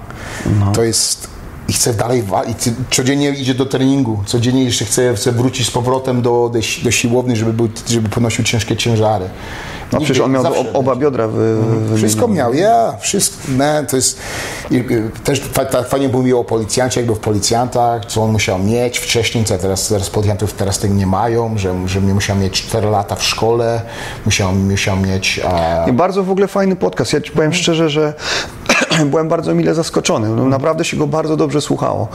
No. 0.61 0.73
To 0.73 0.83
jest... 0.83 1.38
I 1.69 1.73
chce 1.73 1.95
dalej 1.95 2.23
walczyć. 2.23 2.75
Codziennie 2.91 3.31
idzie 3.31 3.55
do 3.55 3.67
treningu. 3.67 4.23
Codziennie 4.27 4.65
jeszcze 4.65 4.85
chce, 4.85 5.15
chce 5.15 5.33
wrócić 5.33 5.67
z 5.67 5.71
powrotem 5.71 6.23
do, 6.23 6.51
do, 6.53 6.59
do 6.85 6.91
siłowni, 6.91 7.37
żeby, 7.37 7.53
był, 7.53 7.69
żeby 7.89 8.09
ponosił 8.09 8.45
ciężkie 8.45 8.77
ciężary. 8.77 9.29
No 9.93 10.01
przecież 10.01 10.21
on 10.21 10.33
miał 10.33 10.45
oba 10.75 10.97
biodra 10.97 11.29
wy, 11.29 11.57
wymienione. 11.57 11.97
wszystko 11.97 12.29
miał, 12.29 12.55
ja, 12.55 12.97
wszystko, 13.01 13.53
man, 13.53 13.87
to 13.87 13.97
jest, 13.97 14.19
i, 14.71 14.85
też 15.25 15.41
fa, 15.41 15.65
ta, 15.65 15.83
fajnie 15.83 16.09
mówił 16.09 16.41
o 16.41 16.45
policjancie, 16.45 17.01
jakby 17.01 17.15
w 17.15 17.19
policjantach, 17.19 18.07
co 18.07 18.23
on 18.23 18.33
musiał 18.33 18.59
mieć 18.59 18.99
wcześniej, 18.99 19.45
co 19.45 19.59
teraz, 19.59 19.89
teraz 19.89 20.11
policjantów 20.11 20.53
teraz 20.53 20.79
tego 20.79 20.95
nie 20.95 21.07
mają, 21.07 21.59
że, 21.59 21.89
że 21.89 22.01
musiał 22.01 22.37
mieć 22.37 22.63
4 22.63 22.91
lata 22.91 23.15
w 23.15 23.23
szkole, 23.23 23.83
musiał, 24.25 24.53
musiał 24.53 24.97
mieć, 24.97 25.41
a, 25.49 25.87
I 25.89 25.93
bardzo 25.93 26.25
w 26.25 26.31
ogóle 26.31 26.49
fajny 26.49 26.77
podcast. 26.77 27.13
Ja 27.13 27.21
ci 27.21 27.33
powiem 27.33 27.53
szczerze, 27.53 27.91
że 27.91 28.15
byłem 29.11 29.29
bardzo 29.29 29.55
mile 29.55 29.75
zaskoczony. 29.75 30.29
No, 30.29 30.47
naprawdę 30.47 30.85
się 30.85 30.97
go 30.97 31.07
bardzo 31.07 31.37
dobrze 31.37 31.61
słuchało. 31.61 32.09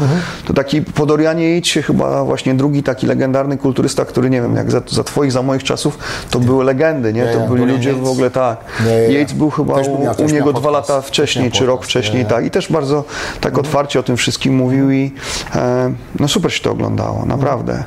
To 0.45 0.54
taki 0.54 0.82
po 0.82 1.06
Dorianie 1.06 1.58
Yatesie 1.58 1.82
chyba 1.82 2.23
właśnie 2.23 2.54
drugi 2.54 2.84
taki 2.84 3.08
legendarny 3.08 3.58
kulturysta, 3.58 4.06
który 4.06 4.30
nie 4.30 4.41
wiem, 4.41 4.56
jak 4.56 4.71
za, 4.71 4.82
za 4.89 5.04
twoich, 5.04 5.32
za 5.32 5.41
moich 5.41 5.63
czasów, 5.63 5.97
to 6.30 6.39
były 6.39 6.63
legendy, 6.63 7.13
nie? 7.13 7.21
Ja, 7.21 7.34
To 7.34 7.39
ja, 7.39 7.47
byli 7.47 7.60
Dorian 7.60 7.76
ludzie 7.76 7.93
w 7.93 8.08
ogóle 8.08 8.32
tak. 8.32 8.58
Ja. 8.86 9.19
Yates 9.19 9.34
był 9.34 9.49
chyba 9.49 9.76
Też 9.76 9.88
u, 9.88 10.23
u 10.23 10.28
niego 10.28 10.54
dwa 10.54 10.71
lata 10.71 11.02
wcześniej, 11.02 11.52
czy 11.52 11.65
rok 11.65 11.86
wcześniej, 11.86 12.26
tak. 12.26 12.45
I 12.45 12.52
też 12.52 12.71
bardzo 12.71 13.04
tak 13.41 13.58
otwarcie 13.58 13.99
o 13.99 14.04
tym 14.04 14.17
wszystkim 14.17 14.56
mówił 14.56 14.91
i 14.91 15.12
e, 15.56 15.93
no 16.19 16.28
super 16.28 16.54
się 16.54 16.63
to 16.63 16.71
oglądało, 16.71 17.26
naprawdę. 17.26 17.84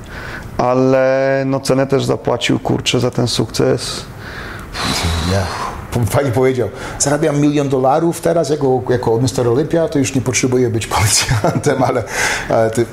Ale 0.58 1.42
no 1.46 1.60
cenę 1.60 1.86
też 1.86 2.04
zapłacił, 2.04 2.58
kurczę, 2.58 3.00
za 3.00 3.10
ten 3.10 3.28
sukces. 3.28 4.04
nie. 5.30 5.65
Pani 6.12 6.32
powiedział, 6.32 6.68
zarabiam 6.98 7.40
milion 7.40 7.68
dolarów 7.68 8.20
teraz 8.20 8.50
jako, 8.50 8.82
jako 8.90 9.18
Mr. 9.20 9.48
Olympia, 9.48 9.88
to 9.88 9.98
już 9.98 10.14
nie 10.14 10.20
potrzebuję 10.20 10.68
być 10.70 10.86
policjantem, 10.86 11.82
ale, 11.82 12.02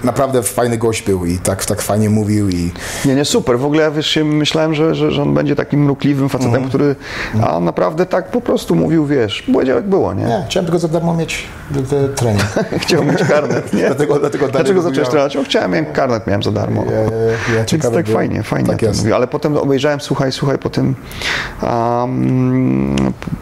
naprawdę 0.04 0.44
fajny 0.44 0.78
gość 0.78 1.02
był 1.04 1.26
i 1.26 1.38
tak, 1.38 1.66
tak 1.66 1.82
fajnie 1.82 2.10
mówił 2.10 2.50
i 2.50 2.72
Nie, 3.06 3.16
nie, 3.16 3.26
super. 3.26 3.60
W 3.60 3.66
ogóle 3.66 3.84
ja 3.84 3.92
wiesz, 3.92 4.20
myślałem, 4.24 4.74
że, 4.76 4.96
że, 4.96 5.12
że 5.12 5.22
on 5.22 5.34
będzie 5.34 5.56
takim 5.56 5.84
mrukliwym 5.84 6.30
facetem, 6.30 6.54
Mhm. 6.54 6.70
który 6.70 6.96
a 7.48 7.60
naprawdę 7.60 8.06
tak 8.06 8.32
po 8.32 8.42
prostu 8.42 8.76
mówił, 8.76 9.06
wiesz, 9.06 9.42
powiedział 9.54 9.76
jak 9.76 9.88
było, 9.90 10.14
nie? 10.14 10.24
nie, 10.24 10.44
chciałem 10.50 10.66
tylko 10.66 10.80
za 10.80 10.88
darmo 10.88 11.14
mieć 11.14 11.44
trening. 12.16 12.44
Chciał 12.84 13.04
mieć 13.04 13.24
karnet, 13.24 13.74
nie? 13.74 13.86
Dlatego- 13.86 14.20
dlatego 14.20 14.48
Dlaczego 14.48 14.82
zacząłeś 14.82 15.10
trenować? 15.10 15.38
Chciałem, 15.46 15.72
miałem 15.72 15.86
karnet 15.86 16.28
miałem 16.28 16.44
za 16.44 16.52
darmo. 16.52 16.84
Ja- 16.86 16.92
ja- 16.92 17.58
ja 17.58 17.66
Więc 17.72 17.90
tak 17.94 18.08
fajnie, 18.08 18.44
fajnie 18.44 18.70
Tak. 18.70 18.80
Ale 19.16 19.28
potem 19.28 19.58
obejrzałem, 19.58 20.02
słuchaj, 20.02 20.32
słuchaj, 20.32 20.58
po 20.58 20.70
tym, 20.70 20.96
um, 21.64 22.93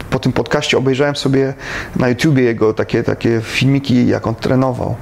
po 0.09 0.19
tym 0.19 0.31
podcaście 0.31 0.77
obejrzałem 0.77 1.15
sobie 1.15 1.53
na 1.95 2.09
YouTubie 2.09 2.43
jego 2.43 2.73
takie, 2.73 3.03
takie 3.03 3.41
filmiki, 3.43 4.07
jak 4.07 4.27
on 4.27 4.35
trenował. 4.35 4.95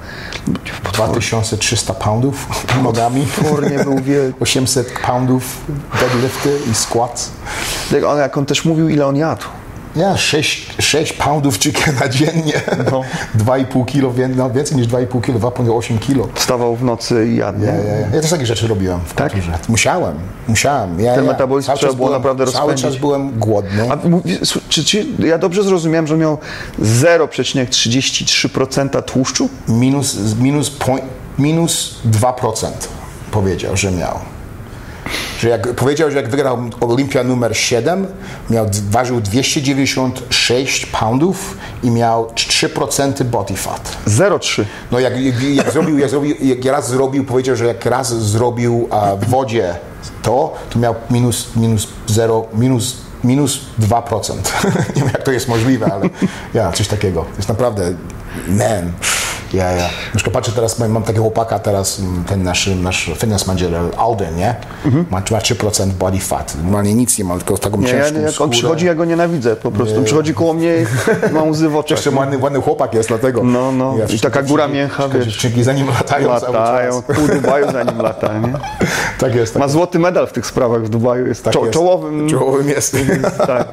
2300 0.94 1.94
poundów 1.94 2.48
nogami. 2.84 3.28
Potwornie 3.36 3.84
był 3.84 4.00
wielki. 4.00 4.40
800 4.44 5.00
poundów 5.08 5.62
deadlifty 6.00 6.60
i 6.72 6.76
squats. 6.76 7.32
Jak 7.92 8.04
on, 8.04 8.18
jak 8.18 8.38
on 8.38 8.46
też 8.46 8.66
mówił, 8.66 8.90
ile 8.90 9.06
on 9.08 9.16
jadł. 9.16 9.46
Ja, 9.96 10.18
6, 10.18 10.68
6 10.80 11.14
poundów 11.14 11.60
chickena 11.60 12.10
dziennie. 12.10 12.54
No. 12.92 13.02
2,5 13.46 13.86
kilo, 13.86 14.14
no, 14.36 14.50
więcej 14.52 14.78
niż 14.78 14.88
2,5 14.88 15.22
kilo, 15.22 15.40
2,8 15.40 16.00
kilo. 16.00 16.28
Wstawał 16.34 16.76
w 16.76 16.84
nocy 16.84 17.28
i 17.28 17.36
jadł. 17.36 17.64
Ja, 17.66 17.74
ja, 17.76 17.84
ja. 17.84 18.00
ja 18.14 18.22
też 18.22 18.30
takie 18.30 18.46
rzeczy 18.46 18.68
robiłem 18.68 19.00
w 19.06 19.14
Tak? 19.14 19.32
kulturze. 19.32 19.58
Musiałem, 19.70 20.16
musiałem. 20.48 21.00
Ja, 21.00 21.16
Ten 21.16 21.26
ja. 21.26 21.32
metabolizm 21.32 21.68
Cały 21.68 21.80
trzeba 21.80 21.94
było 21.94 22.08
byłem- 22.08 22.22
naprawdę 22.22 22.46
Cały 22.46 22.54
rozpędzić. 22.72 22.86
czas 22.86 22.96
byłem 22.96 23.40
głodny. 23.40 23.92
A 23.92 23.98
czy, 24.70 24.84
czy 24.86 25.06
ja 25.20 25.38
dobrze 25.38 25.64
zrozumiałem, 25.64 26.08
że 26.08 26.18
miał 26.18 26.38
0,33% 26.80 29.02
tłuszczu? 29.02 29.50
Minus, 29.68 30.18
minus, 30.40 30.70
point, 30.70 31.06
minus 31.40 31.96
2% 32.12 32.68
powiedział, 33.32 33.78
że 33.78 33.92
miał. 33.92 34.20
Że 35.40 35.50
jak, 35.50 35.74
powiedział, 35.74 36.12
że 36.12 36.18
jak 36.18 36.30
wygrał 36.30 36.58
Olimpia 36.82 37.24
numer 37.24 37.58
7, 37.58 38.08
miał, 38.50 38.66
ważył 38.90 39.22
296 39.22 40.86
poundów 40.86 41.58
i 41.84 41.92
miał 41.92 42.26
3% 42.26 43.24
body 43.24 43.56
fat. 43.56 43.98
0,3. 44.08 44.64
No 44.92 45.00
jak, 45.00 45.14
jak, 45.56 45.72
zrobił, 45.72 45.98
jak 45.98 46.10
zrobił, 46.10 46.36
jak 46.42 46.66
raz 46.66 46.90
zrobił, 46.90 47.26
powiedział, 47.26 47.56
że 47.56 47.66
jak 47.66 47.86
raz 47.86 48.24
zrobił 48.24 48.88
a, 48.92 49.16
w 49.16 49.30
wodzie 49.30 49.76
to, 50.22 50.54
to 50.70 50.80
miał 50.80 50.96
minus, 51.10 51.56
minus 51.56 51.88
0, 52.08 52.46
minus, 52.54 52.98
minus 53.24 53.60
2%. 53.80 54.34
Nie 54.96 55.02
wiem 55.02 55.12
jak 55.14 55.24
to 55.24 55.32
jest 55.32 55.48
możliwe, 55.48 55.94
ale 55.94 56.10
ja, 56.54 56.72
coś 56.72 56.88
takiego. 56.88 57.26
Jest 57.38 57.50
naprawdę, 57.50 57.94
man. 58.48 58.92
Ja, 59.54 59.72
ja. 59.72 59.84
Na 59.84 60.16
przykład 60.16 60.34
patrzę 60.34 60.52
teraz, 60.52 60.80
mam, 60.80 61.04
takiego 61.04 61.22
chłopaka 61.22 61.60
teraz, 61.60 62.00
m, 62.00 62.24
ten 62.28 62.44
nasz, 62.44 62.68
nasz 62.68 63.12
fitness 63.18 63.48
manager, 63.48 63.72
Alden, 63.98 64.36
nie? 64.36 64.56
Ma, 65.10 65.22
ma 65.32 65.40
3% 65.40 65.88
body 65.88 66.20
fat. 66.20 66.56
Normalnie 66.64 66.94
nic 66.94 67.18
nie 67.18 67.24
ma, 67.26 67.38
tylko 67.38 67.58
taką 67.58 67.82
Nie, 67.82 67.88
ja, 67.90 68.04
ciężką 68.12 68.20
jak 68.22 68.42
on 68.42 68.50
przychodzi, 68.50 68.86
ja 68.86 68.96
go 68.96 69.06
nienawidzę 69.06 69.56
po 69.56 69.72
prostu. 69.72 70.04
Przychodzi 70.04 70.34
koło 70.34 70.54
mnie 70.54 70.76
i 70.78 70.86
ma 71.36 71.44
łzy 71.44 71.70
w 71.70 71.76
oczach. 71.76 71.98
Jeszcze 71.98 72.12
ładny, 72.12 72.38
ładny 72.38 72.62
chłopak 72.62 72.94
jest, 72.94 73.10
dlatego. 73.10 73.44
No, 73.44 73.72
no. 73.72 73.96
I 73.96 74.08
wszystkie 74.08 74.30
taka 74.30 74.44
góra 74.44 74.68
mięcha, 74.68 75.10
wiesz. 75.10 75.26
Dziewczynki 75.26 75.64
za 75.64 75.74
nim 75.74 75.88
latają, 75.88 76.30
Latają, 76.30 77.02
pół 77.02 77.28
Dubaju 77.28 77.72
za 77.72 77.84
nim 77.84 78.02
lata, 78.02 78.38
nie? 78.38 78.54
Tak 79.20 79.36
jest. 79.36 79.54
Tak 79.54 79.60
Ma 79.60 79.68
złoty 79.68 80.00
medal 80.00 80.28
w 80.28 80.32
tych 80.34 80.46
sprawach 80.46 80.84
w 80.84 80.90
Dubaju, 80.90 81.28
jest, 81.28 81.44
Tak 81.44 81.54
czo- 81.54 81.62
jest. 81.62 81.74
czołowym. 81.74 82.30
Czołowym 82.30 82.70
jest. 82.70 82.98
tak. 83.48 83.68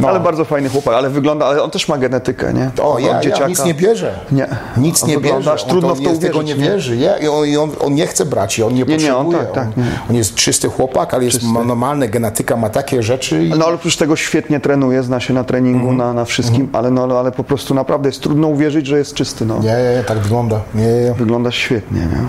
No. 0.00 0.08
Ale 0.08 0.20
bardzo 0.20 0.44
fajny 0.44 0.68
chłopak, 0.68 0.94
ale 0.94 1.10
wygląda, 1.10 1.46
ale 1.46 1.62
on 1.62 1.70
też 1.70 1.88
ma 1.88 1.98
genetykę, 1.98 2.54
nie? 2.54 2.70
O, 2.82 2.98
ja, 2.98 3.22
ja 3.22 3.48
nic 3.48 3.64
nie 3.64 3.74
bierze. 3.74 4.20
Nie. 4.32 4.48
Nic 4.84 5.06
nie 5.06 5.18
bierze. 5.18 5.52
aż 5.52 5.62
On 5.64 5.68
trudno 5.70 5.94
w 5.94 6.00
to 6.02 6.08
jest, 6.08 6.20
tego 6.22 6.38
uwierzyć, 6.38 6.58
nie 6.58 6.64
nie? 6.64 6.70
wierzy. 6.70 6.96
Ja, 6.96 7.18
i 7.18 7.28
on, 7.28 7.46
i 7.46 7.56
on, 7.56 7.70
on 7.80 7.94
nie 7.94 8.06
chce 8.06 8.24
brać, 8.24 8.58
i 8.58 8.62
on 8.62 8.74
nie, 8.74 8.82
Nie, 8.82 8.96
nie, 8.96 9.16
on 9.16 9.24
potrzebuje. 9.26 9.54
tak, 9.54 9.66
tak, 9.68 9.76
nie. 9.76 9.84
on 10.10 10.16
jest 10.16 10.34
czysty 10.34 10.68
chłopak, 10.68 11.14
ale 11.14 11.24
jest 11.24 11.42
ma 11.42 11.64
normalny, 11.64 12.08
genetyka 12.08 12.56
ma 12.56 12.70
takie 12.70 13.02
rzeczy. 13.02 13.44
I... 13.44 13.50
No 13.50 13.66
ale 13.66 13.74
oprócz 13.74 13.96
tego 13.96 14.16
świetnie 14.16 14.60
trenuje, 14.60 15.02
zna 15.02 15.20
się 15.20 15.34
na 15.34 15.44
treningu, 15.44 15.88
Mhm. 15.90 15.96
na, 15.98 16.12
na 16.12 16.24
wszystkim, 16.24 16.68
ale, 16.72 16.90
no, 16.90 17.18
ale- 17.18 17.32
po 17.32 17.44
prostu 17.44 17.74
naprawdę 17.74 18.08
jest 18.08 18.20
trudno 18.20 18.48
uwierzyć, 18.48 18.86
że 18.86 18.98
jest 18.98 19.14
czysty. 19.14 19.46
No. 19.46 19.54
Nie, 19.58 19.62
nie, 19.68 19.96
nie, 19.96 20.04
tak 20.06 20.18
wygląda. 20.18 20.60
Nie, 20.74 20.86
nie. 20.86 21.12
Wygląda 21.18 21.50
świetnie, 21.50 22.00
nie? 22.00 22.24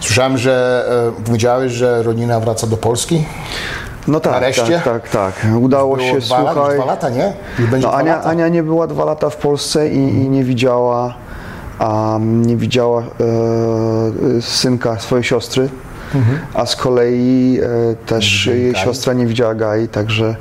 Słyszałem, 0.00 0.38
że 0.38 0.84
e, 1.18 1.22
powiedziałeś, 1.24 1.72
że 1.72 2.02
rodzina 2.02 2.40
wraca 2.40 2.66
do 2.66 2.76
Polski. 2.76 3.24
No 4.08 4.20
tak, 4.20 4.32
Nareszcie? 4.32 4.80
tak, 4.84 5.08
tak, 5.08 5.08
tak. 5.08 5.46
Udało 5.60 5.96
Było 5.96 6.08
się, 6.08 6.18
dwa, 6.20 6.36
słuchaj. 6.52 6.76
dwa 6.76 6.84
lata, 6.84 7.08
nie? 7.10 7.32
No 7.82 7.92
Ania, 7.94 8.16
lata. 8.16 8.28
Ania 8.28 8.48
nie 8.48 8.62
była 8.62 8.86
dwa 8.86 9.04
lata 9.04 9.30
w 9.30 9.36
Polsce 9.36 9.88
i, 9.88 9.96
i 9.98 10.28
nie 10.28 10.44
widziała, 10.44 11.14
a, 11.80 12.18
nie 12.22 12.56
widziała 12.56 13.02
e, 13.02 14.42
synka 14.42 14.98
swojej 14.98 15.24
siostry. 15.24 15.68
A 16.54 16.66
z 16.66 16.76
kolei 16.76 17.58
e, 17.62 18.06
też 18.06 18.46
jej 18.46 18.72
Gai. 18.72 18.84
siostra 18.84 19.12
nie 19.12 19.26
widziała 19.26 19.54
Gai, 19.54 19.88
także 19.88 20.36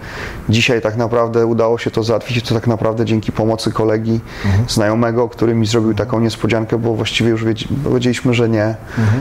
dzisiaj 0.49 0.81
tak 0.81 0.97
naprawdę 0.97 1.45
udało 1.45 1.77
się 1.77 1.91
to 1.91 2.03
załatwić, 2.03 2.49
to 2.49 2.55
tak 2.55 2.67
naprawdę 2.67 3.05
dzięki 3.05 3.31
pomocy 3.31 3.71
kolegi 3.71 4.19
znajomego, 4.67 5.29
który 5.29 5.55
mi 5.55 5.65
zrobił 5.65 5.93
taką 5.93 6.19
niespodziankę, 6.19 6.77
bo 6.77 6.93
właściwie 6.93 7.29
już 7.29 7.45
wiedz- 7.45 7.67
wiedzieliśmy, 7.93 8.33
że 8.33 8.49
nie, 8.49 8.75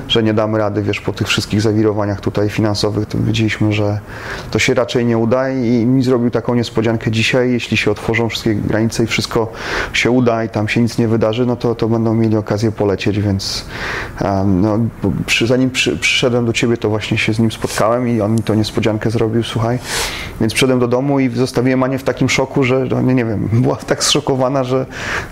że 0.08 0.22
nie 0.22 0.34
damy 0.34 0.58
rady, 0.58 0.82
wiesz, 0.82 1.00
po 1.00 1.12
tych 1.12 1.28
wszystkich 1.28 1.60
zawirowaniach 1.60 2.20
tutaj 2.20 2.48
finansowych, 2.50 3.06
to 3.06 3.18
wiedzieliśmy, 3.18 3.72
że 3.72 4.00
to 4.50 4.58
się 4.58 4.74
raczej 4.74 5.06
nie 5.06 5.18
uda 5.18 5.50
i 5.50 5.86
mi 5.86 6.02
zrobił 6.02 6.30
taką 6.30 6.54
niespodziankę 6.54 7.10
dzisiaj, 7.10 7.52
jeśli 7.52 7.76
się 7.76 7.90
otworzą 7.90 8.28
wszystkie 8.28 8.54
granice 8.54 9.04
i 9.04 9.06
wszystko 9.06 9.52
się 9.92 10.10
uda 10.10 10.44
i 10.44 10.48
tam 10.48 10.68
się 10.68 10.82
nic 10.82 10.98
nie 10.98 11.08
wydarzy, 11.08 11.46
no 11.46 11.56
to, 11.56 11.74
to 11.74 11.88
będą 11.88 12.14
mieli 12.14 12.36
okazję 12.36 12.72
polecieć, 12.72 13.20
więc 13.20 13.64
um, 14.24 14.60
no, 14.60 14.78
przy, 15.26 15.46
zanim 15.46 15.70
przy, 15.70 15.96
przyszedłem 15.96 16.37
do 16.44 16.52
ciebie, 16.52 16.76
to 16.76 16.88
właśnie 16.88 17.18
się 17.18 17.34
z 17.34 17.38
nim 17.38 17.52
spotkałem 17.52 18.08
i 18.08 18.20
on 18.20 18.32
mi 18.32 18.42
to 18.42 18.54
niespodziankę 18.54 19.10
zrobił, 19.10 19.42
słuchaj, 19.42 19.78
więc 20.40 20.54
przyszedłem 20.54 20.78
do 20.78 20.88
domu 20.88 21.20
i 21.20 21.30
zostawiłem 21.30 21.82
Anię 21.82 21.98
w 21.98 22.04
takim 22.04 22.28
szoku, 22.28 22.64
że 22.64 22.88
nie, 23.04 23.14
nie 23.14 23.24
wiem, 23.24 23.48
była 23.62 23.76
tak 23.76 24.04
zszokowana, 24.04 24.64
że, 24.64 24.86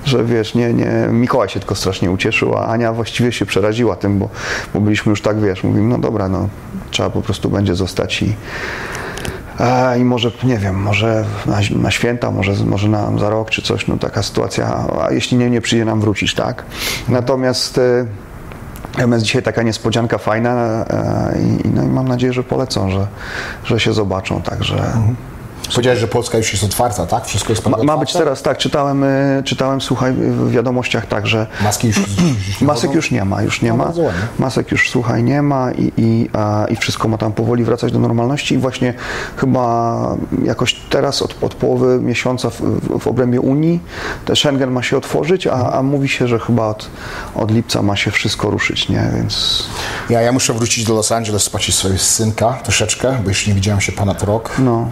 że 0.04 0.24
wiesz, 0.24 0.54
nie, 0.54 0.74
nie, 0.74 1.08
Mikołaj 1.10 1.48
się 1.48 1.60
tylko 1.60 1.74
strasznie 1.74 2.10
ucieszył, 2.10 2.54
a 2.54 2.66
Ania 2.66 2.92
właściwie 2.92 3.32
się 3.32 3.46
przeraziła 3.46 3.96
tym, 3.96 4.18
bo, 4.18 4.28
bo 4.74 4.80
byliśmy 4.80 5.10
już 5.10 5.22
tak, 5.22 5.40
wiesz, 5.40 5.64
mówimy, 5.64 5.88
no 5.88 5.98
dobra, 5.98 6.28
no 6.28 6.48
trzeba 6.90 7.10
po 7.10 7.22
prostu 7.22 7.50
będzie 7.50 7.74
zostać 7.74 8.22
i 8.22 8.34
I 9.98 10.04
może, 10.04 10.30
nie 10.44 10.58
wiem, 10.58 10.76
może 10.76 11.24
na, 11.46 11.58
na 11.82 11.90
święta, 11.90 12.30
może, 12.30 12.52
może 12.64 12.88
na, 12.88 13.18
za 13.18 13.30
rok 13.30 13.50
czy 13.50 13.62
coś, 13.62 13.86
no 13.86 13.96
taka 13.96 14.22
sytuacja, 14.22 14.86
a 15.00 15.12
jeśli 15.12 15.36
nie, 15.36 15.50
nie 15.50 15.60
przyjdzie 15.60 15.84
nam 15.84 16.00
wrócić, 16.00 16.34
tak? 16.34 16.64
Natomiast 17.08 17.78
e, 17.78 18.06
natomiast 18.96 19.24
dzisiaj 19.24 19.42
taka 19.42 19.62
niespodzianka 19.62 20.18
fajna 20.18 20.84
e, 20.90 21.38
i, 21.64 21.68
no 21.68 21.82
i 21.82 21.86
mam 21.86 22.08
nadzieję, 22.08 22.32
że 22.32 22.42
polecą, 22.42 22.90
że, 22.90 23.06
że 23.64 23.80
się 23.80 23.92
zobaczą, 23.92 24.42
także... 24.42 24.92
Powiedziałeś, 25.70 25.98
że 26.00 26.08
Polska 26.08 26.38
już 26.38 26.52
jest 26.52 26.64
otwarta, 26.64 27.06
tak? 27.06 27.24
Wszystko 27.26 27.52
jest 27.52 27.66
Ma, 27.66 27.82
ma 27.82 27.96
być 27.96 28.12
teraz, 28.12 28.42
tak, 28.42 28.58
czytałem, 28.58 29.04
e, 29.04 29.42
czytałem, 29.44 29.80
słuchaj, 29.80 30.12
w 30.12 30.50
wiadomościach 30.50 31.06
tak, 31.06 31.26
że 31.26 31.46
Maski 31.62 31.86
już, 31.86 31.96
Masek 32.60 32.92
już 32.94 33.10
nie 33.10 33.24
ma, 33.24 33.42
już 33.42 33.62
nie 33.62 33.68
No, 33.70 33.76
ma. 33.76 33.92
Masek 34.38 34.72
już, 34.72 34.90
słuchaj, 34.90 35.22
nie 35.22 35.42
ma 35.42 35.72
i, 35.72 35.92
i, 35.96 36.28
a, 36.32 36.66
i 36.70 36.76
wszystko 36.76 37.08
ma 37.08 37.18
tam 37.18 37.32
powoli 37.32 37.64
wracać 37.64 37.92
do 37.92 37.98
normalności 37.98 38.54
i 38.54 38.58
właśnie 38.58 38.94
chyba 39.36 39.96
jakoś 40.44 40.74
teraz 40.90 41.22
od, 41.22 41.44
od 41.44 41.54
połowy 41.54 41.98
miesiąca 42.00 42.50
w, 42.50 42.60
w, 43.00 43.06
obrębie 43.06 43.40
Unii 43.40 43.80
Schengen 44.34 44.70
ma 44.70 44.82
się 44.82 44.96
otworzyć, 44.96 45.46
a, 45.46 45.72
a 45.72 45.82
mówi 45.82 46.08
się, 46.08 46.28
że 46.28 46.38
chyba 46.38 46.66
od, 46.66 46.90
od 47.34 47.50
lipca 47.50 47.82
ma 47.82 47.96
się 47.96 48.10
wszystko 48.10 48.50
ruszyć, 48.50 48.88
nie? 48.88 49.10
Więc 49.16 49.64
Ja, 50.10 50.22
ja 50.22 50.32
muszę 50.32 50.52
wrócić 50.52 50.84
do 50.84 50.94
Los 50.94 51.12
Angeles, 51.12 51.44
zobaczyć 51.44 51.74
swojego 51.74 52.00
synka 52.00 52.52
troszeczkę, 52.62 53.18
bo 53.22 53.28
już 53.28 53.46
nie 53.46 53.54
widziałem 53.54 53.80
się 53.80 53.92
ponad 53.92 54.22
rok. 54.22 54.50
no. 54.58 54.88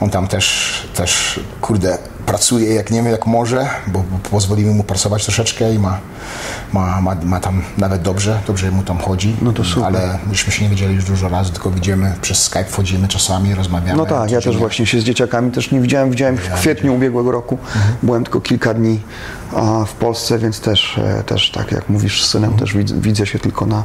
On 0.00 0.10
tam 0.10 0.28
też, 0.28 0.72
też 0.94 1.40
kurde, 1.60 1.98
pracuje 2.26 2.74
jak 2.74 2.90
nie 2.90 3.02
wiem, 3.02 3.12
jak 3.12 3.26
może, 3.26 3.66
bo, 3.86 3.98
bo 3.98 4.28
pozwolimy 4.30 4.74
mu 4.74 4.84
pracować 4.84 5.24
troszeczkę 5.24 5.74
i 5.74 5.78
ma, 5.78 5.98
ma, 6.72 7.00
ma, 7.00 7.14
ma 7.24 7.40
tam 7.40 7.62
nawet 7.78 8.02
dobrze, 8.02 8.40
dobrze 8.46 8.70
mu 8.70 8.82
tam 8.82 8.98
chodzi. 8.98 9.36
No 9.42 9.52
to 9.52 9.64
super. 9.64 9.84
Ale 9.84 10.18
myśmy 10.26 10.52
się 10.52 10.64
nie 10.64 10.70
widzieli 10.70 10.94
już 10.94 11.04
dużo 11.04 11.28
razy, 11.28 11.52
tylko 11.52 11.70
widzimy 11.70 12.12
przez 12.20 12.42
Skype, 12.42 12.64
wchodzimy 12.64 13.08
czasami, 13.08 13.54
rozmawiamy. 13.54 13.96
No 13.96 14.06
tak, 14.06 14.30
ja 14.30 14.40
też 14.40 14.56
właśnie 14.56 14.86
się 14.86 15.00
z 15.00 15.04
dzieciakami 15.04 15.50
też 15.50 15.70
nie 15.70 15.80
widziałem. 15.80 16.10
Widziałem 16.10 16.36
w 16.36 16.50
kwietniu 16.54 16.94
ubiegłego 16.94 17.30
roku. 17.30 17.58
Byłem 18.02 18.24
tylko 18.24 18.40
kilka 18.40 18.74
dni 18.74 19.00
a, 19.54 19.84
w 19.84 19.92
Polsce, 19.92 20.38
więc 20.38 20.60
też, 20.60 20.98
e, 20.98 21.22
też 21.22 21.50
tak 21.50 21.72
jak 21.72 21.88
mówisz 21.88 22.24
z 22.24 22.30
synem, 22.30 22.52
też 22.52 22.76
widzę, 22.76 22.94
widzę 23.00 23.26
się 23.26 23.38
tylko 23.38 23.66
na, 23.66 23.84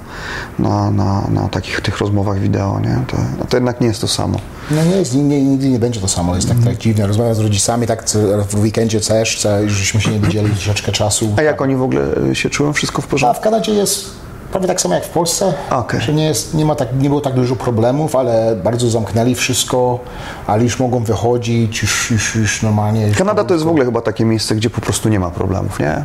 na, 0.60 0.92
na, 0.92 1.28
na 1.32 1.48
takich 1.48 1.82
tych 1.82 1.98
rozmowach 1.98 2.40
wideo, 2.40 2.80
nie? 2.80 3.04
To, 3.08 3.18
no 3.40 3.46
to 3.50 3.58
jednak 3.58 3.82
nie 3.82 3.88
jest 3.88 4.02
to 4.02 4.08
samo. 4.08 4.40
No 4.72 4.84
nie 4.84 4.96
jest, 4.96 5.16
nie, 5.16 5.44
nigdy 5.44 5.70
nie 5.70 5.80
będzie 5.80 6.00
to 6.00 6.08
samo, 6.08 6.36
jest 6.36 6.48
tak, 6.48 6.58
tak 6.64 6.78
dziwne. 6.78 7.08
Rozmawiam 7.08 7.36
z 7.36 7.40
rodzicami, 7.40 7.88
tak 7.88 8.10
w 8.50 8.56
weekendzie 8.56 9.00
co, 9.02 9.60
już 9.60 9.74
żeśmy 9.74 10.02
się 10.02 10.12
nie 10.12 10.20
widzieli 10.20 10.50
troszeczkę 10.50 10.92
czasu. 10.92 11.36
A 11.38 11.42
jak 11.42 11.62
oni 11.62 11.76
w 11.76 11.82
ogóle 11.82 12.02
e, 12.32 12.36
się 12.36 12.50
czują? 12.50 12.74
Wszystko 12.74 13.02
w 13.02 13.06
A 13.06 13.08
porządku? 13.08 13.42
w 13.42 13.44
Kanadzie 13.44 13.72
jest 13.72 14.29
prawie 14.52 14.68
tak 14.68 14.82
samo 14.82 14.96
jak 14.96 15.06
w 15.06 15.10
Polsce. 15.10 15.54
Okej. 15.72 16.02
Że 16.02 16.14
nie, 16.14 16.26
jest, 16.26 16.54
nie, 16.54 16.66
ma 16.66 16.76
tak, 16.76 16.88
nie 17.00 17.10
było 17.10 17.22
tak 17.22 17.34
dużo 17.34 17.56
problemów, 17.56 18.16
ale 18.16 18.56
bardzo 18.64 18.90
zamknęli 18.90 19.36
wszystko, 19.36 20.00
ale 20.48 20.64
już 20.64 20.80
mogą 20.80 21.04
wychodzić, 21.04 21.82
już, 21.82 22.12
już, 22.12 22.36
już 22.36 22.62
normalnie. 22.62 23.08
Już 23.08 23.18
Kanada 23.18 23.44
to 23.44 23.54
jest 23.54 23.66
w 23.66 23.70
ogóle 23.70 23.86
chyba 23.86 24.02
takie 24.02 24.26
miejsce, 24.26 24.56
gdzie 24.56 24.70
po 24.70 24.82
prostu 24.82 25.10
nie 25.10 25.20
ma 25.20 25.30
problemów, 25.30 25.80
nie? 25.80 26.04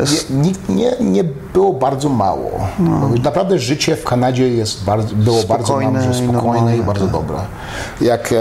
Jest... 0.00 0.30
Nie, 0.30 0.52
nie, 0.68 0.92
nie 1.00 1.24
było 1.24 1.72
bardzo 1.72 2.08
mało. 2.08 2.50
Naprawdę 3.24 3.58
życie 3.58 3.96
w 3.96 4.04
Kanadzie 4.04 4.48
jest 4.48 4.84
bardzo, 4.84 5.14
było 5.16 5.42
bardzo 5.42 5.56
No. 5.56 5.80
Spokojne 5.80 6.00
i 6.00 6.14
spokojne 6.14 6.32
normalne, 6.32 6.76
i 6.76 6.82
bardzo 6.82 7.04
tak. 7.04 7.12
dobre. 7.12 7.36
Jak 8.00 8.32
e, 8.32 8.36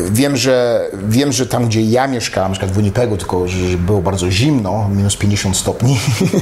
wiem, 0.00 0.36
że 0.36 0.86
wiem, 1.08 1.32
że 1.32 1.46
tam, 1.46 1.66
gdzie 1.66 1.82
ja 1.82 2.06
mieszkałem, 2.06 2.50
na 2.50 2.52
przykład 2.52 2.72
w 2.72 2.76
Winnipegu, 2.76 3.16
tylko 3.16 3.48
że 3.48 3.78
było 3.78 4.02
bardzo 4.02 4.30
zimno, 4.30 4.88
minus 4.88 5.16
50 5.16 5.56
stopni, 5.56 5.98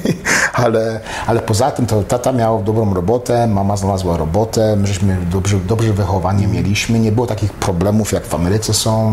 ale, 0.53 1.01
ale 1.27 1.41
poza 1.41 1.71
tym 1.71 1.87
to 1.87 2.03
tata 2.03 2.33
miał 2.33 2.63
dobrą 2.63 2.95
robotę, 2.95 3.47
mama 3.47 3.77
znalazła 3.77 4.17
robotę, 4.17 4.77
my 4.77 4.87
żeśmy 4.87 5.17
dobrze, 5.31 5.57
dobrze 5.67 5.93
wychowanie 5.93 6.47
mieliśmy, 6.47 6.99
nie 6.99 7.13
było 7.13 7.27
takich 7.27 7.53
problemów, 7.53 8.13
jak 8.13 8.27
w 8.27 8.35
Ameryce 8.35 8.75
są. 8.75 9.11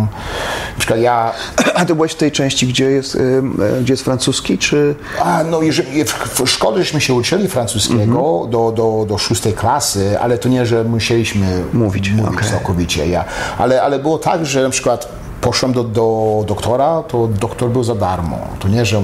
Na 0.73 0.77
przykład 0.79 0.99
ja 0.99 1.33
A 1.75 1.85
ty 1.85 1.95
byłeś 1.95 2.11
w 2.11 2.15
tej 2.15 2.31
części, 2.31 2.67
gdzie 2.67 2.85
jest, 2.85 3.15
y, 3.15 3.41
e, 3.77 3.81
gdzie 3.81 3.93
jest 3.93 4.03
francuski, 4.03 4.57
czy... 4.57 4.95
A, 5.23 5.43
no 5.43 5.61
jeżeli, 5.61 6.03
w, 6.05 6.49
szkole 6.49 6.77
żeśmy 6.77 7.01
się 7.01 7.13
uczyli 7.13 7.47
francuskiego 7.47 8.03
Mhm. 8.03 8.51
do, 8.51 8.71
do, 8.75 9.05
do 9.07 9.17
szóstej 9.17 9.53
klasy, 9.53 10.19
ale 10.19 10.37
to 10.37 10.49
nie, 10.49 10.65
że 10.65 10.83
musieliśmy 10.83 11.63
Mówić, 11.73 12.11
mówić 12.11 12.33
okej. 12.35 12.49
całkowicie. 12.49 13.07
Ja. 13.07 13.25
Ale, 13.57 13.81
ale 13.81 13.99
było 13.99 14.17
tak, 14.17 14.26
że 14.41 14.63
na 14.63 14.69
przykład 14.69 15.09
poszłem 15.41 15.73
do, 15.73 15.83
do 15.83 16.43
doktora, 16.47 17.03
to 17.07 17.27
doktor 17.27 17.69
był 17.69 17.83
za 17.83 17.95
darmo. 17.95 18.37
To 18.59 18.67
nie, 18.67 18.85
że 18.85 19.01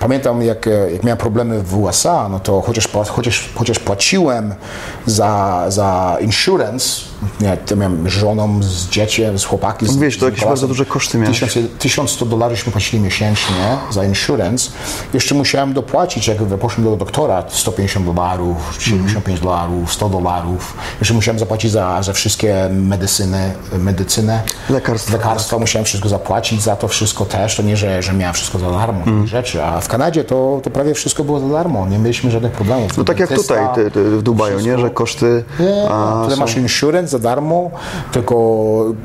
pamiętam 0.00 0.42
jak, 0.42 0.66
e, 0.66 0.92
jak 0.92 1.02
miałem 1.02 1.18
problemy 1.18 1.62
w 1.62 1.78
USA, 1.78 2.28
no 2.28 2.40
to 2.40 2.60
chociaż, 2.60 2.88
chociaż, 3.08 3.50
chociaż 3.54 3.78
płaciłem 3.78 4.54
za, 5.06 5.64
za 5.68 6.16
insurance, 6.20 7.00
nie, 7.40 7.56
to 7.56 7.76
miałem 7.76 8.08
żoną, 8.08 8.62
z 8.62 8.88
dzieciem, 8.88 9.38
z 9.38 9.44
chłopaki. 9.44 9.86
Z, 9.86 9.96
Wiesz, 9.96 10.18
to 10.18 10.26
z 10.26 10.28
jakieś 10.28 10.44
bardzo 10.44 10.68
duże 10.68 10.86
koszty 10.86 11.18
miałeś. 11.18 11.40
1000 11.40 11.68
1100 11.78 12.26
dolarów 12.26 12.64
płacili 12.64 13.02
miesięcznie 13.02 13.76
za 13.90 14.04
insurance. 14.04 14.70
Jeszcze 15.14 15.34
musiałem 15.34 15.72
dopłacić, 15.72 16.28
jak 16.28 16.38
poszłem 16.38 16.84
do 16.84 16.96
doktora, 16.96 17.44
150 17.48 18.06
dolarów, 18.06 18.56
75 18.78 19.40
dolarów, 19.40 19.92
100 19.92 20.08
dolarów. 20.08 20.74
Jeszcze 21.00 21.14
musiałem 21.14 21.38
zapłacić 21.38 21.70
za, 21.72 22.02
za 22.02 22.12
wszystkie 22.12 22.68
medycyny, 22.72 23.52
medycynę. 23.78 24.42
Lekarstwa. 24.70 25.12
Lekarstwa 25.12 25.58
musiałem 25.58 25.84
wszystko 25.84 26.08
zapłacić 26.08 26.62
za 26.62 26.76
to 26.76 26.88
wszystko 26.88 27.24
też. 27.24 27.56
To 27.56 27.62
nie, 27.62 27.76
że, 27.76 28.02
że 28.02 28.12
miałem 28.12 28.34
wszystko 28.34 28.58
za 28.58 28.70
darmo, 28.70 29.04
Mm. 29.06 29.26
rzeczy. 29.26 29.64
A 29.64 29.80
w 29.80 29.88
Kanadzie 29.88 30.24
to, 30.24 30.60
to 30.62 30.70
prawie 30.70 30.94
wszystko 30.94 31.24
było 31.24 31.40
za 31.40 31.48
darmo. 31.48 31.86
Nie 31.86 31.98
mieliśmy 31.98 32.30
żadnych 32.30 32.52
problemów. 32.52 32.96
No 32.98 33.04
tak 33.04 33.20
jak 33.20 33.32
tutaj 33.34 33.66
ty, 33.74 33.90
ty, 33.90 34.04
w 34.18 34.22
Dubaju, 34.22 34.54
nie? 34.54 34.60
wszystko. 34.60 34.80
Że 34.82 34.90
koszty... 34.90 35.44
Nie, 35.60 35.88
a, 35.90 36.20
tutaj 36.22 36.36
są- 36.36 36.40
masz 36.40 36.56
insurance 36.56 37.13
za 37.14 37.18
darmo, 37.18 37.70
tylko 38.12 38.34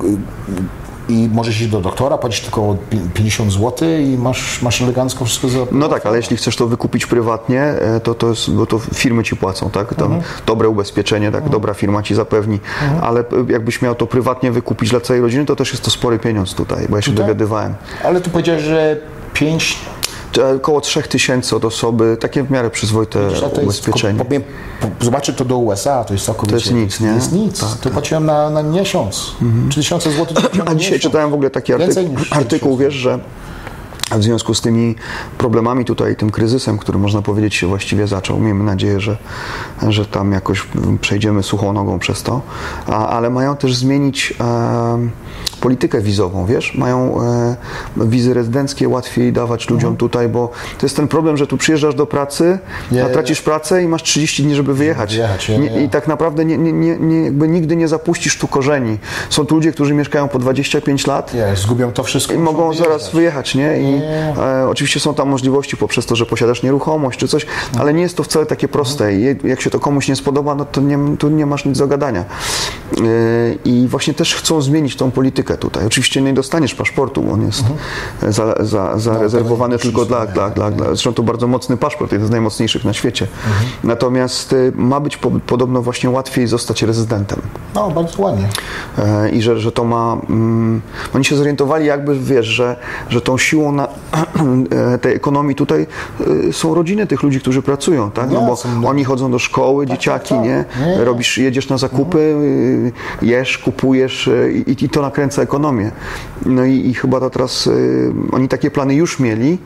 y, 0.04 1.14
i 1.14 1.30
możesz 1.34 1.62
iść 1.62 1.70
do 1.70 1.82
doktora, 1.82 2.18
płacić 2.18 2.42
tylko 2.42 2.76
pi- 2.90 3.00
50 3.14 3.52
zł 3.52 3.90
i 3.90 4.18
masz, 4.18 4.62
masz 4.62 4.82
elegancko 4.82 5.26
wszystko 5.26 5.50
za... 5.50 5.60
No 5.72 5.88
tak, 5.90 6.06
ale 6.06 6.18
jeśli 6.18 6.38
chcesz 6.38 6.56
to 6.56 6.68
wykupić 6.68 7.06
prywatnie, 7.06 7.62
e, 7.62 8.00
to, 8.00 8.14
to, 8.14 8.30
jest, 8.30 8.52
bo 8.52 8.66
to 8.66 8.80
firmy 8.80 9.24
ci 9.24 9.36
płacą, 9.36 9.70
tak? 9.70 9.94
Tam 9.94 10.06
Mhm. 10.14 10.24
dobre 10.46 10.70
ubezpieczenie, 10.70 11.32
tak? 11.32 11.50
Dobra 11.50 11.74
firma 11.74 12.04
ci 12.04 12.16
zapewni, 12.16 12.60
ale 13.02 13.24
p- 13.24 13.36
jakbyś 13.50 13.82
miał 13.82 13.96
to 13.96 14.08
prywatnie 14.08 14.52
wykupić 14.52 14.90
dla 14.90 15.00
całej 15.00 15.22
rodziny, 15.22 15.46
to 15.46 15.56
też 15.56 15.72
jest 15.72 15.84
to 15.84 15.92
spory 15.92 16.20
pieniądz 16.20 16.54
tutaj, 16.54 16.86
bo 16.90 16.96
ja 16.96 17.02
się 17.02 17.12
Tutaj? 17.12 17.26
dowiadywałem. 17.26 17.74
Ale 18.04 18.22
tu 18.22 18.30
powiedziałeś, 18.30 18.64
że 18.64 18.98
5... 19.34 19.80
To 20.32 20.50
Około 20.56 20.82
3000 20.82 21.56
od 21.56 21.66
osoby, 21.66 22.18
takie 22.20 22.44
w 22.44 22.52
miarę 22.52 22.70
przyzwoite 22.70 23.20
ubezpieczenie. 23.64 24.20
Powiem, 24.20 24.44
po- 24.82 25.06
zobaczę 25.06 25.34
to 25.34 25.46
do 25.46 25.58
USA, 25.58 26.04
to 26.04 26.14
jest 26.14 26.26
całkowicie... 26.26 26.52
To 26.52 26.58
jest 26.64 26.72
nic, 26.74 27.00
nie? 27.00 27.10
To 27.10 27.16
jest 27.16 27.32
nic. 27.32 27.60
Tak, 27.60 27.80
to 27.80 27.90
płaciłem 27.90 28.26
na, 28.26 28.50
na 28.50 28.64
miesiąc. 28.64 29.32
3000 29.70 30.12
zł 30.12 30.26
A 30.66 30.76
dzisiaj 30.76 30.76
miesiąc. 30.76 31.02
czytałem 31.02 31.30
w 31.32 31.34
ogóle 31.34 31.50
taki 31.50 31.74
artykuł, 31.74 32.16
artykuł 32.32 32.78
3000. 32.78 32.84
wiesz, 32.84 32.94
że 32.94 33.20
w 34.18 34.24
związku 34.24 34.54
z 34.54 34.62
tymi 34.62 34.96
problemami 35.38 35.86
tutaj, 35.86 36.16
tym 36.16 36.30
kryzysem, 36.32 36.78
który 36.78 36.98
można 37.00 37.22
powiedzieć 37.22 37.56
się 37.56 37.68
właściwie 37.68 38.08
zaczął, 38.08 38.40
miejmy 38.40 38.64
nadzieję, 38.64 39.00
że, 39.00 39.18
że 39.90 40.06
tam 40.06 40.32
jakoś 40.32 40.68
przejdziemy 41.02 41.44
suchą 41.44 41.74
nogą 41.74 42.00
przez 42.00 42.24
to, 42.24 42.42
a, 42.88 43.08
ale 43.08 43.30
mają 43.30 43.56
też 43.56 43.76
zmienić 43.76 44.34
em, 44.40 45.12
politykę 45.62 46.02
wizową, 46.02 46.46
wiesz? 46.46 46.76
Mają 46.76 47.22
e, 47.24 47.56
wizy 47.98 48.34
rezydenckie 48.34 48.90
łatwiej 48.90 49.34
dawać 49.34 49.70
ludziom 49.70 49.98
tutaj, 49.98 50.30
bo 50.30 50.52
to 50.80 50.86
jest 50.86 50.96
ten 50.96 51.08
problem, 51.08 51.38
że 51.38 51.48
tu 51.48 51.58
przyjeżdżasz 51.58 51.96
do 51.96 52.06
pracy, 52.06 52.60
Nie, 52.92 53.06
a 53.06 53.10
tracisz 53.10 53.42
pracę 53.42 53.84
i 53.84 53.88
masz 53.88 54.04
30 54.04 54.44
dni, 54.44 54.56
żeby 54.56 54.74
wyjechać. 54.74 55.16
wyjechać, 55.16 55.50
nie, 55.50 55.58
Nie- 55.58 55.70
nie. 55.70 55.84
I 55.84 55.90
tak 55.90 56.08
naprawdę 56.08 56.46
nie, 56.46 56.58
nie, 56.58 56.72
nie, 56.74 56.98
nie, 56.98 57.24
jakby 57.24 57.48
nigdy 57.48 57.76
nie 57.76 57.88
zapuścisz 57.88 58.38
tu 58.38 58.48
korzeni. 58.48 58.98
Są 59.30 59.46
tu 59.46 59.56
ludzie, 59.56 59.72
którzy 59.72 59.94
mieszkają 59.94 60.28
po 60.28 60.40
25 60.40 61.08
lat, 61.08 61.34
Nie, 61.34 61.56
zgubią 61.56 61.92
to 61.92 62.04
wszystko. 62.04 62.34
i 62.34 62.38
mogą 62.38 62.74
zaraz 62.74 63.12
wyjechać, 63.12 63.56
nie? 63.56 63.82
I 63.82 64.02
e, 64.38 64.68
oczywiście 64.70 65.00
są 65.00 65.14
tam 65.14 65.30
możliwości 65.30 65.78
poprzez 65.78 66.06
to, 66.06 66.16
że 66.16 66.26
posiadasz 66.26 66.64
nieruchomość 66.64 67.20
czy 67.20 67.28
coś, 67.28 67.46
ale 67.80 67.94
nie 67.94 68.02
jest 68.02 68.18
to 68.18 68.24
wcale 68.24 68.46
takie 68.46 68.68
proste. 68.68 69.14
I 69.16 69.36
jak 69.44 69.62
się 69.62 69.70
to 69.70 69.80
komuś 69.80 70.08
nie 70.08 70.16
spodoba, 70.16 70.56
no 70.56 70.66
to 70.66 70.82
nie, 70.82 71.18
tu 71.18 71.30
nie 71.30 71.46
masz 71.46 71.66
nic 71.66 71.78
do 71.78 71.88
gadania. 71.88 72.20
E, 72.22 72.96
I 73.66 73.88
właśnie 73.88 74.14
też 74.14 74.36
chcą 74.36 74.62
zmienić 74.62 74.96
tą 74.96 75.12
politykę 75.12 75.29
tutaj. 75.32 75.86
Oczywiście 75.86 76.22
nie 76.22 76.34
dostaniesz 76.34 76.76
paszportu, 76.76 77.34
on 77.34 77.46
jest 77.46 77.64
za, 78.30 78.56
za, 78.60 78.98
zarezerwowany 79.00 79.78
to 79.78 79.84
tylko 79.84 80.06
dla, 80.06 80.26
dla, 80.26 80.50
dla, 80.50 80.72
dla... 80.72 80.86
Zresztą 80.86 81.14
to 81.14 81.24
bardzo 81.24 81.48
mocny 81.48 81.78
paszport, 81.78 82.12
jeden 82.12 82.28
z 82.28 82.32
najmocniejszych 82.32 82.86
na 82.86 82.94
świecie. 82.94 83.28
Natomiast 83.84 84.54
e, 84.54 84.56
ma 84.76 85.00
być 85.00 85.18
po, 85.18 85.32
podobno 85.32 85.82
właśnie 85.82 86.10
łatwiej 86.10 86.48
zostać 86.48 86.84
rezydentem. 86.84 87.42
No, 87.76 87.92
bardzo 87.92 88.22
ładnie. 88.22 88.48
E, 88.98 89.30
i 89.30 89.42
że, 89.42 89.60
że 89.60 89.72
to 89.72 89.84
ma. 89.84 90.18
Mm, 90.30 90.82
oni 91.16 91.26
się 91.26 91.36
zorientowali, 91.36 91.86
jakby 91.86 92.20
wiesz, 92.20 92.46
że, 92.46 92.76
że 93.10 93.22
tą 93.22 93.38
siłą 93.38 93.72
na, 93.72 93.88
e, 94.94 94.98
tej 94.98 95.16
ekonomii 95.16 95.56
tutaj 95.56 95.88
e, 96.50 96.54
są 96.54 96.76
rodziny 96.76 97.08
tych 97.08 97.24
ludzi, 97.24 97.40
którzy 97.40 97.62
pracują, 97.62 98.12
tak? 98.12 98.32
No 98.32 98.42
bo 98.82 98.90
oni 98.90 99.04
chodzą 99.04 99.32
do 99.32 99.40
szkoły, 99.40 99.88
dzieciaki, 99.88 100.36
tak. 100.36 100.44
nie? 100.44 100.66
Nie. 100.86 101.06
Robisz, 101.06 101.38
jedziesz 101.38 101.70
na 101.70 101.78
zakupy, 101.78 102.20
y, 102.20 103.26
jesz, 103.26 103.58
kupujesz 103.58 104.28
y, 104.28 104.64
i, 104.68 104.86
i 104.86 104.90
to 104.90 105.02
nakręca 105.20 105.42
ekonomię. 105.42 105.92
No 106.46 106.66
i, 106.66 106.88
i 106.90 106.94
chyba 106.94 107.20
to 107.20 107.30
teraz 107.30 107.68
y, 107.68 108.12
oni 108.32 108.48
takie 108.48 108.72
plany 108.72 108.96
już 108.96 109.20
mieli, 109.20 109.58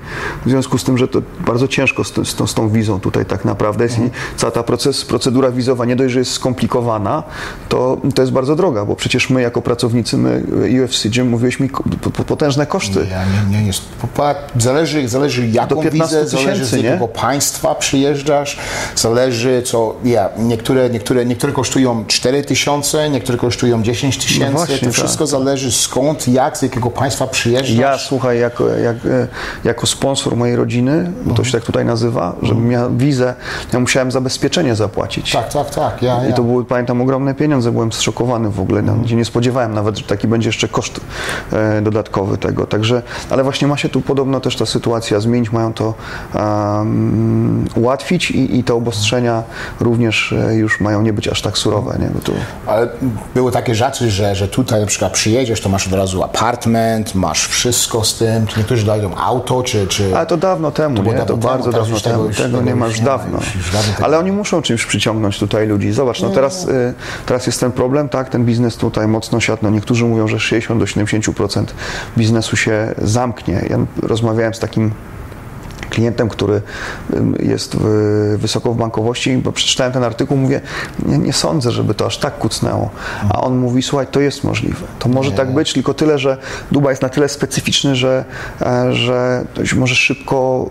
w 0.46 0.50
związku 0.50 0.78
z 0.78 0.84
tym, 0.84 0.98
że 0.98 1.08
to 1.08 1.22
bardzo 1.46 1.68
ciężko 1.68 2.04
z, 2.04 2.14
z, 2.28 2.36
tą, 2.36 2.48
z 2.48 2.54
tą 2.54 2.70
wizą 2.70 3.00
tutaj 3.00 3.26
tak 3.26 3.46
naprawdę 3.46 3.84
jest 3.84 4.00
i 4.00 4.10
cała 4.38 4.52
ta 4.52 4.64
proces, 4.64 5.06
procedura 5.06 5.52
wizowa 5.52 5.86
nie 5.86 5.96
dość, 5.96 6.14
że 6.14 6.20
jest 6.20 6.32
skomplikowana, 6.32 7.24
to, 7.70 7.98
to 8.16 8.22
jest 8.22 8.32
bardzo 8.32 8.56
droga, 8.56 8.86
bo 8.86 8.96
przecież 8.96 9.30
my 9.30 9.42
jako 9.42 9.62
pracownicy, 9.62 10.18
my 10.18 10.44
UFC 10.84 11.08
Gym 11.08 11.40
po- 12.02 12.24
potężne 12.24 12.66
koszty. 12.66 13.08
Nie, 13.52 13.60
nie 13.60 13.68
jest. 13.68 13.82
popa- 14.02 14.36
Zależy, 14.60 15.08
zależy 15.08 15.48
jaką 15.48 15.82
15 15.82 16.16
wizę, 16.16 16.28
zależy 16.28 16.66
z 16.66 16.74
nie? 16.74 16.82
jakiego 16.84 17.08
państwa 17.08 17.76
przyjeżdżasz, 17.76 18.58
zależy 18.96 19.62
co. 19.66 19.96
Ja, 20.04 20.30
niektóre, 20.40 20.90
niektóre, 20.90 21.26
niektóre 21.26 21.54
kosztują 21.54 22.06
4 22.08 22.44
tysiące, 22.44 23.10
niektóre 23.10 23.38
kosztują 23.38 23.84
10 23.84 24.18
tysięcy. 24.18 24.54
No 24.54 24.66
to 24.66 24.86
tak. 24.86 24.94
wszystko 24.94 25.28
zależy 25.44 25.72
skąd, 25.72 26.28
jak, 26.28 26.58
z 26.58 26.62
jakiego 26.62 26.90
państwa 26.90 27.28
przyjeżdżasz. 27.28 27.78
Ja, 27.78 27.98
słuchaj, 27.98 28.40
jako, 28.40 28.68
jak, 28.68 28.98
jako 29.64 29.88
sponsor 29.88 30.38
mojej 30.38 30.56
rodziny, 30.56 31.12
bo 31.26 31.34
to 31.34 31.44
się 31.44 31.52
tak 31.52 31.64
tutaj 31.64 31.86
nazywa, 31.86 32.36
żebym 32.42 32.68
miał 32.68 32.96
wizę, 32.96 33.34
ja 33.74 33.80
musiałem 33.80 34.12
zabezpieczenie 34.12 34.76
zapłacić. 34.76 35.32
Tak, 35.32 35.54
tak, 35.54 35.70
tak. 35.70 36.02
Ja, 36.02 36.24
ja. 36.24 36.30
I 36.30 36.34
to 36.34 36.44
były, 36.44 36.66
pamiętam, 36.66 37.02
ogromne 37.02 37.36
pieniądze. 37.36 37.72
Byłem 37.72 37.92
zszokowany 37.92 38.50
w 38.50 38.60
ogóle. 38.60 38.82
No, 38.82 38.94
gdzie 38.94 39.16
nie 39.16 39.26
spodziewałem 39.26 39.74
nawet, 39.74 39.98
że 39.98 40.04
taki 40.04 40.28
będzie 40.28 40.50
jeszcze 40.50 40.68
koszt 40.68 41.00
e, 41.54 41.82
dodatkowy 41.82 42.38
tego. 42.38 42.66
Także, 42.66 43.02
ale 43.30 43.44
właśnie 43.44 43.68
ma 43.68 43.78
się 43.78 43.90
tu 43.90 44.02
podobno 44.02 44.40
też 44.40 44.56
ta 44.56 44.66
sytuacja 44.66 45.20
zmienić. 45.20 45.52
Mają 45.52 45.74
to 45.74 45.94
um, 46.34 47.66
ułatwić 47.76 48.32
i, 48.32 48.58
i 48.60 48.64
te 48.64 48.74
obostrzenia 48.74 49.44
również 49.80 50.34
e, 50.34 50.56
już 50.56 50.80
mają 50.80 51.02
nie 51.02 51.14
być 51.14 51.28
aż 51.28 51.42
tak 51.42 51.58
surowe. 51.58 51.98
Nie? 52.00 52.08
Bo 52.08 52.20
tu, 52.20 52.34
Ale 52.68 52.88
były 53.36 53.52
takie 53.52 53.76
rzeczy, 53.76 54.10
że, 54.12 54.36
że 54.36 54.48
tutaj 54.48 54.82
na 54.82 54.88
przykład 54.88 55.14
przyjedziesz, 55.34 55.62
to 55.62 55.70
masz 55.70 55.88
od 55.88 55.94
razu 55.94 56.24
apartment, 56.24 57.16
masz 57.16 57.48
wszystko 57.48 58.04
z 58.04 58.18
tym. 58.18 58.46
Niektórzy 58.58 58.86
dają 58.86 59.16
auto, 59.18 59.64
czy. 59.64 59.88
czy... 59.88 60.18
ale 60.18 60.26
to 60.26 60.38
dawno 60.38 60.72
temu, 60.72 60.96
było 60.96 61.06
nie? 61.14 61.20
dawno 61.20 61.26
To 61.36 61.42
temu, 61.42 61.54
bardzo 61.54 61.72
teraz 61.72 61.88
dawno 61.88 62.00
tego 62.02 62.16
temu. 62.16 62.28
już- 62.28 62.38
Tego, 62.38 62.50
tego 62.50 62.62
nie 62.62 62.76
ma 62.76 62.86
już 62.86 62.96
już 62.96 63.00
nie 63.06 63.12
ma, 63.12 63.18
dawno. 63.18 63.38
już- 63.38 63.56
już 63.56 63.72
dawno 63.72 63.94
tego 63.94 64.06
Ale 64.06 64.20
oni 64.20 64.32
muszą 64.32 64.62
czymś 64.62 64.86
przyciągnąć 64.86 65.40
tutaj 65.40 65.68
ludzi. 65.68 65.92
Zobacz, 65.92 66.22
no 66.22 66.30
teraz, 66.30 66.66
y, 66.68 66.94
teraz 67.26 67.46
jest 67.48 67.60
ten 67.60 67.72
problem, 67.72 68.10
tak? 68.10 68.30
Ten 68.30 68.46
biznes 68.46 68.78
tutaj 68.78 69.08
mocno 69.08 69.40
siadł. 69.40 69.60
No 69.64 69.70
niektórzy 69.70 70.06
mówią, 70.06 70.28
że 70.28 70.40
60 70.40 70.80
do 70.80 70.86
70% 70.86 71.64
biznesu 72.18 72.56
się 72.58 72.96
zamknie. 72.98 73.66
Ja 73.70 73.78
rozmawiałem 74.02 74.54
z 74.54 74.60
takim 74.60 74.92
klientem, 75.94 76.30
który 76.30 76.62
jest 77.40 77.76
w, 77.80 78.36
wysoko 78.38 78.74
w 78.74 78.78
bankowości, 78.78 79.38
bo 79.38 79.52
przeczytałem 79.52 79.94
ten 79.94 80.04
artykuł, 80.04 80.38
mówię, 80.38 80.62
nie, 81.06 81.18
nie 81.18 81.34
sądzę, 81.34 81.72
żeby 81.72 81.94
to 81.94 82.06
aż 82.06 82.18
tak 82.18 82.38
kucnęło. 82.38 82.90
A 83.30 83.42
on 83.42 83.58
mówi, 83.58 83.82
słuchaj, 83.82 84.08
to 84.08 84.20
jest 84.20 84.44
możliwe. 84.44 84.86
To 85.00 85.10
może 85.10 85.32
tak 85.32 85.54
być, 85.54 85.74
tylko 85.74 85.94
tyle, 85.94 86.20
że 86.20 86.38
Dubaj 86.72 86.92
jest 86.92 87.02
na 87.02 87.10
tyle 87.10 87.30
specyficzny, 87.30 87.96
że, 87.96 88.26
e, 88.62 88.94
że 88.94 89.46
to 89.54 89.66
się 89.66 89.76
może 89.76 89.96
szybko 89.96 90.70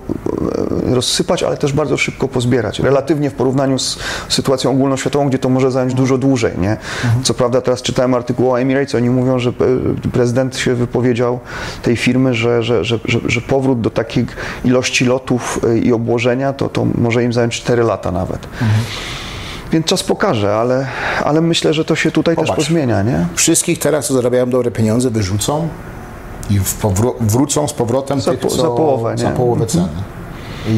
e, 0.91 0.95
rozsypać, 0.95 1.43
ale 1.43 1.57
też 1.57 1.73
bardzo 1.73 1.97
szybko 1.97 2.29
pozbierać. 2.29 2.81
Relatywnie 2.81 3.31
w 3.31 3.35
porównaniu 3.35 3.79
z 3.79 3.99
sytuacją 4.29 4.71
ogólnoświatową, 4.71 5.29
gdzie 5.29 5.39
to 5.39 5.49
może 5.49 5.71
zająć 5.71 5.95
dużo 5.95 6.19
dłużej. 6.19 6.53
Nie? 6.59 6.77
Co 7.23 7.35
prawda 7.35 7.61
teraz 7.61 7.83
czytałem 7.83 8.15
artykuł 8.15 8.53
o 8.53 8.61
Emirates, 8.61 8.95
oni 8.95 9.11
mówią, 9.11 9.39
że 9.39 9.51
e, 9.51 10.11
prezydent 10.13 10.57
się 10.57 10.75
wypowiedział 10.75 11.41
tej 11.83 11.97
firmy, 11.97 12.35
że, 12.35 12.63
że, 12.63 12.85
że, 12.85 12.99
że, 13.27 13.41
powrót 13.41 13.81
do 13.81 13.91
takiej 13.91 14.27
ilości 14.65 15.05
lotów 15.13 15.61
e, 15.69 15.79
i 15.79 15.93
obłożenia 15.93 16.53
to, 16.53 16.69
to 16.69 16.85
może 16.95 17.25
im 17.25 17.33
zająć 17.33 17.55
4 17.63 17.83
lata 17.83 18.11
nawet. 18.13 18.47
Więc 19.73 19.87
czas 19.87 20.03
pokaże, 20.03 20.55
ale, 20.57 20.87
ale 21.25 21.41
myślę, 21.41 21.75
że 21.75 21.85
to 21.85 21.97
się 21.97 22.11
tutaj 22.11 22.37
też 22.37 22.47
Popatrz. 22.47 22.67
pozmienia, 22.67 23.03
nie? 23.03 23.27
Wszystkich 23.35 23.79
teraz, 23.79 24.07
co 24.07 24.15
zarabiają 24.15 24.51
dobre 24.51 24.71
pieniądze, 24.71 25.11
wyrzucą 25.11 25.69
i 26.51 26.61
wrócą 27.21 27.69
z 27.69 27.73
powrotem 27.73 28.21
Za 28.21 28.31
tych, 28.31 28.41
po- 28.41 28.49
co, 28.49 28.57
za 28.57 28.63
połowę, 28.69 29.11
za 29.11 29.23
nie? 29.25 29.31
Mhm. 29.31 29.37
połowę 29.37 29.67
ceny. 29.67 29.89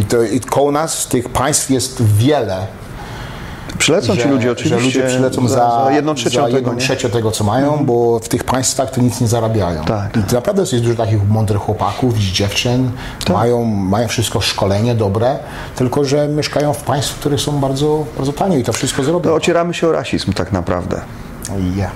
I, 0.00 0.04
to, 0.04 0.22
I 0.22 0.40
koło 0.40 0.72
nas 0.72 1.06
tych 1.08 1.28
państw 1.28 1.70
jest 1.70 2.02
wiele. 2.02 2.66
Przylecą 3.84 4.16
ci 4.16 4.28
ludzie 4.28 4.52
oczywiście. 4.52 4.78
Że 4.78 4.84
ludzie 4.84 5.02
przylecą 5.02 5.48
za, 5.48 5.84
za 5.84 5.90
jedną 5.92 6.14
trzecią 6.14 6.40
za 6.40 6.46
tego, 6.46 6.56
jedną 6.56 6.76
trzecią 6.76 7.10
tego, 7.10 7.30
co 7.30 7.44
mają, 7.44 7.86
bo 7.86 8.18
w 8.18 8.28
tych 8.28 8.44
państwach 8.44 8.90
to 8.90 9.00
nic 9.00 9.20
nie 9.20 9.28
zarabiają. 9.28 9.84
Tak, 9.84 10.16
I 10.16 10.22
to 10.22 10.34
naprawdę 10.34 10.62
jest 10.62 10.84
dużo 10.84 10.94
takich 10.96 11.28
mądrych 11.28 11.60
chłopaków, 11.60 12.18
dziewczyn, 12.18 12.90
Tak. 13.24 13.36
mają, 13.36 13.64
mają 13.64 14.08
wszystko 14.08 14.40
szkolenie 14.40 14.94
dobre, 14.94 15.38
tylko 15.76 16.04
że 16.04 16.28
mieszkają 16.28 16.72
w 16.72 16.82
państwach, 16.82 17.18
które 17.18 17.38
są 17.38 17.60
bardzo, 17.60 18.04
bardzo 18.16 18.32
tanie 18.32 18.58
i 18.58 18.62
to 18.62 18.72
wszystko 18.72 19.04
zrobią. 19.04 19.30
To 19.30 19.34
ocieramy 19.34 19.74
się 19.74 19.88
o 19.88 19.92
rasizm 19.92 20.32
tak 20.32 20.52
naprawdę. 20.52 21.00
Yeah. 21.76 21.92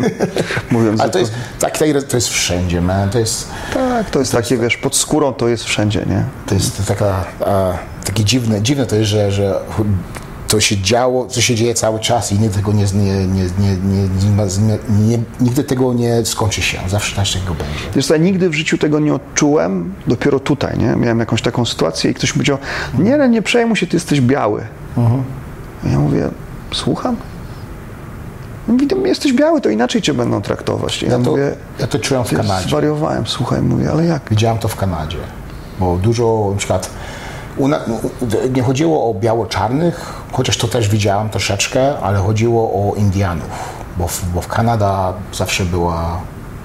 Mówiąc 0.70 1.00
Ale 1.00 1.10
to 1.10 1.18
jest, 1.18 1.32
tak, 1.58 1.78
to 2.08 2.16
jest 2.16 2.28
wszędzie, 2.28 2.80
man. 2.80 3.10
To 3.10 3.18
jest, 3.18 3.48
Tak, 3.74 4.10
to 4.10 4.18
jest 4.18 4.32
takie, 4.32 4.58
wiesz, 4.58 4.76
pod 4.76 4.96
skórą 4.96 5.32
to 5.32 5.48
jest 5.48 5.64
wszędzie, 5.64 6.04
nie? 6.06 6.24
To 6.46 6.54
jest 6.54 6.86
taka, 6.86 7.24
e, 7.46 7.78
takie 8.04 8.24
dziwne, 8.24 8.62
dziwne 8.62 8.86
to 8.86 8.96
jest, 8.96 9.10
że, 9.10 9.32
że 9.32 9.60
to 10.48 10.60
się 10.60 10.76
działo, 10.76 11.26
co 11.26 11.40
się 11.40 11.54
dzieje 11.54 11.74
cały 11.74 12.00
czas 12.00 12.32
i 12.32 12.38
nigdy 12.38 12.56
tego 12.56 12.72
nie, 12.72 12.84
nie, 12.94 13.26
nie, 13.26 13.44
nie, 15.08 15.18
nigdy 15.40 15.64
tego 15.64 15.94
nie 15.94 16.24
skończy 16.24 16.62
się. 16.62 16.78
Zawsze 16.88 17.16
coś 17.16 17.32
takiego 17.32 17.54
będzie. 17.54 17.80
Wiesz 17.94 18.06
co, 18.06 18.14
ja 18.14 18.20
nigdy 18.20 18.50
w 18.50 18.54
życiu 18.54 18.78
tego 18.78 19.00
nie 19.00 19.14
odczułem, 19.14 19.94
dopiero 20.06 20.40
tutaj, 20.40 20.78
nie? 20.78 20.96
Miałem 20.96 21.20
jakąś 21.20 21.42
taką 21.42 21.64
sytuację 21.66 22.10
i 22.10 22.14
ktoś 22.14 22.30
mi 22.30 22.34
powiedział, 22.34 22.58
nie, 22.98 23.18
nie, 23.18 23.28
nie 23.28 23.42
przejmuj 23.42 23.76
się, 23.76 23.86
ty 23.86 23.96
jesteś 23.96 24.20
biały. 24.20 24.66
A 25.84 25.88
ja 25.88 25.98
mówię, 25.98 26.28
słucham? 26.72 27.16
"No, 28.68 29.06
jesteś 29.06 29.32
biały, 29.32 29.60
to 29.60 29.68
inaczej 29.68 30.02
cię 30.02 30.14
będą 30.14 30.42
traktować. 30.42 31.02
Ja, 31.02 31.08
Ja 31.08 31.18
to, 31.18 31.30
mówię, 31.30 31.52
ja 31.80 31.86
to 31.86 31.98
czułem 31.98 32.24
w 32.24 32.32
"Ja 32.32 32.38
Kanadzie. 32.38 32.68
zwariowałem, 32.68 33.26
słuchaj, 33.26 33.62
mówię, 33.62 33.90
ale 33.90 34.04
jak? 34.06 34.22
Widziałem 34.30 34.58
to 34.58 34.68
w 34.68 34.76
Kanadzie, 34.76 35.18
bo 35.80 35.96
dużo 35.96 36.48
na 36.52 36.58
przykład 36.58 36.90
na, 37.66 37.76
u- 37.78 38.50
nie 38.54 38.62
chodziło 38.62 39.10
o 39.10 39.14
biało-czarnych, 39.14 40.14
chociaż 40.32 40.56
to 40.56 40.68
też 40.68 40.88
widziałem 40.88 41.28
troszeczkę, 41.28 41.98
ale 41.98 42.18
chodziło 42.18 42.62
o 42.62 42.94
Indianów, 42.96 43.48
bo 43.96 44.08
w, 44.08 44.24
bo 44.34 44.40
w 44.40 44.48
Kanada 44.48 45.12
zawsze 45.32 45.64
była 45.64 46.20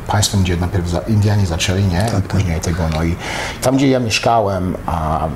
państwem, 0.07 0.43
gdzie 0.43 0.57
najpierw 0.57 0.89
za, 0.89 0.99
Indianie 0.99 1.45
zaczęli, 1.45 1.83
nie? 1.83 2.01
Tak, 2.11 2.19
I 2.19 2.27
później 2.27 2.59
tego, 2.61 2.79
no 2.95 3.03
i 3.03 3.15
tam, 3.61 3.75
gdzie 3.77 3.87
ja 3.87 3.99
mieszkałem, 3.99 4.77
a, 4.85 5.27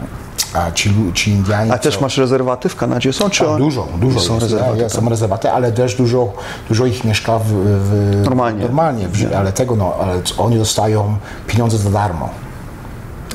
a 0.53 0.72
ci, 0.72 0.93
ci 1.14 1.32
Indianie... 1.32 1.74
A 1.74 1.78
też 1.78 2.01
masz 2.01 2.18
rezerwaty 2.18 2.70
w 2.70 2.76
Kanadzie? 2.76 3.14
Są 3.14 3.30
czy 3.30 3.39
tak, 3.39 3.49
on- 3.49 3.58
dużo, 3.58 3.88
dużo 3.97 4.20
są 4.20 4.34
jest, 4.34 4.43
rezerwaty? 4.43 4.78
ja, 4.82 4.89
są 4.89 5.10
rezerwaty, 5.10 5.51
ale 5.51 5.72
też 5.72 5.95
dużo, 5.95 6.34
dużo 6.68 6.86
ich 6.86 7.03
mieszka 7.03 7.39
w, 7.39 7.45
w 7.47 8.22
Normalnie. 8.26 8.62
normalnie 8.64 9.08
w, 9.08 9.36
ale 9.38 9.53
tego, 9.53 9.76
no, 9.76 9.93
ale 10.01 10.14
oni 10.38 10.58
dostają 10.58 11.18
pieniądze 11.47 11.78
za 11.78 11.89
darmo. 11.89 12.30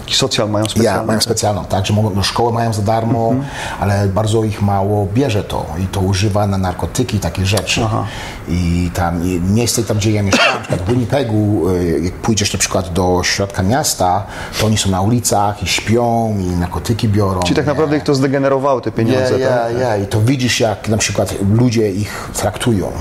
Taki 0.02 0.14
socjal 0.14 0.48
mają 0.50 0.64
specjalny. 0.64 1.00
Ja, 1.00 1.06
mają 1.06 1.20
specjalną, 1.20 1.64
tak, 1.64 1.86
że 1.86 1.94
mogą, 1.94 2.10
no, 2.14 2.22
szkołę 2.22 2.52
mają 2.52 2.72
za 2.72 2.82
darmo, 2.82 3.28
Mhm. 3.28 3.48
ale 3.80 4.08
bardzo 4.08 4.44
ich 4.44 4.62
mało 4.62 5.06
bierze 5.14 5.44
to 5.44 5.66
i 5.84 5.86
to 5.86 6.00
używa 6.00 6.46
na 6.46 6.58
narkotyki, 6.58 7.18
takie 7.18 7.46
rzeczy. 7.46 7.80
I 8.48 8.90
tam 8.94 9.24
i 9.26 9.40
miejsce 9.40 9.82
tam, 9.84 9.96
gdzie 9.96 10.12
ja 10.12 10.22
mieszkałem, 10.22 10.52
na 10.54 10.60
przykład 10.60 10.80
w 10.82 10.90
Winnipegu, 10.90 11.68
y, 11.70 12.00
jak 12.04 12.12
pójdziesz 12.14 12.52
na 12.52 12.58
przykład 12.58 12.92
do 12.92 13.20
środka 13.24 13.62
miasta, 13.62 14.26
to 14.60 14.66
oni 14.66 14.78
są 14.78 14.90
na 14.90 15.00
ulicach 15.00 15.62
i 15.62 15.66
śpią 15.66 16.36
i 16.40 16.44
narkotyki 16.46 17.08
biorą. 17.08 17.40
Czyli 17.40 17.56
tak 17.56 17.66
naprawdę 17.66 17.96
ich 17.96 18.02
to 18.02 18.14
zdegenerowało 18.14 18.80
te 18.80 18.92
pieniądze, 18.92 19.38
Ja, 19.38 19.48
ja, 19.50 19.56
tak? 19.58 19.78
ja. 19.80 19.96
I 19.96 20.06
to 20.06 20.20
widzisz, 20.20 20.60
jak 20.60 20.88
na 20.88 20.96
przykład 20.96 21.34
ludzie 21.54 21.90
ich 21.90 22.30
traktują. 22.36 22.92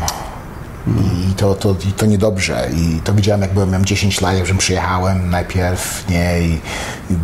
I 0.88 1.34
to, 1.34 1.56
to, 1.56 1.76
I 1.90 1.92
to 1.92 2.06
niedobrze. 2.06 2.70
I 2.74 3.02
to 3.02 3.14
widziałem, 3.14 3.42
jak 3.42 3.54
byłem, 3.54 3.70
miałem 3.70 3.86
10 3.86 4.22
lat, 4.22 4.38
jak 4.38 4.58
przyjechałem 4.58 5.30
najpierw, 5.30 6.06
nie, 6.10 6.42
i 6.42 6.60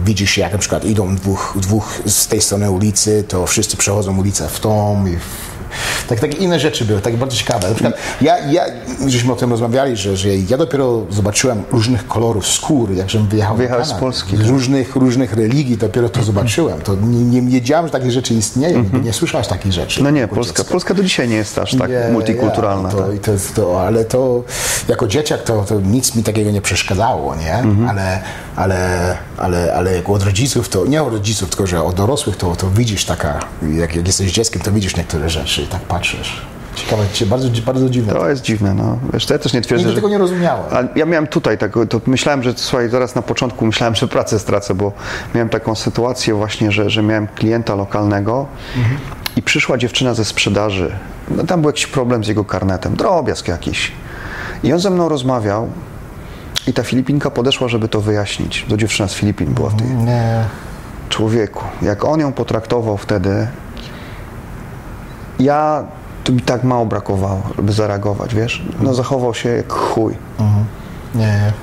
widzisz, 0.05 0.37
jak 0.37 0.51
na 0.51 0.57
przykład 0.57 0.85
idą 0.85 1.15
dwóch, 1.15 1.53
dwóch 1.55 2.01
z 2.05 2.27
tej 2.27 2.41
strony 2.41 2.71
ulicy, 2.71 3.23
to 3.27 3.47
wszyscy 3.47 3.77
przechodzą 3.77 4.17
ulicę 4.17 4.49
w 4.49 4.59
tą 4.59 5.05
i 5.07 5.17
w, 5.17 5.56
tak, 6.09 6.19
takie 6.19 6.37
inne 6.37 6.59
rzeczy 6.59 6.85
były, 6.85 7.01
takie 7.01 7.17
bardzo 7.17 7.35
ciekawe. 7.37 7.67
Na 7.67 7.73
przykład 7.73 7.97
ja, 8.21 8.37
ja, 8.39 8.65
żeśmy 9.07 9.33
o 9.33 9.35
tym 9.35 9.51
rozmawiali, 9.51 9.97
że, 9.97 10.17
że 10.17 10.29
ja 10.35 10.57
dopiero 10.57 11.01
zobaczyłem 11.09 11.63
różnych 11.71 12.07
kolorów 12.07 12.47
skór, 12.47 12.91
jak 12.93 13.07
wyjechał 13.07 13.57
Wyjechałeś 13.57 13.87
z. 13.87 13.93
Polski, 13.93 14.37
Z 14.37 14.47
różnych, 14.47 14.95
różnych 14.95 15.33
religii 15.33 15.77
dopiero 15.77 16.09
to 16.09 16.23
zobaczyłem. 16.23 16.81
To 16.81 16.95
nie, 16.95 17.41
nie 17.41 17.51
wiedziałem, 17.51 17.85
że 17.85 17.91
takie 17.91 18.11
rzeczy 18.11 18.33
istnieją, 18.33 18.85
nie 19.03 19.13
słyszałeś 19.13 19.47
takich 19.47 19.73
rzeczy. 19.73 20.03
No 20.03 20.09
nie, 20.09 20.27
Polska. 20.27 20.63
Polska 20.63 20.93
do 20.93 21.03
dzisiaj 21.03 21.27
nie 21.29 21.35
jest 21.35 21.57
aż 21.57 21.75
tak 21.75 21.89
Nie, 21.89 22.09
multikulturalna. 22.11 22.89
Ja, 22.89 22.95
to, 22.95 23.07
tak. 23.07 23.19
to, 23.21 23.61
to, 23.61 23.81
ale 23.87 24.05
to 24.05 24.43
jako 24.87 25.07
dzieciak 25.07 25.43
to, 25.43 25.63
to 25.63 25.81
nic 25.81 26.15
mi 26.15 26.23
takiego 26.23 26.51
nie 26.51 26.61
przeszkadzało, 26.61 27.35
nie? 27.35 27.53
Mhm. 27.53 27.89
Ale, 27.89 28.21
ale, 28.55 29.17
ale, 29.37 29.73
ale 29.73 29.95
jak 29.95 30.09
od 30.09 30.23
rodziców, 30.23 30.69
to 30.69 30.85
nie 30.85 31.03
od 31.03 31.13
rodziców, 31.13 31.49
tylko 31.49 31.67
że 31.67 31.83
od 31.83 31.95
dorosłych 31.95 32.37
to, 32.37 32.55
to 32.55 32.69
widzisz 32.69 33.05
taka, 33.05 33.39
jak, 33.77 33.95
jak 33.95 34.07
jesteś 34.07 34.31
dzieckiem, 34.31 34.61
to 34.61 34.71
widzisz 34.71 34.95
niektóre 34.95 35.29
rzeczy 35.29 35.66
tak 35.67 35.81
patrzysz. 35.81 36.41
Ciekawe, 36.75 37.03
cie- 37.13 37.25
bardzo, 37.25 37.47
bardzo 37.65 37.89
dziwne. 37.89 38.13
To 38.13 38.29
jest 38.29 38.41
dziwne, 38.41 38.73
no. 38.73 38.97
Wiesz, 39.13 39.25
to 39.25 39.33
ja 39.33 39.39
też 39.39 39.53
nie 39.53 39.61
twierdzę, 39.61 39.77
Nigdy 39.85 39.91
że... 39.91 39.95
tego 39.95 40.09
nie 40.09 40.17
rozumiałem. 40.17 40.63
A 40.71 40.99
ja 40.99 41.05
miałem 41.05 41.27
tutaj, 41.27 41.57
tak, 41.57 41.71
to 41.89 42.01
myślałem, 42.07 42.43
że 42.43 42.53
słuchaj, 42.55 42.89
zaraz 42.89 43.15
na 43.15 43.21
początku 43.21 43.65
myślałem, 43.65 43.95
że 43.95 44.07
pracę 44.07 44.39
stracę, 44.39 44.75
bo 44.75 44.91
miałem 45.35 45.49
taką 45.49 45.75
sytuację 45.75 46.33
właśnie, 46.33 46.71
że, 46.71 46.89
że 46.89 47.03
miałem 47.03 47.27
klienta 47.27 47.75
lokalnego 47.75 48.45
i 49.35 49.41
przyszła 49.41 49.77
dziewczyna 49.77 50.13
ze 50.13 50.25
sprzedaży. 50.25 50.95
No, 51.31 51.43
tam 51.43 51.61
był 51.61 51.69
jakiś 51.69 51.87
problem 51.87 52.23
z 52.23 52.27
jego 52.27 52.45
karnetem, 52.45 52.95
drobiazg 52.95 53.47
jakiś. 53.47 53.91
I 54.63 54.73
on 54.73 54.79
ze 54.79 54.89
mną 54.89 55.09
rozmawiał 55.09 55.67
i 56.67 56.73
ta 56.73 56.83
Filipinka 56.83 57.29
podeszła, 57.31 57.67
żeby 57.67 57.87
to 57.87 58.01
wyjaśnić. 58.01 58.65
To 58.69 58.77
dziewczyna 58.77 59.07
z 59.07 59.13
Filipin 59.13 59.53
była 59.53 59.69
w 59.69 59.75
tej 59.75 59.87
Nie. 59.87 60.43
człowieku. 61.09 61.63
Jak 61.81 62.05
on 62.05 62.19
ją 62.19 62.33
potraktował 62.33 62.97
wtedy, 62.97 63.47
ja, 65.39 65.83
to 66.23 66.31
mi 66.31 66.41
tak 66.41 66.63
mało 66.63 66.85
brakowało, 66.85 67.41
żeby 67.55 67.73
zareagować, 67.73 68.35
wiesz? 68.35 68.63
No 68.81 68.93
zachował 68.93 69.33
się 69.33 69.49
jak 69.49 69.73
chuj. 69.73 70.13
Nie. 71.15 71.53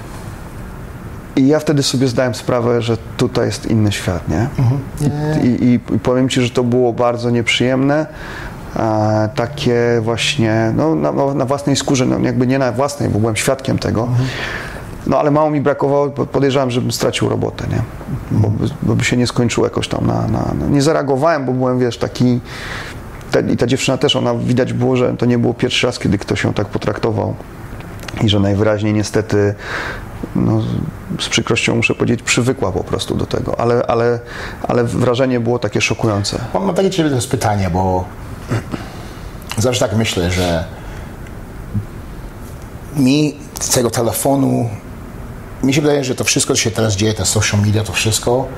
I 1.37 1.47
ja 1.47 1.59
wtedy 1.59 1.83
sobie 1.83 2.09
zdałem 2.09 2.35
sprawę, 2.35 2.83
że 2.83 2.97
tutaj 3.16 3.47
jest 3.47 3.66
inny 3.66 3.93
świat, 3.93 4.29
nie? 4.29 4.49
Nie. 5.01 5.49
I, 5.49 5.64
i, 5.64 5.95
I 5.95 5.99
powiem 5.99 6.29
Ci, 6.29 6.43
że 6.43 6.51
to 6.51 6.64
było 6.64 6.93
bardzo 6.93 7.31
nieprzyjemne. 7.31 8.07
E, 8.77 9.29
takie 9.35 10.01
właśnie, 10.03 10.72
no 10.77 10.95
na, 10.95 11.12
na 11.35 11.45
własnej 11.45 11.77
skórze, 11.77 12.07
no 12.07 12.18
jakby 12.18 12.47
nie 12.47 12.59
na 12.59 12.72
własnej, 12.72 13.09
bo 13.09 13.18
byłem 13.18 13.37
świadkiem 13.37 13.79
tego. 13.79 14.09
No 15.07 15.18
ale 15.18 15.31
mało 15.31 15.51
mi 15.51 15.61
brakowało, 15.61 16.09
bo 16.09 16.27
podejrzewam, 16.27 16.70
żebym 16.70 16.93
stracił 16.93 17.29
robotę, 17.29 17.64
nie? 17.70 17.83
Bo, 18.31 18.49
by- 18.49 18.68
bo 18.83 18.95
by 18.97 19.05
się 19.05 19.16
nie 19.16 19.27
skończyło 19.27 19.66
jakoś 19.66 19.89
tam 19.89 20.07
na, 20.07 20.14
na, 20.22 20.55
na... 20.61 20.66
Nie 20.70 20.83
zareagowałem, 20.83 21.45
bo 21.47 21.53
byłem, 21.53 21.79
wiesz, 21.79 21.99
taki... 21.99 22.41
Te, 23.35 23.41
I 23.41 23.57
ta 23.57 23.66
dziewczyna 23.66 23.99
też, 23.99 24.16
ona 24.16 24.35
widać 24.35 24.72
było, 24.72 24.97
że 24.97 25.16
to 25.16 25.26
nie 25.26 25.39
było 25.39 25.55
pierwszy 25.55 25.87
raz, 25.87 25.99
kiedy 25.99 26.18
ktoś 26.18 26.45
ją 26.45 26.53
tak 26.53 26.66
potraktował. 26.66 27.35
I 28.22 28.28
że 28.28 28.41
najwyraźniej 28.41 28.95
niestety, 28.95 29.55
no, 30.37 30.62
z 31.20 31.28
przykrością 31.28 31.76
muszę 31.76 31.95
powiedzieć, 31.95 32.22
przywykła 32.22 32.72
po 32.72 32.85
prostu 32.85 33.14
do 33.14 33.26
tego. 33.26 33.61
Ale, 33.61 33.87
ale, 33.87 34.20
ale 34.62 34.85
wrażenie 34.85 35.41
było 35.41 35.59
takie 35.59 35.80
szokujące. 35.80 36.39
Mam, 36.55 36.64
mam 36.64 36.74
takie 36.74 36.91
ciebie 36.91 37.09
teraz 37.09 37.26
pytanie, 37.26 37.70
bo 37.70 38.05
zawsze 39.59 39.80
tak 39.89 39.97
myślę, 39.97 40.30
że 40.30 40.64
mi 42.97 43.35
z 43.61 43.68
tego 43.68 43.91
telefonu, 43.91 44.68
mi 45.62 45.74
się 45.74 45.80
wydaje, 45.80 46.05
że 46.05 46.14
to 46.14 46.24
wszystko, 46.24 46.55
co 46.55 46.61
się 46.61 46.70
teraz 46.70 46.97
dzieje, 46.97 47.14
te 47.14 47.24
social 47.24 47.61
media, 47.61 47.85
to 47.85 47.93
wszystko, 47.93 48.49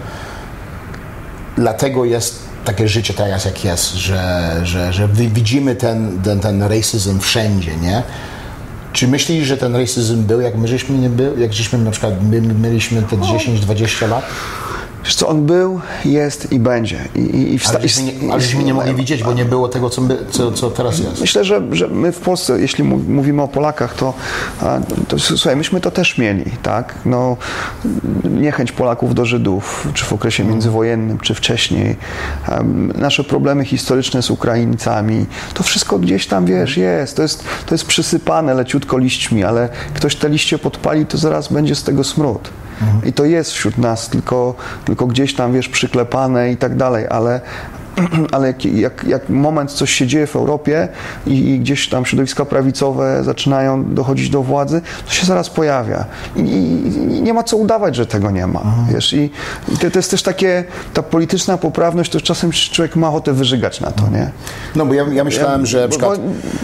dlatego 1.56 2.04
jest 2.04 2.45
takie 2.66 2.88
życie 2.88 3.14
teraz, 3.14 3.44
jak 3.44 3.64
jest, 3.64 3.94
że, 3.94 4.52
że, 4.64 4.92
że 4.92 5.08
wi- 5.08 5.28
widzimy 5.28 5.74
ten, 5.76 6.18
ten, 6.24 6.40
ten 6.40 6.62
racism 6.62 7.20
wszędzie, 7.20 7.76
nie? 7.76 8.02
Czy 8.92 9.08
myślisz, 9.08 9.46
że 9.48 9.56
ten 9.56 9.76
racism 9.76 10.22
był, 10.22 10.40
jak 10.40 10.56
my 10.56 10.68
żeśmy 10.68 10.98
nie 10.98 11.10
był, 11.10 11.38
jak 11.38 11.52
żeśmy 11.52 11.78
na 11.78 11.90
przykład 11.90 12.14
my, 12.22 12.40
mieliśmy 12.40 13.02
te 13.02 13.16
10-20 13.16 14.08
lat? 14.08 14.24
Wiesz 15.06 15.14
co, 15.14 15.28
on 15.28 15.46
był, 15.46 15.80
jest 16.04 16.52
i 16.52 16.58
będzie. 16.58 17.00
I, 17.14 17.18
i, 17.20 17.54
i 17.54 17.58
wsta- 17.58 17.70
Ale 17.78 17.88
żeśmy 17.88 18.02
nie, 18.02 18.32
ale 18.32 18.40
żeśmy 18.40 18.64
nie 18.64 18.74
mogli 18.74 18.94
widzieć, 18.94 19.22
bo 19.24 19.32
nie 19.32 19.44
było 19.44 19.68
tego, 19.68 19.90
co, 19.90 20.00
my, 20.02 20.18
co, 20.30 20.52
co 20.52 20.70
teraz 20.70 20.98
jest. 20.98 21.20
Myślę, 21.20 21.44
że, 21.44 21.62
że 21.72 21.88
my 21.88 22.12
w 22.12 22.18
Polsce, 22.20 22.60
jeśli 22.60 22.84
mów- 22.84 23.08
mówimy 23.08 23.42
o 23.42 23.48
Polakach, 23.48 23.94
to, 23.94 24.14
to 25.08 25.18
słuchaj, 25.18 25.56
myśmy 25.56 25.80
to 25.80 25.90
też 25.90 26.18
mieli, 26.18 26.44
tak? 26.62 26.94
No, 27.04 27.36
niechęć 28.24 28.72
Polaków 28.72 29.14
do 29.14 29.24
Żydów, 29.24 29.88
czy 29.94 30.04
w 30.04 30.12
okresie 30.12 30.44
międzywojennym, 30.44 31.18
czy 31.18 31.34
wcześniej. 31.34 31.96
Nasze 32.94 33.24
problemy 33.24 33.64
historyczne 33.64 34.22
z 34.22 34.30
Ukraińcami, 34.30 35.26
to 35.54 35.62
wszystko 35.62 35.98
gdzieś 35.98 36.26
tam, 36.26 36.46
wiesz, 36.46 36.76
jest. 36.76 37.16
To 37.16 37.22
jest, 37.22 37.44
to 37.66 37.74
jest 37.74 37.84
przysypane 37.86 38.54
leciutko 38.54 38.98
liśćmi, 38.98 39.44
ale 39.44 39.68
ktoś 39.94 40.16
te 40.16 40.28
liście 40.28 40.58
podpali, 40.58 41.06
to 41.06 41.18
zaraz 41.18 41.52
będzie 41.52 41.74
z 41.74 41.82
tego 41.82 42.04
smród. 42.04 42.50
I 43.04 43.12
to 43.12 43.24
jest 43.24 43.52
wśród 43.52 43.78
nas, 43.78 44.08
tylko, 44.08 44.54
tylko 44.84 45.06
gdzieś 45.06 45.34
tam, 45.34 45.52
wiesz, 45.52 45.68
przyklepane 45.68 46.52
i 46.52 46.56
tak 46.56 46.76
dalej, 46.76 47.06
ale, 47.10 47.40
ale 48.32 48.46
jak, 48.46 48.64
jak, 48.64 49.04
jak 49.04 49.28
moment 49.28 49.72
coś 49.72 49.90
się 49.90 50.06
dzieje 50.06 50.26
w 50.26 50.36
Europie 50.36 50.88
i, 51.26 51.50
i 51.50 51.60
gdzieś 51.60 51.88
tam 51.88 52.06
środowiska 52.06 52.44
prawicowe 52.44 53.24
zaczynają 53.24 53.94
dochodzić 53.94 54.30
do 54.30 54.42
władzy, 54.42 54.82
to 55.06 55.12
się 55.12 55.26
zaraz 55.26 55.50
pojawia. 55.50 56.04
I, 56.36 56.40
i, 56.40 57.22
nie 57.22 57.34
ma 57.34 57.42
co 57.42 57.56
udawać, 57.56 57.96
że 57.96 58.06
tego 58.06 58.30
nie 58.30 58.46
ma. 58.46 58.62
Wiesz? 58.92 59.12
I, 59.12 59.30
i 59.68 59.76
to, 59.76 59.90
to 59.90 59.98
jest 59.98 60.10
też 60.10 60.22
takie, 60.22 60.64
ta 60.94 61.02
polityczna 61.02 61.58
poprawność, 61.58 62.10
to 62.12 62.20
czasem 62.20 62.50
człowiek 62.52 62.96
ma 62.96 63.08
ochotę 63.08 63.32
wyżygać 63.32 63.80
na 63.80 63.90
to, 63.90 64.08
nie? 64.08 64.30
No 64.76 64.86
bo 64.86 64.94
ja, 64.94 65.04
ja 65.12 65.24
myślałem, 65.24 65.66
że 65.66 65.80
na 65.80 65.84
Bo, 65.84 65.90
przykład... 65.90 66.20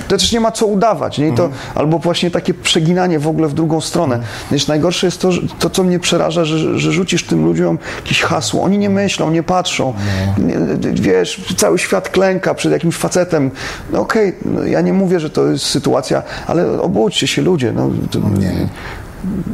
to 0.08 0.18
też 0.18 0.32
nie 0.32 0.40
ma 0.40 0.52
co 0.52 0.66
udawać, 0.66 1.18
nie? 1.18 1.28
I 1.28 1.32
To, 1.34 1.50
Albo 1.74 1.98
właśnie 1.98 2.30
takie 2.30 2.54
przeginanie 2.54 3.18
w 3.18 3.28
ogóle 3.28 3.48
w 3.48 3.54
drugą 3.54 3.80
stronę. 3.80 4.20
Wiesz, 4.50 4.66
najgorsze 4.66 5.06
jest 5.06 5.20
to, 5.20 5.32
że, 5.32 5.40
to, 5.58 5.70
co 5.70 5.84
mnie 5.84 5.98
przeraża, 5.98 6.44
że, 6.44 6.78
że 6.78 6.92
rzucisz 6.92 7.24
tym 7.24 7.44
ludziom 7.44 7.78
jakieś 7.96 8.22
hasło. 8.22 8.62
Oni 8.62 8.78
nie 8.78 8.90
myślą, 8.90 9.30
nie 9.30 9.42
patrzą. 9.42 9.94
Nie, 10.38 10.56
wiesz, 10.92 11.21
cały 11.56 11.78
świat 11.78 12.08
klęka 12.08 12.54
przed 12.54 12.72
jakimś 12.72 12.96
facetem. 12.96 13.50
No 13.92 14.00
okej, 14.00 14.32
no, 14.44 14.64
ja 14.64 14.80
nie 14.80 14.92
mówię, 14.92 15.20
że 15.20 15.30
to 15.30 15.46
jest 15.46 15.64
sytuacja, 15.64 16.22
ale 16.46 16.80
obudźcie 16.80 17.26
się 17.26 17.42
ludzie. 17.42 17.72
No, 17.72 17.90
to, 18.10 18.18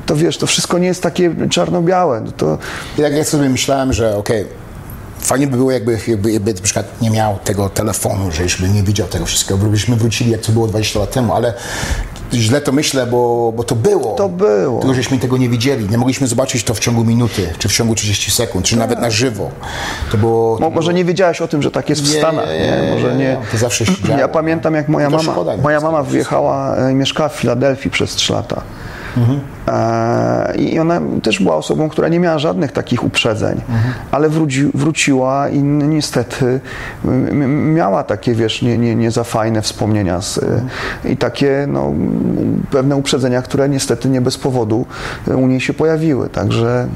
to 0.06 0.16
wiesz, 0.16 0.38
to 0.38 0.46
wszystko 0.46 0.78
nie 0.78 0.86
jest 0.86 1.02
takie 1.02 1.34
czarno-białe. 1.50 2.20
No, 2.20 2.32
to, 2.32 2.58
Jak 2.98 3.12
ja 3.12 3.24
sobie 3.24 3.48
myślałem, 3.48 3.92
że 3.92 4.16
okej, 4.16 4.46
fajnie 5.20 5.46
by 5.46 5.56
było, 5.56 5.70
jakby, 5.70 5.98
jakby, 6.08 6.32
jakby 6.32 6.54
na 6.54 6.60
przykład 6.60 7.02
nie 7.02 7.10
miał 7.10 7.38
tego 7.44 7.68
telefonu, 7.68 8.30
że 8.30 8.42
już 8.42 8.60
by 8.60 8.68
nie 8.68 8.82
widział 8.82 9.08
tego 9.08 9.26
wszystkiego, 9.26 9.66
byśmy 9.66 9.96
wrócili, 9.96 10.30
jak 10.30 10.40
to 10.40 10.52
było 10.52 10.66
20 10.66 10.98
lat 10.98 11.10
temu, 11.10 11.34
ale 11.34 11.54
źle 12.32 12.60
to 12.60 12.72
myślę, 12.72 13.06
bo, 13.06 13.52
bo 13.56 13.64
to 13.64 13.74
było. 13.74 14.14
To 14.14 14.28
było. 14.28 14.80
Tylko 14.80 14.94
żeśmy 14.94 15.18
tego 15.18 15.36
nie 15.36 15.48
widzieli. 15.48 15.88
Nie 15.90 15.98
mogliśmy 15.98 16.26
zobaczyć 16.26 16.64
to 16.64 16.74
w 16.74 16.78
ciągu 16.78 17.04
minuty, 17.04 17.52
czy 17.58 17.68
w 17.68 17.72
ciągu 17.72 17.94
30 17.94 18.30
sekund, 18.30 18.64
czy 18.66 18.76
nawet 18.76 19.00
na 19.00 19.10
żywo. 19.10 19.50
To 20.12 20.16
było... 20.18 20.58
Mo- 20.58 20.70
może 20.70 20.94
nie 20.94 21.04
wiedziałeś 21.04 21.40
o 21.40 21.48
tym, 21.48 21.62
że 21.62 21.70
tak 21.70 21.88
jest 21.88 22.02
w 22.02 22.12
Nie, 22.14 22.18
Stanach. 22.18 22.48
nie, 22.48 22.82
Nie, 22.86 22.92
Może 22.94 23.14
nie, 23.16 23.36
to 23.52 23.58
zawsze 23.58 23.86
się 23.86 23.92
działo. 24.08 24.20
Ja 24.20 24.28
pamiętam, 24.28 24.74
jak 24.74 24.88
moja 24.88 25.10
To 25.10 25.16
mama, 25.16 25.32
szkoda 25.32 25.56
moja 25.56 25.80
mama 25.80 25.98
tego 25.98 26.10
wyjechała, 26.10 26.76
e, 26.76 26.94
mieszkała 26.94 27.28
w 27.28 27.34
Filadelfii 27.34 27.90
przez 27.90 28.10
3 28.14 28.32
lata. 28.32 28.62
Mhm. 29.16 29.40
I 30.58 30.78
ona 30.78 31.00
też 31.22 31.42
była 31.42 31.56
osobą, 31.56 31.88
która 31.88 32.08
nie 32.08 32.20
miała 32.20 32.38
żadnych 32.38 32.72
takich 32.72 33.04
uprzedzeń, 33.04 33.52
Mhm. 33.68 33.94
ale 34.10 34.28
wróci, 34.28 34.70
wróciła 34.74 35.48
i 35.48 35.62
niestety 35.62 36.60
miała 37.74 38.04
takie, 38.04 38.34
wiesz, 38.34 38.62
nie, 38.62 38.78
nie, 38.78 38.94
nie 38.94 39.10
za 39.10 39.24
fajne 39.24 39.62
wspomnienia 39.62 40.20
z, 40.22 40.38
Mhm. 40.38 40.68
i 41.04 41.16
takie 41.16 41.64
no, 41.68 41.92
pewne 42.70 42.96
uprzedzenia, 42.96 43.42
które 43.42 43.68
niestety 43.68 44.08
nie 44.08 44.20
bez 44.20 44.38
powodu 44.38 44.86
u 45.26 45.46
niej 45.46 45.60
się 45.60 45.74
pojawiły. 45.74 46.28
Także 46.28 46.86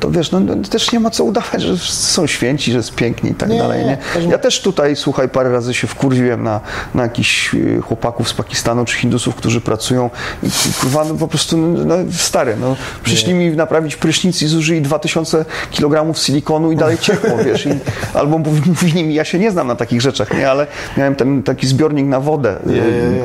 to 0.00 0.10
wiesz, 0.10 0.30
no, 0.30 0.40
no, 0.40 0.54
też 0.70 0.92
nie 0.92 1.00
ma 1.00 1.10
co 1.10 1.24
udawać, 1.24 1.62
że 1.62 1.78
są 1.78 2.26
święci, 2.26 2.70
że 2.72 2.76
jest 2.76 2.94
piękni 2.94 3.30
i 3.30 3.34
tak 3.34 3.48
Nie, 3.48 3.58
dalej. 3.58 3.84
Nie? 3.86 3.98
nie. 4.20 4.28
Ja 4.30 4.38
też 4.38 4.62
tutaj, 4.62 4.96
słuchaj, 4.96 5.28
parę 5.28 5.52
razy 5.52 5.74
się 5.74 5.86
wkurwiłem 5.86 6.42
na, 6.42 6.60
na 6.94 7.02
jakichś 7.02 7.54
y, 7.54 7.80
chłopaków 7.82 8.28
z 8.28 8.32
Pakistanu 8.32 8.84
czy 8.84 8.96
Hindusów, 8.96 9.34
którzy 9.34 9.60
pracują 9.60 10.10
i 10.42 10.48
kurwa, 10.80 11.04
no, 11.04 11.14
po 11.14 11.28
prostu 11.28 11.56
no, 11.56 11.94
stary, 12.12 12.56
no, 12.60 12.76
przyszli 13.02 13.34
mi 13.34 13.50
naprawić 13.50 13.96
prysznic 13.96 14.42
i 14.42 14.46
zużyli 14.46 14.82
2000 14.82 15.44
kg 15.76 16.18
silikonu 16.18 16.72
i 16.72 16.76
dalej 16.76 16.98
ciepło, 16.98 17.36
wiesz, 17.44 17.66
i, 17.66 17.70
albo 18.18 18.38
mówi- 18.38 18.62
mówili 18.66 19.04
mi, 19.04 19.14
ja 19.14 19.24
się 19.24 19.38
nie 19.38 19.50
znam 19.50 19.66
na 19.66 19.76
takich 19.76 20.00
rzeczach, 20.00 20.38
nie, 20.38 20.50
ale 20.50 20.66
miałem 20.96 21.14
ten 21.14 21.42
taki 21.42 21.66
zbiornik 21.66 22.06
na 22.06 22.20
wodę, 22.20 22.56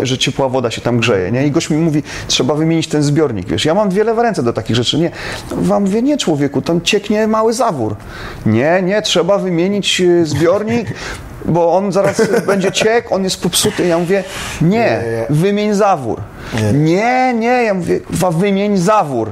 y, 0.02 0.06
że 0.06 0.18
ciepła 0.18 0.50
woda 0.50 0.72
się 0.72 0.82
tam 0.82 1.00
grzeje, 1.00 1.32
nie, 1.32 1.48
i 1.48 1.52
gość 1.52 1.70
mi 1.70 1.78
mówi, 1.78 2.04
trzeba 2.28 2.54
wymienić 2.56 2.88
ten 2.88 3.04
zbiornik, 3.04 3.48
wiesz, 3.48 3.66
ja 3.66 3.74
mam 3.74 3.90
dwie 3.90 4.04
lewe 4.04 4.24
ręce 4.24 4.44
do 4.44 4.54
takich 4.54 4.76
rzeczy, 4.76 4.98
nie, 4.98 5.12
no, 5.52 5.58
wam 5.62 5.84
mówię, 5.84 6.02
nie 6.02 6.18
człowieku, 6.18 6.59
tam 6.62 6.82
cieknie 6.82 7.28
mały 7.28 7.54
zawór, 7.54 7.96
nie, 8.46 8.82
nie, 8.84 9.02
trzeba 9.02 9.38
wymienić 9.38 10.02
y, 10.02 10.26
zbiornik, 10.26 10.88
bo 11.46 11.74
on 11.74 11.92
zaraz 11.92 12.22
będzie 12.48 12.72
ciekł, 12.72 13.14
on 13.16 13.24
jest 13.24 13.42
popsuty. 13.42 13.88
Ja 13.88 13.98
mówię, 14.00 14.24
nie, 14.62 15.02
wymień 15.30 15.74
zawór. 15.74 16.20
Nie, 16.74 17.34
nie, 17.34 17.64
ja 17.64 17.74
mówię, 17.74 18.00
"Wa- 18.10 18.32
wymień 18.32 18.78
zawór. 18.78 19.30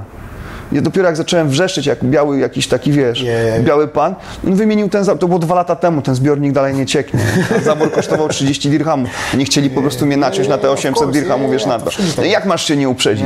Ja 0.72 0.82
dopiero 0.82 1.08
jak 1.08 1.18
zacząłem 1.18 1.50
wrzeszczeć, 1.50 1.86
jak 1.86 2.04
biały 2.04 2.40
jakiś 2.40 2.68
taki, 2.68 2.92
wiesz, 2.92 3.26
biały 3.60 3.88
pan, 3.88 4.16
on 4.48 4.56
wymienił 4.56 4.90
ten 4.90 5.04
zawór. 5.04 5.20
To 5.20 5.28
było 5.28 5.40
dwa 5.40 5.56
lata 5.56 5.76
temu, 5.76 6.02
ten 6.02 6.16
zbiornik 6.16 6.52
dalej 6.54 6.74
nie 6.74 6.86
cieknie. 6.86 7.20
A 7.58 7.62
Zawór 7.62 7.92
kosztował 7.92 8.28
30 8.28 8.70
dirhamów. 8.70 9.10
Nie 9.34 9.46
chcieli 9.46 9.70
po 9.70 9.82
prostu 9.82 10.06
mnie 10.06 10.18
naciąć 10.18 10.48
na 10.48 10.58
te 10.58 10.72
800 10.72 11.12
dirhamów, 11.12 11.52
wiesz, 11.52 11.66
na 11.66 11.80
to. 11.80 11.90
Jak 12.24 12.46
masz 12.46 12.66
się 12.68 12.76
nie 12.76 12.90
uprzedzić? 12.90 13.26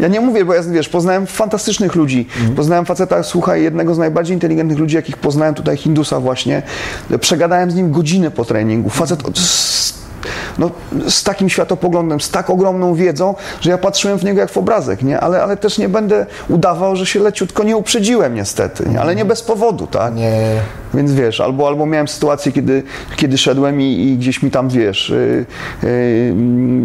Ja 0.00 0.08
nie 0.08 0.20
mówię, 0.20 0.44
bo 0.44 0.54
ja 0.54 0.62
wiesz, 0.62 0.88
poznałem 0.88 1.26
fantastycznych 1.26 1.94
ludzi. 1.94 2.26
Poznałem 2.56 2.84
faceta, 2.84 3.22
słuchaj, 3.22 3.62
jednego 3.62 3.94
z 3.94 3.98
najbardziej 3.98 4.34
inteligentnych 4.34 4.78
ludzi, 4.78 4.96
jakich 4.96 5.16
poznałem 5.16 5.54
tutaj, 5.54 5.76
Hindusa 5.76 6.20
właśnie. 6.20 6.62
Przegadałem 7.20 7.70
z 7.70 7.74
nim 7.74 7.92
godzinę 7.92 8.30
po 8.30 8.44
treningu. 8.44 8.90
Facet 8.90 9.22
no, 10.58 10.70
z 11.08 11.22
takim 11.22 11.48
światopoglądem, 11.48 12.20
z 12.20 12.30
tak 12.30 12.50
ogromną 12.50 12.94
wiedzą, 12.94 13.34
że 13.60 13.70
ja 13.70 13.78
patrzyłem 13.78 14.18
w 14.18 14.24
niego 14.24 14.40
jak 14.40 14.50
w 14.50 14.56
obrazek, 14.56 15.02
nie? 15.02 15.20
Ale, 15.20 15.42
ale 15.42 15.56
też 15.56 15.78
nie 15.78 15.88
będę 15.88 16.26
udawał, 16.48 16.96
że 16.96 17.06
się 17.06 17.20
leciutko 17.20 17.62
nie 17.62 17.76
uprzedziłem 17.76 18.34
niestety, 18.34 18.88
nie? 18.88 19.00
ale 19.00 19.14
nie 19.14 19.24
bez 19.24 19.42
powodu, 19.42 19.86
tak? 19.86 20.14
Nie. 20.14 20.60
Więc 20.94 21.12
wiesz, 21.12 21.40
albo, 21.40 21.68
albo 21.68 21.86
miałem 21.86 22.08
sytuację, 22.08 22.52
kiedy, 22.52 22.82
kiedy 23.16 23.38
szedłem 23.38 23.80
i, 23.80 23.84
i 23.84 24.16
gdzieś 24.16 24.42
mi 24.42 24.50
tam, 24.50 24.68
wiesz, 24.68 25.08
yy, 25.08 25.46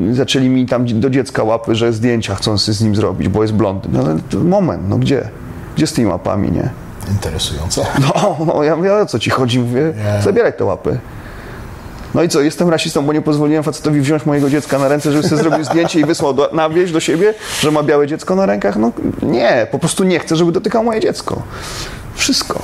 yy, 0.07 0.15
zaczęli 0.15 0.49
mi 0.49 0.65
tam 0.65 0.99
do 0.99 1.09
dziecka 1.09 1.43
łapy, 1.43 1.75
że 1.75 1.93
zdjęcia 1.93 2.35
chcą 2.35 2.57
z 2.57 2.81
nim 2.81 2.95
zrobić, 2.95 3.27
bo 3.27 3.41
jest 3.41 3.53
blondyn. 3.53 3.91
No 3.93 3.99
ale 3.99 4.43
moment, 4.43 4.83
no 4.89 4.97
gdzie? 4.97 5.29
Gdzie 5.75 5.87
z 5.87 5.93
tymi 5.93 6.07
łapami, 6.07 6.51
nie? 6.51 6.69
Interesujące. 7.11 7.85
No, 7.99 8.37
no 8.45 8.63
ja 8.63 8.75
mówię, 8.75 8.93
o 8.93 9.05
co 9.05 9.19
ci 9.19 9.29
chodzi? 9.29 9.59
Mówię, 9.59 9.93
Nie. 10.15 10.21
zabieraj 10.21 10.53
te 10.53 10.65
łapy. 10.65 10.99
No 12.15 12.23
i 12.23 12.29
co, 12.29 12.41
jestem 12.41 12.69
rasistą, 12.69 13.05
bo 13.05 13.13
nie 13.13 13.21
pozwoliłem 13.21 13.63
facetowi 13.63 14.01
wziąć 14.01 14.25
mojego 14.25 14.49
dziecka 14.49 14.79
na 14.79 14.87
ręce, 14.87 15.11
żeby 15.11 15.27
sobie 15.27 15.41
zrobił 15.41 15.65
zdjęcie 15.65 15.99
i 15.99 16.05
wysłał 16.05 16.33
do, 16.33 16.49
na 16.53 16.69
wieś 16.69 16.91
do 16.91 16.99
siebie, 16.99 17.33
że 17.59 17.71
ma 17.71 17.83
białe 17.83 18.07
dziecko 18.07 18.35
na 18.35 18.45
rękach? 18.45 18.75
No 18.75 18.91
nie, 19.21 19.67
po 19.71 19.79
prostu 19.79 20.03
nie 20.03 20.19
chcę, 20.19 20.35
żeby 20.35 20.51
dotykał 20.51 20.83
moje 20.83 20.99
dziecko. 20.99 21.41
Wszystko. 22.15 22.59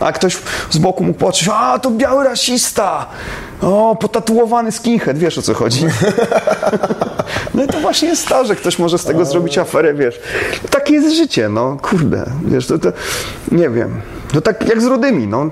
A 0.00 0.12
ktoś 0.12 0.38
z 0.70 0.78
boku 0.78 1.04
mógł 1.04 1.18
patrzeć, 1.18 1.48
a 1.52 1.78
to 1.78 1.90
biały 1.90 2.24
rasista, 2.24 3.06
o, 3.62 3.96
potatuowany 4.00 4.72
skinhead, 4.72 5.18
wiesz 5.18 5.38
o 5.38 5.42
co 5.42 5.54
chodzi. 5.54 5.86
No 7.54 7.64
i 7.64 7.66
to 7.66 7.80
właśnie 7.80 8.08
jest 8.08 8.28
to, 8.28 8.44
że 8.44 8.56
ktoś 8.56 8.78
może 8.78 8.98
z 8.98 9.04
tego 9.04 9.24
zrobić 9.24 9.58
aferę, 9.58 9.94
wiesz. 9.94 10.20
Takie 10.70 10.94
jest 10.94 11.16
życie, 11.16 11.48
no, 11.48 11.76
kurde, 11.82 12.24
wiesz, 12.44 12.66
to, 12.66 12.78
to 12.78 12.92
nie 13.52 13.70
wiem. 13.70 14.00
No 14.34 14.40
tak 14.40 14.68
jak 14.68 14.82
z 14.82 14.84
rudymi, 14.84 15.26
no. 15.26 15.50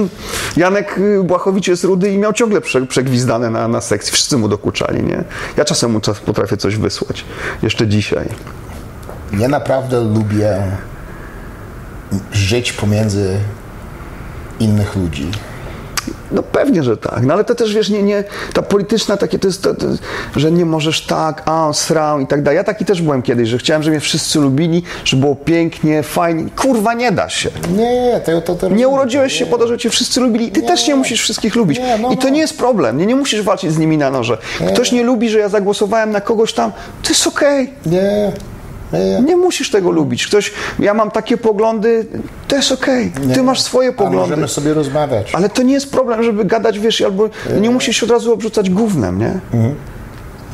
Janek 0.56 0.98
y, 0.98 1.22
Błachowicz 1.24 1.68
jest 1.68 1.84
rudy 1.84 2.10
i 2.10 2.18
miał 2.18 2.32
ciągle 2.32 2.60
prze, 2.60 2.86
przegwizdane 2.86 3.50
na, 3.50 3.68
na 3.68 3.80
sekcji. 3.80 4.12
Wszyscy 4.12 4.36
mu 4.36 4.48
dokuczali, 4.48 5.02
nie? 5.02 5.24
Ja 5.56 5.64
czasem 5.64 5.90
mu 5.90 6.00
potrafię 6.26 6.56
coś 6.56 6.76
wysłać. 6.76 7.24
Jeszcze 7.62 7.86
dzisiaj. 7.86 8.28
Ja 9.38 9.48
naprawdę 9.48 10.00
lubię 10.00 10.62
żyć 12.32 12.72
pomiędzy 12.72 13.38
innych 14.60 14.96
ludzi. 14.96 15.30
No 16.32 16.42
pewnie, 16.42 16.82
że 16.82 16.96
tak. 16.96 17.22
No 17.22 17.34
ale 17.34 17.44
to 17.44 17.54
też, 17.54 17.74
wiesz, 17.74 17.90
nie, 17.90 18.02
nie, 18.02 18.24
ta 18.52 18.62
polityczna 18.62 19.16
takie 19.16 19.38
to 19.38 19.48
jest, 19.48 19.62
to, 19.62 19.74
to, 19.74 19.86
że 20.36 20.52
nie 20.52 20.64
możesz 20.64 21.06
tak, 21.06 21.42
a, 21.46 21.72
srał 21.72 22.20
i 22.20 22.26
tak 22.26 22.42
dalej. 22.42 22.56
Ja 22.56 22.64
taki 22.64 22.84
też 22.84 23.02
byłem 23.02 23.22
kiedyś, 23.22 23.48
że 23.48 23.58
chciałem, 23.58 23.82
żeby 23.82 23.96
mnie 23.96 24.00
wszyscy 24.00 24.38
lubili, 24.38 24.82
żeby 25.04 25.20
było 25.20 25.36
pięknie, 25.36 26.02
fajnie. 26.02 26.44
Kurwa, 26.56 26.94
nie 26.94 27.12
da 27.12 27.28
się. 27.28 27.50
Nie, 27.76 28.20
to, 28.24 28.40
to, 28.40 28.54
to 28.54 28.68
Nie 28.68 28.88
urodziłeś 28.88 29.32
się 29.32 29.46
po 29.46 29.58
to, 29.58 29.68
że 29.68 29.78
cię 29.78 29.90
wszyscy 29.90 30.20
lubili. 30.20 30.50
Ty 30.50 30.62
też 30.62 30.88
nie 30.88 30.96
musisz 30.96 31.20
wszystkich 31.22 31.56
lubić. 31.56 31.78
Nie, 31.78 31.98
no, 31.98 32.12
I 32.12 32.16
to 32.16 32.28
no. 32.28 32.34
nie 32.34 32.40
jest 32.40 32.58
problem. 32.58 32.98
Nie, 32.98 33.06
nie 33.06 33.16
musisz 33.16 33.42
walczyć 33.42 33.72
z 33.72 33.78
nimi 33.78 33.98
na 33.98 34.10
noże. 34.10 34.38
Ktoś 34.72 34.92
nie 34.92 35.02
lubi, 35.02 35.28
że 35.28 35.38
ja 35.38 35.48
zagłosowałem 35.48 36.10
na 36.10 36.20
kogoś 36.20 36.52
tam. 36.52 36.72
To 37.02 37.08
jest 37.08 37.26
okej. 37.26 37.70
Nie, 37.86 38.02
nie, 38.02 38.32
Nie 39.26 39.36
musisz 39.36 39.70
tego 39.70 39.90
lubić. 39.90 40.26
Ktoś, 40.26 40.52
ja 40.78 40.94
mam 40.94 41.10
takie 41.10 41.36
poglądy, 41.36 42.06
to 42.48 42.56
jest 42.56 42.72
okej. 42.72 43.12
Ty 43.34 43.42
masz 43.42 43.60
swoje 43.60 43.92
poglądy. 43.92 44.18
możemy 44.18 44.48
sobie 44.48 44.74
rozmawiać. 44.74 45.34
Ale 45.34 45.48
to 45.48 45.62
nie 45.62 45.74
jest 45.74 45.90
problem, 45.90 46.22
żeby 46.22 46.44
gadać, 46.44 46.78
wiesz, 46.78 47.00
albo 47.02 47.30
nie 47.60 47.70
musisz 47.70 47.96
się 47.96 48.06
od 48.06 48.12
razu 48.12 48.32
obrzucać 48.32 48.70
gównem, 48.70 49.18
nie? 49.18 49.40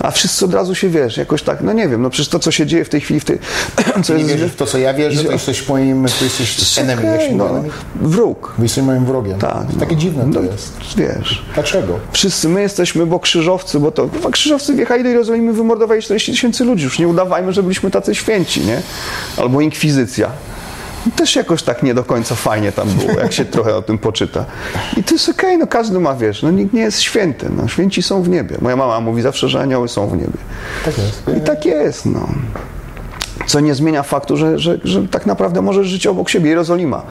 A 0.01 0.11
wszyscy 0.11 0.45
od 0.45 0.55
razu 0.55 0.75
się, 0.75 0.89
wiesz, 0.89 1.17
jakoś 1.17 1.43
tak, 1.43 1.61
no 1.61 1.73
nie 1.73 1.89
wiem, 1.89 2.03
no 2.03 2.11
przecież 2.11 2.29
to, 2.29 2.39
co 2.39 2.51
się 2.51 2.67
dzieje 2.67 2.85
w 2.85 2.89
tej 2.89 3.01
chwili, 3.01 3.21
w 3.21 3.25
tej, 3.25 3.39
co 4.05 4.13
Nie 4.13 4.19
jest... 4.19 4.31
wierzysz 4.33 4.53
w 4.53 4.57
to, 4.57 4.67
co 4.67 4.79
ja 4.79 4.95
wierzę, 4.95 5.25
to 5.25 5.33
jesteś 5.33 5.69
moim, 5.69 6.07
to 6.19 6.25
jesteś 6.25 6.79
enemy, 6.79 7.03
Okej, 7.03 7.21
jeśli 7.21 7.37
no, 7.37 7.51
enemy. 7.51 7.69
wróg. 7.95 8.55
Jesteś 8.59 8.85
moim 8.85 9.05
wrogiem. 9.05 9.39
Tak. 9.39 9.67
Takie 9.81 9.95
no. 9.95 10.01
dziwne 10.01 10.23
to 10.33 10.41
No, 10.41 10.51
jest. 10.53 10.73
Wiesz. 10.97 11.45
Dlaczego? 11.55 11.99
Wszyscy 12.13 12.49
my 12.49 12.61
jesteśmy, 12.63 13.07
bo 13.07 13.21
krzyżowcy, 13.21 13.81
bo 13.81 13.91
to 13.91 14.09
kurwa, 14.09 14.31
krzyżowcy 14.31 14.75
wjechali 14.75 15.03
do 15.03 15.09
Jerozolimy, 15.09 15.53
wymordowali 15.53 16.03
40 16.03 16.33
tysięcy 16.33 16.65
ludzi. 16.65 16.85
Już 16.85 16.99
nie 16.99 17.09
udawajmy, 17.09 17.53
że 17.53 17.63
byliśmy 17.63 17.91
tacy 17.91 18.15
święci, 18.15 18.61
nie? 18.61 18.83
Albo 19.37 19.61
inkwizycja. 19.61 20.31
Też 21.17 21.37
jakoś 21.37 21.63
tak 21.63 21.83
nie 21.83 21.95
do 21.95 22.05
końca 22.05 22.35
fajnie 22.35 22.73
tam 22.73 22.89
było, 22.89 23.21
jak 23.21 23.33
się 23.33 23.45
trochę 23.45 23.77
o 23.77 23.83
tym 23.83 23.99
poczyta. 23.99 24.45
I 24.97 25.05
to 25.05 25.15
jest 25.15 25.29
okej, 25.29 25.59
no 25.59 25.67
każdy 25.67 26.01
ma, 26.01 26.15
wiesz, 26.15 26.43
no 26.43 26.51
nikt 26.51 26.73
nie 26.73 26.81
jest 26.81 27.01
święty, 27.01 27.47
no 27.57 27.69
święci 27.69 28.03
są 28.03 28.23
w 28.23 28.29
niebie. 28.29 28.57
Moja 28.61 28.77
mama 28.77 29.01
mówi 29.01 29.23
zawsze, 29.23 29.49
że 29.49 29.61
anioły 29.61 29.89
są 29.89 30.09
w 30.09 30.13
niebie. 30.13 30.39
Tak 30.85 30.99
jest. 30.99 31.23
I 31.39 31.41
tak 31.41 31.65
jest, 31.67 32.07
no. 32.07 32.29
Co 33.47 33.61
nie 33.61 33.75
zmienia 33.75 34.03
faktu, 34.03 34.37
że, 34.37 34.59
że, 34.59 34.79
że 34.85 35.09
tak 35.09 35.27
naprawdę 35.27 35.63
możesz 35.63 35.87
żyć 35.87 36.07
obok 36.07 36.29
siebie. 36.29 36.51
Jerozolima 36.51 37.03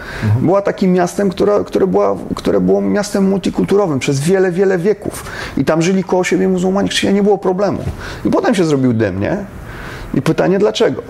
była 0.42 0.62
takim 0.62 0.94
miastem, 0.94 1.30
które, 1.30 1.64
które, 1.66 1.88
była, 1.88 2.16
które 2.36 2.62
było 2.62 2.82
miastem 2.82 3.30
multikulturowym 3.30 4.00
przez 4.00 4.20
wiele, 4.20 4.52
wiele 4.52 4.78
wieków. 4.78 5.26
I 5.58 5.66
tam 5.66 5.82
żyli 5.82 6.04
koło 6.04 6.24
siebie 6.24 6.48
muzułmanie, 6.48 6.90
chrześcijanie, 6.90 7.16
nie 7.16 7.24
było 7.24 7.38
problemu. 7.38 7.84
I 8.26 8.30
potem 8.30 8.56
się 8.56 8.66
zrobił 8.66 8.94
dym, 8.94 9.20
nie? 9.20 9.38
I 10.14 10.22
pytanie 10.22 10.60
dlaczego? 10.60 11.02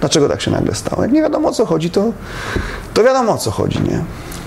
Dlaczego 0.00 0.28
tak 0.28 0.40
się 0.42 0.50
nagle 0.50 0.74
stało? 0.74 1.02
Jak 1.02 1.12
nie 1.12 1.22
wiadomo 1.22 1.48
o 1.48 1.52
co 1.52 1.66
chodzi, 1.66 1.90
to, 1.90 2.04
to 2.94 3.04
wiadomo 3.04 3.32
o 3.32 3.38
co 3.38 3.50
chodzi, 3.50 3.80
nie? 3.80 4.04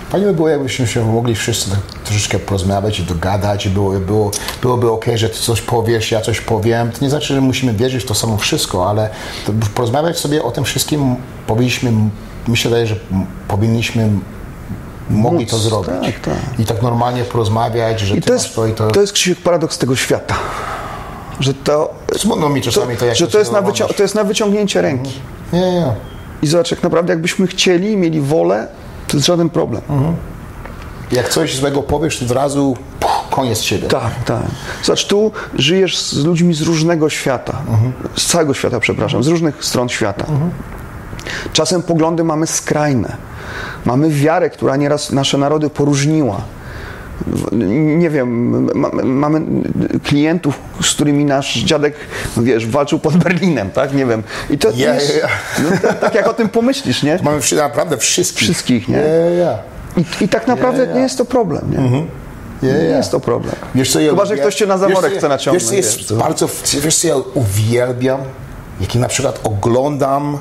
Fajnie 0.10 0.28
by 0.28 0.34
było, 0.34 0.50
jakbyśmy 0.50 0.88
się 0.88 1.06
mogli 1.06 1.36
wszyscy 1.36 1.70
tak 1.72 1.80
troszeczkę 2.04 2.40
porozmawiać 2.40 3.00
i 3.00 3.04
dogadać 3.04 3.66
i 3.66 3.70
było, 3.70 3.92
było, 3.92 4.32
byłoby 4.62 4.92
ok, 4.92 5.06
że 5.16 5.30
ty 5.30 5.40
coś 5.40 5.62
powiesz, 5.62 6.12
ja 6.12 6.22
coś 6.22 6.42
powiem. 6.42 6.92
To 6.92 6.98
nie 7.02 7.10
znaczy, 7.10 7.34
że 7.34 7.42
musimy 7.42 7.74
wierzyć 7.74 8.04
w 8.04 8.08
to 8.08 8.16
samo 8.16 8.38
wszystko, 8.38 8.90
ale 8.90 9.10
porozmawiać 9.76 10.20
sobie 10.20 10.44
o 10.44 10.52
tym 10.52 10.64
wszystkim 10.64 11.16
powinniśmy, 11.48 11.92
mi 12.48 12.58
się 12.58 12.70
wydaje, 12.70 12.88
że 12.88 12.96
powinniśmy 13.48 14.10
mogli 15.10 15.40
Móc, 15.40 15.50
to 15.50 15.58
zrobić. 15.58 15.88
tak, 16.02 16.20
tak. 16.20 16.60
I 16.60 16.66
tak 16.66 16.82
normalnie 16.82 17.24
porozmawiać, 17.24 18.00
że 18.00 18.16
I 18.18 18.22
to 18.22 18.34
jest, 18.34 18.56
to 18.56 18.68
i 18.68 18.74
to. 18.74 18.88
to 18.88 19.02
jest 19.02 19.14
Krzysiek 19.14 19.42
paradoks 19.42 19.78
tego 19.78 19.96
świata. 19.96 20.36
Że 21.40 21.54
to, 21.54 21.94
Smutno 22.18 22.50
mi 22.50 22.62
czasami 22.62 22.98
to, 22.98 23.06
jak 23.06 23.16
że 23.16 23.28
to 23.28 23.40
jest, 23.40 23.52
na 23.52 23.62
to 23.98 24.04
jest 24.04 24.16
na 24.16 24.24
wyciągnięcie 24.24 24.82
ręki. 24.82 25.12
Nie, 25.54 25.60
nie. 25.60 25.94
I 26.42 26.48
zobacz, 26.48 26.72
jak 26.72 26.84
naprawdę 26.84 27.14
jakbyśmy 27.14 27.48
chcieli, 27.48 27.98
mieli 27.98 28.22
wolę, 28.22 28.68
to 29.08 29.18
jest 29.18 29.28
żaden 29.28 29.50
problem. 29.50 29.82
Jak 31.12 31.30
coś 31.30 31.56
złego 31.56 31.84
powiesz, 31.84 32.20
to 32.20 32.26
od 32.26 32.32
razu 32.32 32.78
puh, 33.00 33.30
koniec 33.30 33.62
siebie. 33.62 33.88
Tak, 33.88 34.24
tak. 34.26 34.44
Zobacz, 34.84 35.06
tu 35.06 35.32
żyjesz 35.56 35.98
z 35.98 36.26
ludźmi 36.26 36.54
z 36.54 36.62
różnego 36.62 37.10
świata. 37.10 37.62
Z 38.16 38.26
całego 38.26 38.54
świata, 38.54 38.80
przepraszam, 38.80 39.24
z 39.24 39.28
różnych 39.28 39.66
stron 39.66 39.90
świata. 39.90 40.26
Czasem 41.54 41.84
poglądy 41.84 42.24
mamy 42.24 42.48
skrajne. 42.48 43.18
Mamy 43.86 44.10
wiarę, 44.10 44.50
która 44.50 44.76
nieraz 44.76 45.12
nasze 45.12 45.38
narody 45.38 45.70
poróżniła. 45.70 46.42
Nie 47.98 48.10
wiem, 48.10 48.52
ma, 48.80 48.90
mamy 49.04 49.42
klientów, 50.04 50.60
z 50.82 50.94
którymi 50.94 51.26
nasz 51.26 51.56
dziadek, 51.56 51.96
wiesz, 52.38 52.68
walczył 52.68 53.00
pod 53.00 53.18
Berlinem, 53.18 53.72
tak? 53.72 53.94
Nie 53.94 54.06
wiem. 54.06 54.24
I 54.50 54.58
to, 54.58 54.70
Ja, 54.76 54.94
jest, 54.96 55.16
ja. 55.22 55.28
No, 55.64 55.78
tak, 55.82 56.00
tak 56.00 56.16
jak 56.16 56.28
o 56.28 56.34
tym 56.34 56.50
pomyślisz, 56.50 57.04
nie? 57.04 57.20
Mamy 57.24 57.40
naprawdę 57.58 57.98
wszystkich. 57.98 58.44
Wszystkich, 58.44 58.88
nie? 58.88 58.98
Ja. 59.40 59.58
I, 59.98 60.24
i 60.24 60.28
tak 60.28 60.48
naprawdę 60.48 60.88
nie 60.88 61.00
jest 61.02 61.18
to 61.18 61.26
problem, 61.26 61.72
nie? 61.72 61.78
Ja, 62.70 62.74
Nie 62.78 62.84
ja. 62.84 62.98
jest 62.98 63.12
to 63.12 63.20
problem. 63.20 63.56
Wiesz, 63.76 63.92
co 63.92 64.00
ja 64.00 64.10
Chyba, 64.10 64.26
że 64.26 64.38
ktoś 64.38 64.56
cię 64.56 64.66
na 64.66 64.78
Wiesz, 64.78 64.82
zaworek 64.90 65.12
ja- 65.12 65.18
chce 65.18 65.30
naciągnąć. 65.30 65.64
Wiesz, 65.64 65.70
co 65.70 65.76
jest 65.76 66.00
wiesz, 66.10 66.14
bardzo, 66.20 66.48
wiesz, 66.84 66.96
co 66.98 67.08
ja 67.08 67.16
uwielbiam? 67.34 68.20
Jak 68.82 68.96
na 68.96 69.08
przykład 69.08 69.40
oglądam 69.44 70.38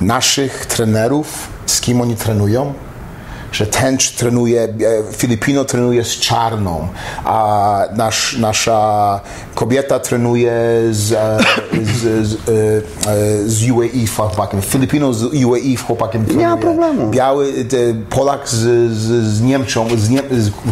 naszych 0.00 0.66
trenerów, 0.66 1.48
z 1.66 1.80
kim 1.80 2.00
oni 2.00 2.16
trenują, 2.16 2.72
że 3.52 3.66
ten 3.66 3.98
czy 3.98 4.16
trenuje, 4.16 4.62
e, 4.62 4.68
Filipino 5.12 5.64
trenuje 5.64 6.04
z 6.04 6.08
czarną, 6.18 6.88
a 7.24 7.78
nasz, 7.96 8.36
nasza 8.38 9.20
kobieta 9.54 9.98
trenuje 9.98 10.52
z, 10.90 11.12
e, 11.12 11.38
z, 11.84 12.26
z, 12.28 12.34
e, 12.34 12.38
z 13.48 13.70
UAE 13.70 14.06
chłopakiem, 14.16 14.62
Filipino 14.62 15.14
z 15.14 15.22
UAE 15.44 15.76
chłopakiem 15.86 16.24
trenuje. 16.24 16.48
ma 16.48 16.56
problemu. 16.56 17.10
Biały 17.10 17.52
Polak 18.10 18.48
z, 18.48 18.56
z, 18.92 19.24
z 19.34 19.40
Niemczą, 19.42 19.88
z, 19.98 20.10
Nie, 20.10 20.22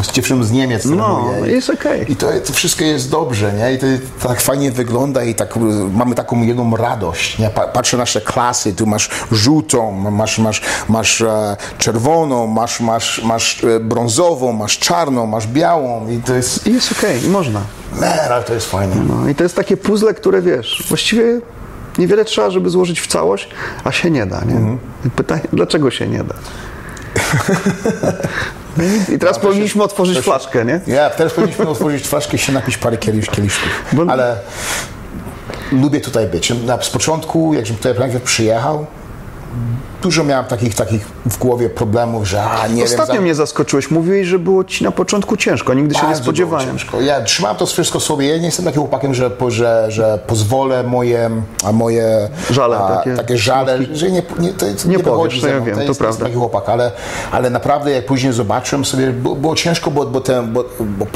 z, 0.02 0.12
dziewczyną 0.12 0.44
z 0.44 0.50
Niemiec 0.52 0.84
No, 0.84 1.20
trenuje. 1.26 1.52
jest 1.54 1.70
okej. 1.70 2.12
I 2.12 2.16
to, 2.16 2.26
to 2.46 2.52
wszystko 2.52 2.84
jest 2.84 3.10
dobrze, 3.10 3.52
nie? 3.52 3.72
I 3.74 3.78
to 3.78 3.86
tak 4.28 4.40
fajnie 4.40 4.70
wygląda 4.72 5.24
i 5.24 5.34
tak, 5.34 5.54
mamy 5.94 6.14
taką 6.14 6.42
jedną 6.42 6.76
radość, 6.76 7.38
nie? 7.38 7.50
Pa- 7.50 7.66
Patrzę 7.68 7.96
na 7.96 8.02
nasze 8.08 8.20
klasy, 8.20 8.74
tu 8.74 8.86
masz 8.86 9.10
żółtą, 9.32 9.92
masz, 9.92 10.38
masz, 10.38 10.62
masz 10.88 11.24
czerwoną, 11.78 12.46
masz 12.46 12.67
masz, 12.68 12.80
masz, 12.80 13.22
masz 13.24 13.64
e, 13.64 13.80
brązową, 13.80 14.52
masz 14.52 14.78
czarną, 14.78 15.26
masz 15.26 15.46
białą 15.46 16.08
i 16.08 16.16
to 16.22 16.34
jest... 16.34 16.66
I 16.66 16.72
jest 16.72 16.92
okej, 16.92 17.20
można. 17.28 17.60
Man, 17.92 18.18
ale 18.32 18.44
to 18.44 18.54
jest 18.54 18.70
fajne. 18.70 18.94
No 19.08 19.28
i 19.28 19.34
to 19.34 19.42
jest 19.42 19.56
takie 19.56 19.76
puzzle, 19.76 20.14
które 20.14 20.42
wiesz, 20.42 20.84
właściwie 20.88 21.40
niewiele 21.98 22.24
trzeba, 22.24 22.50
żeby 22.50 22.70
złożyć 22.70 23.00
w 23.00 23.06
całość, 23.06 23.48
a 23.84 23.92
się 23.92 24.10
nie 24.10 24.26
da, 24.26 24.40
nie? 24.44 24.54
Mhm. 24.56 24.78
Pytanie, 25.16 25.42
dlaczego 25.52 25.90
się 25.90 26.06
nie 26.08 26.24
da? 26.24 26.34
No 28.76 28.84
i- 29.14 29.18
teraz 29.18 29.38
powinniśmy 29.38 29.82
otworzyć 29.82 30.18
flaszkę, 30.18 30.64
nie? 30.64 30.80
Ja, 30.86 31.10
teraz 31.10 31.32
powinniśmy 31.32 31.68
otworzyć 31.68 32.06
flaszkę 32.06 32.36
i 32.36 32.38
się 32.38 32.52
napić 32.52 32.78
parę 32.78 32.96
kielisz, 32.96 33.30
kieliszków. 33.30 33.68
Bo- 33.92 34.12
Ale 34.12 34.36
lubię 35.72 36.00
tutaj 36.00 36.26
być. 36.26 36.52
Na, 36.66 36.82
z 36.82 36.90
początku, 36.90 37.54
jak 37.54 37.66
tutaj 37.66 37.94
najpierw 37.98 38.24
przyjechał, 38.24 38.86
dużo 40.02 40.24
miałem 40.24 40.44
takich, 40.46 40.74
takich 40.74 41.06
w 41.26 41.38
głowie 41.38 41.70
problemów, 41.70 42.28
że 42.28 42.42
a, 42.42 42.66
nie 42.68 42.84
Ostatnio 42.84 43.06
wiem... 43.06 43.16
za- 43.16 43.22
mnie 43.22 43.34
zaskoczyłeś, 43.34 43.90
mówiłeś, 43.90 44.26
że 44.26 44.38
było 44.38 44.64
ci 44.64 44.84
na 44.84 44.90
początku 44.90 45.36
ciężko, 45.36 45.74
nigdy 45.74 45.94
się 45.94 46.06
nie 46.08 46.16
spodziewałem. 46.16 46.66
ciężko. 46.70 47.00
Ja 47.00 47.20
trzymam 47.20 47.56
to 47.56 47.66
wszystko 47.66 48.00
sobie. 48.00 48.28
Ja 48.28 48.38
nie 48.38 48.46
jestem 48.46 48.64
takim 48.64 48.80
chłopakiem, 48.80 49.14
że, 49.14 49.30
że, 49.48 49.86
że 49.88 50.18
pozwolę 50.26 50.82
moje, 50.82 51.30
a 51.64 51.72
moje 51.72 52.28
Żale 52.50 52.78
a, 52.78 52.96
takie. 52.96 53.14
takie 53.16 53.38
żale, 53.38 53.78
że 53.92 54.10
nie, 54.10 54.22
nie, 54.38 54.52
to, 54.52 54.66
to 54.82 54.88
Nie 54.88 54.96
nie, 54.96 55.02
powiesz, 55.04 55.04
wychodzi 55.04 55.40
to 55.40 55.48
ja 55.48 55.60
wiem, 55.60 55.76
to 55.76 55.82
jest, 55.82 56.00
prawda. 56.00 56.24
taki 56.24 56.36
chłopak, 56.36 56.68
ale, 56.68 56.90
ale 57.32 57.50
naprawdę 57.50 57.90
jak 57.90 58.06
później 58.06 58.32
zobaczyłem 58.32 58.84
sobie, 58.84 59.10
było, 59.12 59.36
było 59.36 59.54
ciężko, 59.54 59.90
bo, 59.90 60.06
bo, 60.06 60.20
ten, 60.20 60.52
bo, 60.52 60.64
bo 60.80 61.06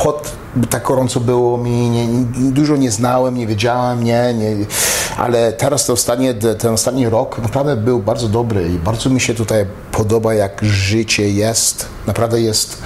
tak 0.71 0.83
gorąco 0.83 1.21
było 1.21 1.59
mi, 1.59 1.91
nie, 1.91 2.07
dużo 2.53 2.77
nie 2.77 2.91
znałem, 2.91 3.35
nie 3.39 3.47
wiedziałem, 3.47 4.05
nie, 4.05 4.35
nie, 4.35 4.57
ale 5.19 5.53
teraz 5.53 5.87
to 5.87 5.93
ostatnie, 5.93 6.35
ten 6.35 6.73
ostatni 6.75 7.09
rok 7.09 7.39
naprawdę 7.39 7.77
był 7.77 7.99
bardzo 7.99 8.29
dobry 8.29 8.72
i 8.75 8.79
bardzo 8.79 9.11
mi 9.11 9.21
się 9.21 9.35
tutaj 9.35 9.67
podoba, 9.93 10.35
jak 10.35 10.65
życie 10.65 11.31
jest. 11.31 11.89
Naprawdę 12.07 12.41
jest 12.41 12.83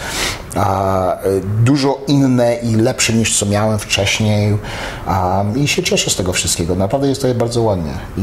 a, 0.57 1.17
dużo 1.65 1.99
inne 2.07 2.57
i 2.57 2.77
lepsze 2.77 3.13
niż 3.13 3.39
co 3.39 3.47
miałem 3.47 3.79
wcześniej 3.79 4.59
a, 5.07 5.45
i 5.57 5.69
się 5.69 5.83
cieszę 5.83 6.11
z 6.11 6.17
tego 6.17 6.33
wszystkiego. 6.33 6.75
Naprawdę 6.75 7.09
jest 7.09 7.23
to 7.23 7.35
bardzo 7.35 7.63
ładnie. 7.63 7.93
I 8.19 8.23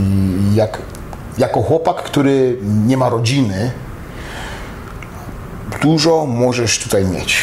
jak, 0.55 0.81
jako 1.37 1.61
chłopak, 1.61 2.03
który 2.03 2.57
nie 2.61 2.97
ma 2.97 3.09
rodziny, 3.09 3.71
dużo 5.81 6.25
możesz 6.25 6.79
tutaj 6.79 7.05
mieć. 7.05 7.37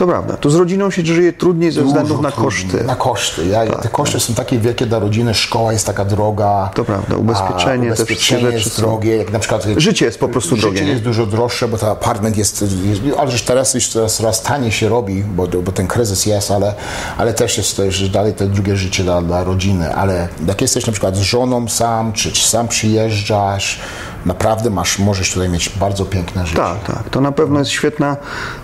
To 0.00 0.06
prawda. 0.06 0.36
Tu 0.36 0.50
z 0.50 0.54
rodziną 0.54 0.90
się 0.90 1.02
żyje 1.04 1.32
trudniej 1.32 1.72
ze 1.72 1.82
względu 1.82 2.22
na 2.22 2.30
trudniej. 2.30 2.44
koszty. 2.44 2.84
Na 2.84 2.96
koszty. 2.96 3.46
Ja, 3.46 3.66
te 3.66 3.88
koszty 3.88 4.20
są 4.20 4.34
takie 4.34 4.58
wielkie 4.58 4.86
dla 4.86 4.98
rodziny, 4.98 5.34
szkoła 5.34 5.72
jest 5.72 5.86
taka 5.86 6.04
droga. 6.04 6.70
To 6.74 6.84
prawda, 6.84 7.16
ubezpieczenie, 7.16 7.92
a, 7.92 7.96
te 7.96 8.02
ubezpieczenie 8.02 8.40
rzeczy 8.40 8.54
jest 8.54 8.76
drogie, 8.76 9.16
jak 9.16 9.32
na 9.32 9.38
przykład... 9.38 9.64
Życie 9.76 10.06
jest 10.06 10.18
po 10.18 10.28
prostu 10.28 10.56
drogie, 10.56 10.78
Życie 10.78 10.90
jest 10.90 11.02
dużo 11.02 11.26
droższe, 11.26 11.68
bo 11.68 11.78
ten 11.78 11.88
apartment 11.88 12.36
jest, 12.36 12.62
jest 12.62 13.00
ale 13.18 13.32
już 13.32 13.42
teraz 13.42 13.74
już 13.74 13.88
teraz 13.88 14.16
coraz 14.16 14.42
taniej 14.42 14.72
się 14.72 14.88
robi, 14.88 15.24
bo, 15.24 15.46
bo 15.46 15.72
ten 15.72 15.86
kryzys 15.86 16.26
jest, 16.26 16.50
ale, 16.50 16.74
ale 17.18 17.34
też 17.34 17.58
jest 17.58 17.76
to 17.76 17.84
już 17.84 18.08
dalej 18.08 18.34
to 18.34 18.46
drugie 18.46 18.76
życie 18.76 19.04
dla, 19.04 19.22
dla 19.22 19.44
rodziny, 19.44 19.94
ale 19.94 20.28
jak 20.46 20.60
jesteś 20.60 20.86
na 20.86 20.92
przykład 20.92 21.16
z 21.16 21.20
żoną 21.20 21.68
sam, 21.68 22.12
czy, 22.12 22.32
czy 22.32 22.48
sam 22.48 22.68
przyjeżdżasz, 22.68 23.80
naprawdę 24.26 24.70
masz, 24.70 24.98
możesz 24.98 25.32
tutaj 25.32 25.48
mieć 25.48 25.68
bardzo 25.68 26.04
piękne 26.04 26.46
życie. 26.46 26.56
Tak, 26.62 26.84
tak. 26.96 27.08
To 27.10 27.20
na 27.20 27.32
pewno 27.32 27.58
jest 27.58 27.70
świetna 27.70 28.16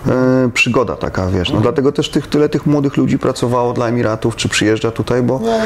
e, 0.08 0.12
przygoda 0.54 0.96
taka, 0.96 1.26
wiesz. 1.26 1.50
No, 1.52 1.60
dlatego 1.60 1.92
też 1.92 2.10
tych, 2.10 2.26
tyle 2.26 2.48
tych 2.48 2.66
młodych 2.66 2.96
ludzi 2.96 3.18
pracowało 3.18 3.72
dla 3.72 3.86
Emiratów, 3.88 4.36
czy 4.36 4.48
przyjeżdża 4.48 4.90
tutaj, 4.90 5.22
bo, 5.22 5.38
Nie, 5.38 5.46
nie, 5.46 5.56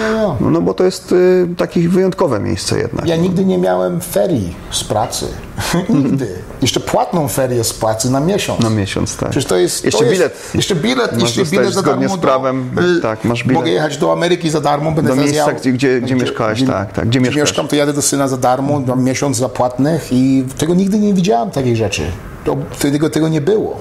nie. 0.41 0.51
no, 0.51 0.61
bo 0.61 0.75
to 0.75 0.85
jest 0.85 1.13
y, 1.13 1.49
takie 1.57 1.89
wyjątkowe 1.89 2.41
miejsce 2.41 2.79
jednak. 2.79 3.07
Ja 3.07 3.17
nigdy 3.17 3.45
nie 3.45 3.59
miałem 3.59 4.01
ferii 4.01 4.55
z 4.71 4.85
pracy. 4.85 5.27
nigdy. 5.89 6.29
Jeszcze 6.63 6.81
płatną 6.81 7.29
ferię 7.29 7.65
z 7.65 7.73
pracy 7.73 8.11
na 8.11 8.21
miesiąc. 8.21 8.61
Na 8.61 8.71
miesiąc, 8.71 9.17
tak. 9.17 9.31
Przecież 9.31 9.49
to 9.49 9.57
jest. 9.57 9.85
Jeszcze 9.85 9.99
to 9.99 10.05
jest, 10.05 10.17
bilet. 10.17 10.51
Jeszcze 10.55 10.75
bilet, 10.75 11.13
Masz 11.13 11.37
jeszcze 11.37 11.51
bilet 11.57 11.75
za 11.75 11.83
darmo. 11.83 12.09
z 12.09 12.19
prawem, 12.19 12.71
do, 12.75 12.83
y, 12.83 13.01
tak, 13.01 13.25
masz 13.25 13.43
bilet. 13.43 13.55
Mogę 13.57 13.71
jechać 13.71 13.99
do 13.99 14.13
Ameryki 14.13 14.51
za 14.51 14.61
darmo, 14.61 14.93
będę 14.93 15.11
Do 15.17 15.17
miejsca, 15.23 15.37
jał- 15.51 15.61
gdzie- 15.61 15.73
gdzie- 15.73 16.01
gdzie 16.01 16.15
mieszkałeś, 16.17 16.65
tak, 16.67 16.93
tak, 16.93 17.09
gdzie 17.09 17.21
mieszkasz. 17.21 17.37
mieszkam, 17.37 17.69
to 17.69 17.77
jadę 17.77 17.93
do 17.93 18.03
syna 18.03 18.29
za 18.29 18.37
darmo, 18.37 18.81
mam 18.87 19.05
miesiąc 19.05 19.37
za 19.37 19.49
płatnych 19.81 20.13
i 20.13 20.45
tego 20.59 20.75
nigdy 20.75 20.99
nie 20.99 21.15
widziałem 21.15 21.51
takiej 21.51 21.77
rzeczy. 21.77 22.03
To, 22.45 22.57
tego, 22.79 23.11
tego 23.11 23.29
nie 23.29 23.41
było. 23.41 23.79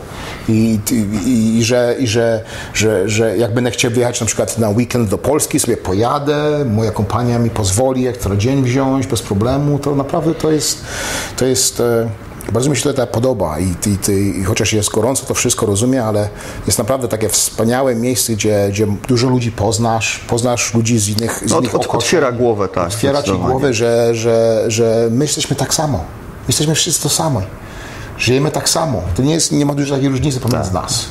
I, 0.49 0.79
i, 0.91 1.57
i, 1.59 1.63
że, 1.63 1.95
i 1.99 2.07
że, 2.07 2.43
że, 2.73 3.09
że 3.09 3.37
jak 3.37 3.53
będę 3.53 3.71
chciał 3.71 3.91
wyjechać 3.91 4.21
na 4.21 4.27
przykład 4.27 4.57
na 4.57 4.69
weekend 4.69 5.09
do 5.09 5.17
Polski, 5.17 5.59
sobie 5.59 5.77
pojadę, 5.77 6.65
moja 6.65 6.91
kompania 6.91 7.39
mi 7.39 7.49
pozwoli 7.49 8.03
jak 8.03 8.17
co 8.17 8.35
dzień 8.35 8.63
wziąć 8.63 9.07
bez 9.07 9.21
problemu, 9.21 9.79
to 9.79 9.95
naprawdę 9.95 10.35
to 10.35 10.51
jest, 10.51 10.85
to 11.37 11.45
jest 11.45 11.79
e, 11.79 12.09
bardzo 12.51 12.69
mi 12.69 12.77
się 12.77 12.83
to 12.83 12.93
tak 12.93 13.11
podoba 13.11 13.59
I, 13.59 13.63
i, 14.09 14.11
i, 14.39 14.43
chociaż 14.43 14.73
jest 14.73 14.89
gorąco, 14.89 15.25
to 15.25 15.33
wszystko 15.33 15.65
rozumiem, 15.65 16.05
ale 16.05 16.29
jest 16.67 16.77
naprawdę 16.77 17.07
takie 17.07 17.29
wspaniałe 17.29 17.95
miejsce, 17.95 18.33
gdzie, 18.33 18.67
gdzie 18.71 18.87
dużo 19.07 19.29
ludzi 19.29 19.51
poznasz, 19.51 20.19
poznasz 20.19 20.73
ludzi 20.73 20.99
z 20.99 21.07
innych, 21.07 21.43
z 21.45 21.51
No, 21.51 21.59
innych 21.59 21.75
od- 21.75 21.87
otwiera 21.87 22.31
głowę, 22.31 22.67
tak, 22.67 22.87
Otwiera 22.87 23.23
ci 23.23 23.31
głowę, 23.31 23.73
że, 23.73 24.15
że, 24.15 24.63
że 24.67 25.07
my 25.11 25.25
jesteśmy 25.25 25.55
tak 25.55 25.73
samo. 25.73 26.03
Jesteśmy 26.47 26.75
wszyscy 26.75 27.03
to 27.03 27.09
samo. 27.09 27.41
Żyjemy 28.17 28.51
tak 28.51 28.69
samo. 28.69 29.01
To 29.15 29.21
nie, 29.21 29.33
jest, 29.33 29.51
nie 29.51 29.65
ma 29.65 29.73
dużej 29.75 29.93
takiej 29.97 30.09
różnicy 30.09 30.39
pomiędzy 30.39 30.73
nas. 30.73 31.05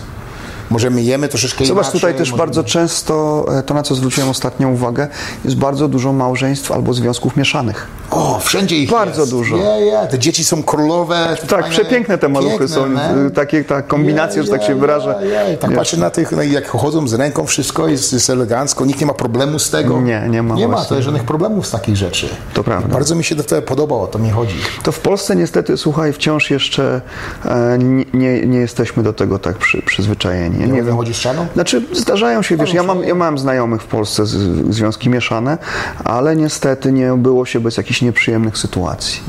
Możemy 0.70 1.02
jemy 1.02 1.28
troszeczkę 1.28 1.64
Zobacz, 1.64 1.84
inaczej. 1.84 2.00
tutaj 2.00 2.14
też 2.14 2.20
możemy- 2.30 2.38
bardzo 2.38 2.64
często, 2.64 3.46
e, 3.58 3.62
to 3.62 3.74
na 3.74 3.82
co 3.82 3.94
zwróciłem 3.94 4.28
ostatnią 4.30 4.72
uwagę, 4.72 5.08
jest 5.44 5.56
bardzo 5.56 5.88
dużo 5.88 6.12
małżeństw 6.12 6.72
albo 6.72 6.94
związków 6.94 7.36
mieszanych. 7.36 7.86
O, 8.10 8.38
wszędzie 8.42 8.76
ich 8.78 8.90
Bardzo 8.90 9.20
jest. 9.20 9.32
dużo. 9.32 9.56
Nie, 9.56 9.86
nie. 9.86 10.06
Te 10.10 10.18
dzieci 10.18 10.44
są 10.44 10.62
królowe. 10.62 11.36
Tak, 11.40 11.48
fajne, 11.50 11.70
przepiękne 11.70 12.18
te 12.18 12.28
maluchy 12.28 12.58
piękne, 12.58 12.68
są, 12.76 12.88
man. 12.88 13.26
y, 13.26 13.30
takie, 13.30 13.64
ta 13.64 13.82
kombinacja, 13.82 14.42
że 14.42 14.50
tak 14.50 14.62
się 14.62 14.74
wyrażę. 14.74 15.14
Tak 15.60 15.74
patrzę 15.74 15.96
na 15.96 16.10
tych, 16.10 16.32
no 16.32 16.42
jak 16.42 16.68
chodzą 16.68 17.08
z 17.08 17.14
ręką, 17.14 17.46
wszystko 17.46 17.88
jest, 17.88 18.12
jest 18.12 18.30
elegancko, 18.30 18.84
nikt 18.84 19.00
nie 19.00 19.06
ma 19.06 19.14
problemu 19.14 19.58
z 19.58 19.70
tego. 19.70 20.00
Nie, 20.00 20.26
nie 20.30 20.42
ma 20.42 20.54
Nie 20.54 20.68
ma 20.68 20.84
to 20.84 21.02
żadnych 21.02 21.24
problemów 21.24 21.66
z 21.66 21.70
takich 21.70 21.96
rzeczy. 21.96 22.28
To 22.54 22.64
prawda. 22.64 22.88
Bardzo 22.88 23.14
mi 23.14 23.24
się 23.24 23.36
to 23.36 23.62
podobało, 23.62 24.02
o 24.02 24.06
to 24.06 24.18
mi 24.18 24.30
chodzi. 24.30 24.54
To 24.82 24.92
w 24.92 25.00
Polsce 25.00 25.36
niestety, 25.36 25.76
słuchaj, 25.76 26.12
wciąż 26.12 26.50
jeszcze 26.50 27.00
e, 27.44 27.78
nie, 27.78 28.04
nie, 28.14 28.46
nie 28.46 28.58
jesteśmy 28.58 29.02
do 29.02 29.12
tego 29.12 29.38
tak 29.38 29.56
przy, 29.56 29.82
przyzwyczajeni. 29.82 30.57
Nie, 30.58 30.66
nie 30.66 30.72
wiem, 30.72 30.86
wiem. 30.86 30.96
chodzi 30.96 31.14
z 31.14 31.16
czaną? 31.16 31.46
Znaczy, 31.54 31.82
zdarzają 31.92 32.42
się, 32.42 32.56
wiesz, 32.56 32.74
ja 32.74 32.82
mam, 32.82 33.02
ja 33.02 33.14
mam 33.14 33.38
znajomych 33.38 33.82
w 33.82 33.86
Polsce 33.86 34.26
z, 34.26 34.30
związki 34.74 35.10
mieszane, 35.10 35.58
ale 36.04 36.36
niestety 36.36 36.92
nie 36.92 37.12
było 37.12 37.46
się 37.46 37.60
bez 37.60 37.76
jakichś 37.76 38.02
nieprzyjemnych 38.02 38.58
sytuacji. 38.58 39.20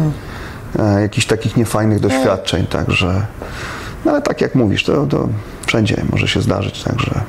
E, 0.79 1.01
jakichś 1.01 1.27
takich 1.27 1.57
niefajnych 1.57 1.99
doświadczeń, 1.99 2.67
także... 2.67 3.25
No 4.05 4.11
ale 4.11 4.21
tak 4.21 4.41
jak 4.41 4.55
mówisz, 4.55 4.83
to, 4.83 5.05
to 5.07 5.29
wszędzie 5.65 6.03
może 6.11 6.27
się 6.27 6.41
zdarzyć, 6.41 6.83
także... 6.83 7.21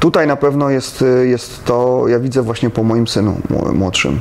Tutaj 0.00 0.26
na 0.26 0.36
pewno 0.36 0.70
jest, 0.70 1.02
y, 1.02 1.26
jest 1.28 1.64
to, 1.64 2.04
ja 2.08 2.18
widzę 2.18 2.42
właśnie 2.42 2.70
po 2.70 2.82
moim 2.82 3.06
synu 3.08 3.36
mł- 3.50 3.72
młodszym, 3.74 4.20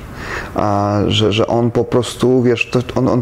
a, 0.55 0.99
że, 1.07 1.33
że 1.33 1.47
on 1.47 1.71
po 1.71 1.83
prostu, 1.83 2.41
wiesz, 2.43 2.69
to 2.71 2.79
on, 2.95 3.07
on, 3.07 3.21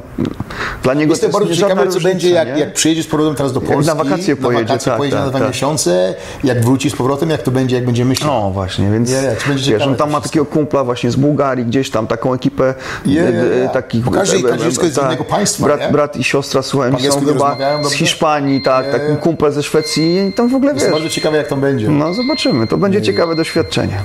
dla 0.84 0.94
niego 0.94 1.12
Jestem 1.14 1.32
to 1.32 1.34
bardzo 1.38 1.50
jest 1.50 1.60
żadna 1.62 1.76
ciekawy, 1.76 1.92
co 2.00 2.00
będzie, 2.04 2.30
jak, 2.30 2.48
nie? 2.48 2.60
jak 2.60 2.74
przyjedzie 2.74 3.04
z 3.04 3.08
powrotem 3.08 3.36
teraz 3.36 3.54
do 3.54 3.60
Jak 3.62 3.70
Polski. 3.72 3.88
na 3.98 4.04
wakacje 4.04 4.36
pojedzie, 4.36 4.62
na 4.64 4.68
wakacje 4.68 4.90
tak, 4.92 4.98
pojedzie 4.98 5.16
tak, 5.16 5.26
na 5.26 5.30
dwa 5.30 5.40
tak. 5.40 5.48
miesiące, 5.48 6.16
jak 6.44 6.62
wróci 6.66 6.90
z 6.90 6.96
powrotem, 6.96 7.30
jak 7.30 7.42
to 7.42 7.52
będzie, 7.52 7.76
jak 7.76 7.86
będzie 7.86 8.06
myślał. 8.06 8.42
No 8.42 8.52
właśnie, 8.52 8.92
więc 8.92 9.12
to 9.12 9.18
będzie 9.48 9.48
wiesz, 9.54 9.66
ciekawe 9.66 9.86
on 9.92 9.96
tam 9.98 10.12
ma 10.12 10.22
takiego 10.22 10.46
kumpla 10.46 10.84
właśnie 10.84 11.12
z 11.12 11.16
Bułgarii, 11.16 11.66
gdzieś 11.66 11.90
tam 11.90 12.08
taką 12.08 12.34
ekipę 12.34 12.74
e, 13.08 13.64
e, 13.66 13.70
takich 13.70 14.04
Bo 14.04 14.12
każdy- 14.12 14.44
każdy 14.44 14.64
dziecko 14.70 14.86
jest 14.86 14.96
z 14.96 15.02
innego 15.02 15.24
państwa, 15.24 15.66
brat, 15.66 15.80
nie? 15.80 15.88
brat 15.90 16.18
i 16.18 16.24
siostra, 16.24 16.62
słuchaj, 16.62 16.92
są 17.10 17.26
chyba 17.26 17.58
z? 17.84 17.92
Hiszpanii, 17.94 18.62
tak, 18.62 18.86
Je, 18.86 18.92
taki 18.92 19.06
je. 19.06 19.16
kumple 19.16 19.52
ze 19.52 19.64
Szwecji 19.64 20.28
i 20.30 20.34
tam 20.34 20.50
w 20.50 20.56
ogóle 20.56 20.74
Jest 20.74 20.86
wiesz. 20.86 20.94
bardzo 20.94 21.10
ciekawe, 21.10 21.38
jak 21.38 21.48
to 21.48 21.56
będzie. 21.58 21.90
No 21.90 22.11
zobaczymy, 22.14 22.68
to 22.68 22.78
będzie 22.78 23.02
ciekawe 23.02 23.36
doświadczenie. 23.36 24.04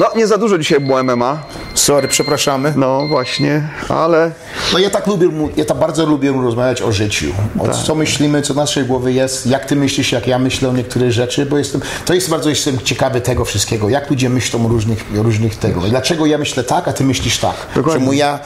No 0.00 0.06
nie 0.16 0.26
za 0.26 0.38
dużo 0.38 0.58
dzisiaj 0.58 0.80
było 0.80 1.02
MMA, 1.04 1.42
Sorry, 1.74 2.08
przepraszamy. 2.08 2.72
no 2.76 3.06
właśnie, 3.08 3.68
ale 3.88 4.30
No 4.72 4.78
ja 4.78 4.90
tak 4.90 5.06
lubię, 5.06 5.28
ja 5.56 5.64
tak 5.64 5.78
bardzo 5.78 6.06
lubię 6.06 6.32
rozmawiać 6.32 6.82
o 6.82 6.92
życiu. 6.92 7.26
O 7.58 7.66
Tak. 7.66 7.76
co 7.76 7.94
myślimy, 7.94 8.42
co 8.42 8.54
naszej 8.54 8.84
głowie 8.84 9.12
jest, 9.12 9.46
jak 9.46 9.64
ty 9.64 9.76
myślisz, 9.76 10.12
jak 10.12 10.26
ja 10.26 10.38
myślę 10.38 10.68
o 10.68 10.72
niektórych 10.72 11.12
rzeczy, 11.12 11.46
bo 11.46 11.58
jestem, 11.58 11.80
to 12.04 12.14
jest 12.14 12.30
bardzo 12.30 12.48
jestem 12.50 12.78
ciekawy 12.78 13.20
tego 13.20 13.44
wszystkiego, 13.44 13.88
jak 13.88 14.10
ludzie 14.10 14.30
myślą 14.30 14.66
o 14.66 14.68
różnych, 14.68 15.04
różnych 15.14 15.56
tego. 15.56 15.80
Dlaczego 15.80 16.26
ja 16.26 16.38
myślę 16.38 16.64
tak, 16.64 16.88
a 16.88 16.92
ty 16.92 17.04
myślisz 17.04 17.38
tak? 17.38 17.54
Dokładnie. 17.74 18.00
Czemu 18.00 18.12
ja 18.12 18.38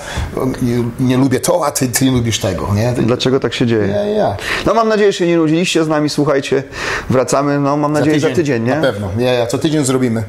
nie, 0.63 0.85
nie 1.01 1.17
lubię 1.17 1.41
to, 1.41 1.67
a 1.67 1.71
ty, 1.71 1.89
ty 1.89 2.05
nie 2.05 2.11
lubisz 2.11 2.39
tego, 2.39 2.75
nie? 2.75 2.93
dlaczego 2.93 3.41
tak 3.41 3.55
się 3.55 3.67
dzieje? 3.67 3.87
Ja, 3.87 4.05
ja. 4.05 4.37
No 4.67 4.75
mam 4.75 4.89
nadzieję, 4.89 5.13
że 5.13 5.19
się 5.19 5.27
nie 5.27 5.37
nudziliście 5.37 5.85
z 5.85 5.89
nami, 5.89 6.09
słuchajcie, 6.11 6.63
wracamy, 7.11 7.61
no 7.61 7.77
mam 7.77 7.93
nadzieję 7.93 8.21
za 8.21 8.31
tydzień, 8.31 8.63
nie? 8.65 8.75
Na 8.75 8.83
pewno, 8.83 9.09
ja, 9.19 9.33
ja, 9.33 9.47
co 9.47 9.59
tydzień 9.59 9.85
zrobimy. 9.85 10.25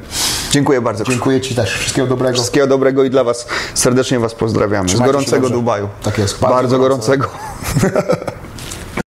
Dziękuję 0.50 0.80
bardzo. 0.80 1.04
Dziękuję 1.10 1.40
ci 1.40 1.54
też, 1.54 1.78
wszystkiego 1.78 2.06
dobrego. 2.08 2.34
Wszystkiego 2.34 2.66
dobrego 2.66 3.04
i 3.04 3.10
dla 3.10 3.24
Was 3.24 3.46
serdecznie 3.74 4.18
Was 4.18 4.34
pozdrawiamy. 4.34 4.88
Z 4.88 4.92
Trzymajcie 4.92 5.12
się 5.12 5.12
gorącego. 5.12 5.50
Dubaju. 5.50 5.88
Tak 6.02 6.18
jest, 6.18 6.40
Bardzo, 6.40 6.54
bardzo 6.56 6.78
gorącego. 6.78 7.28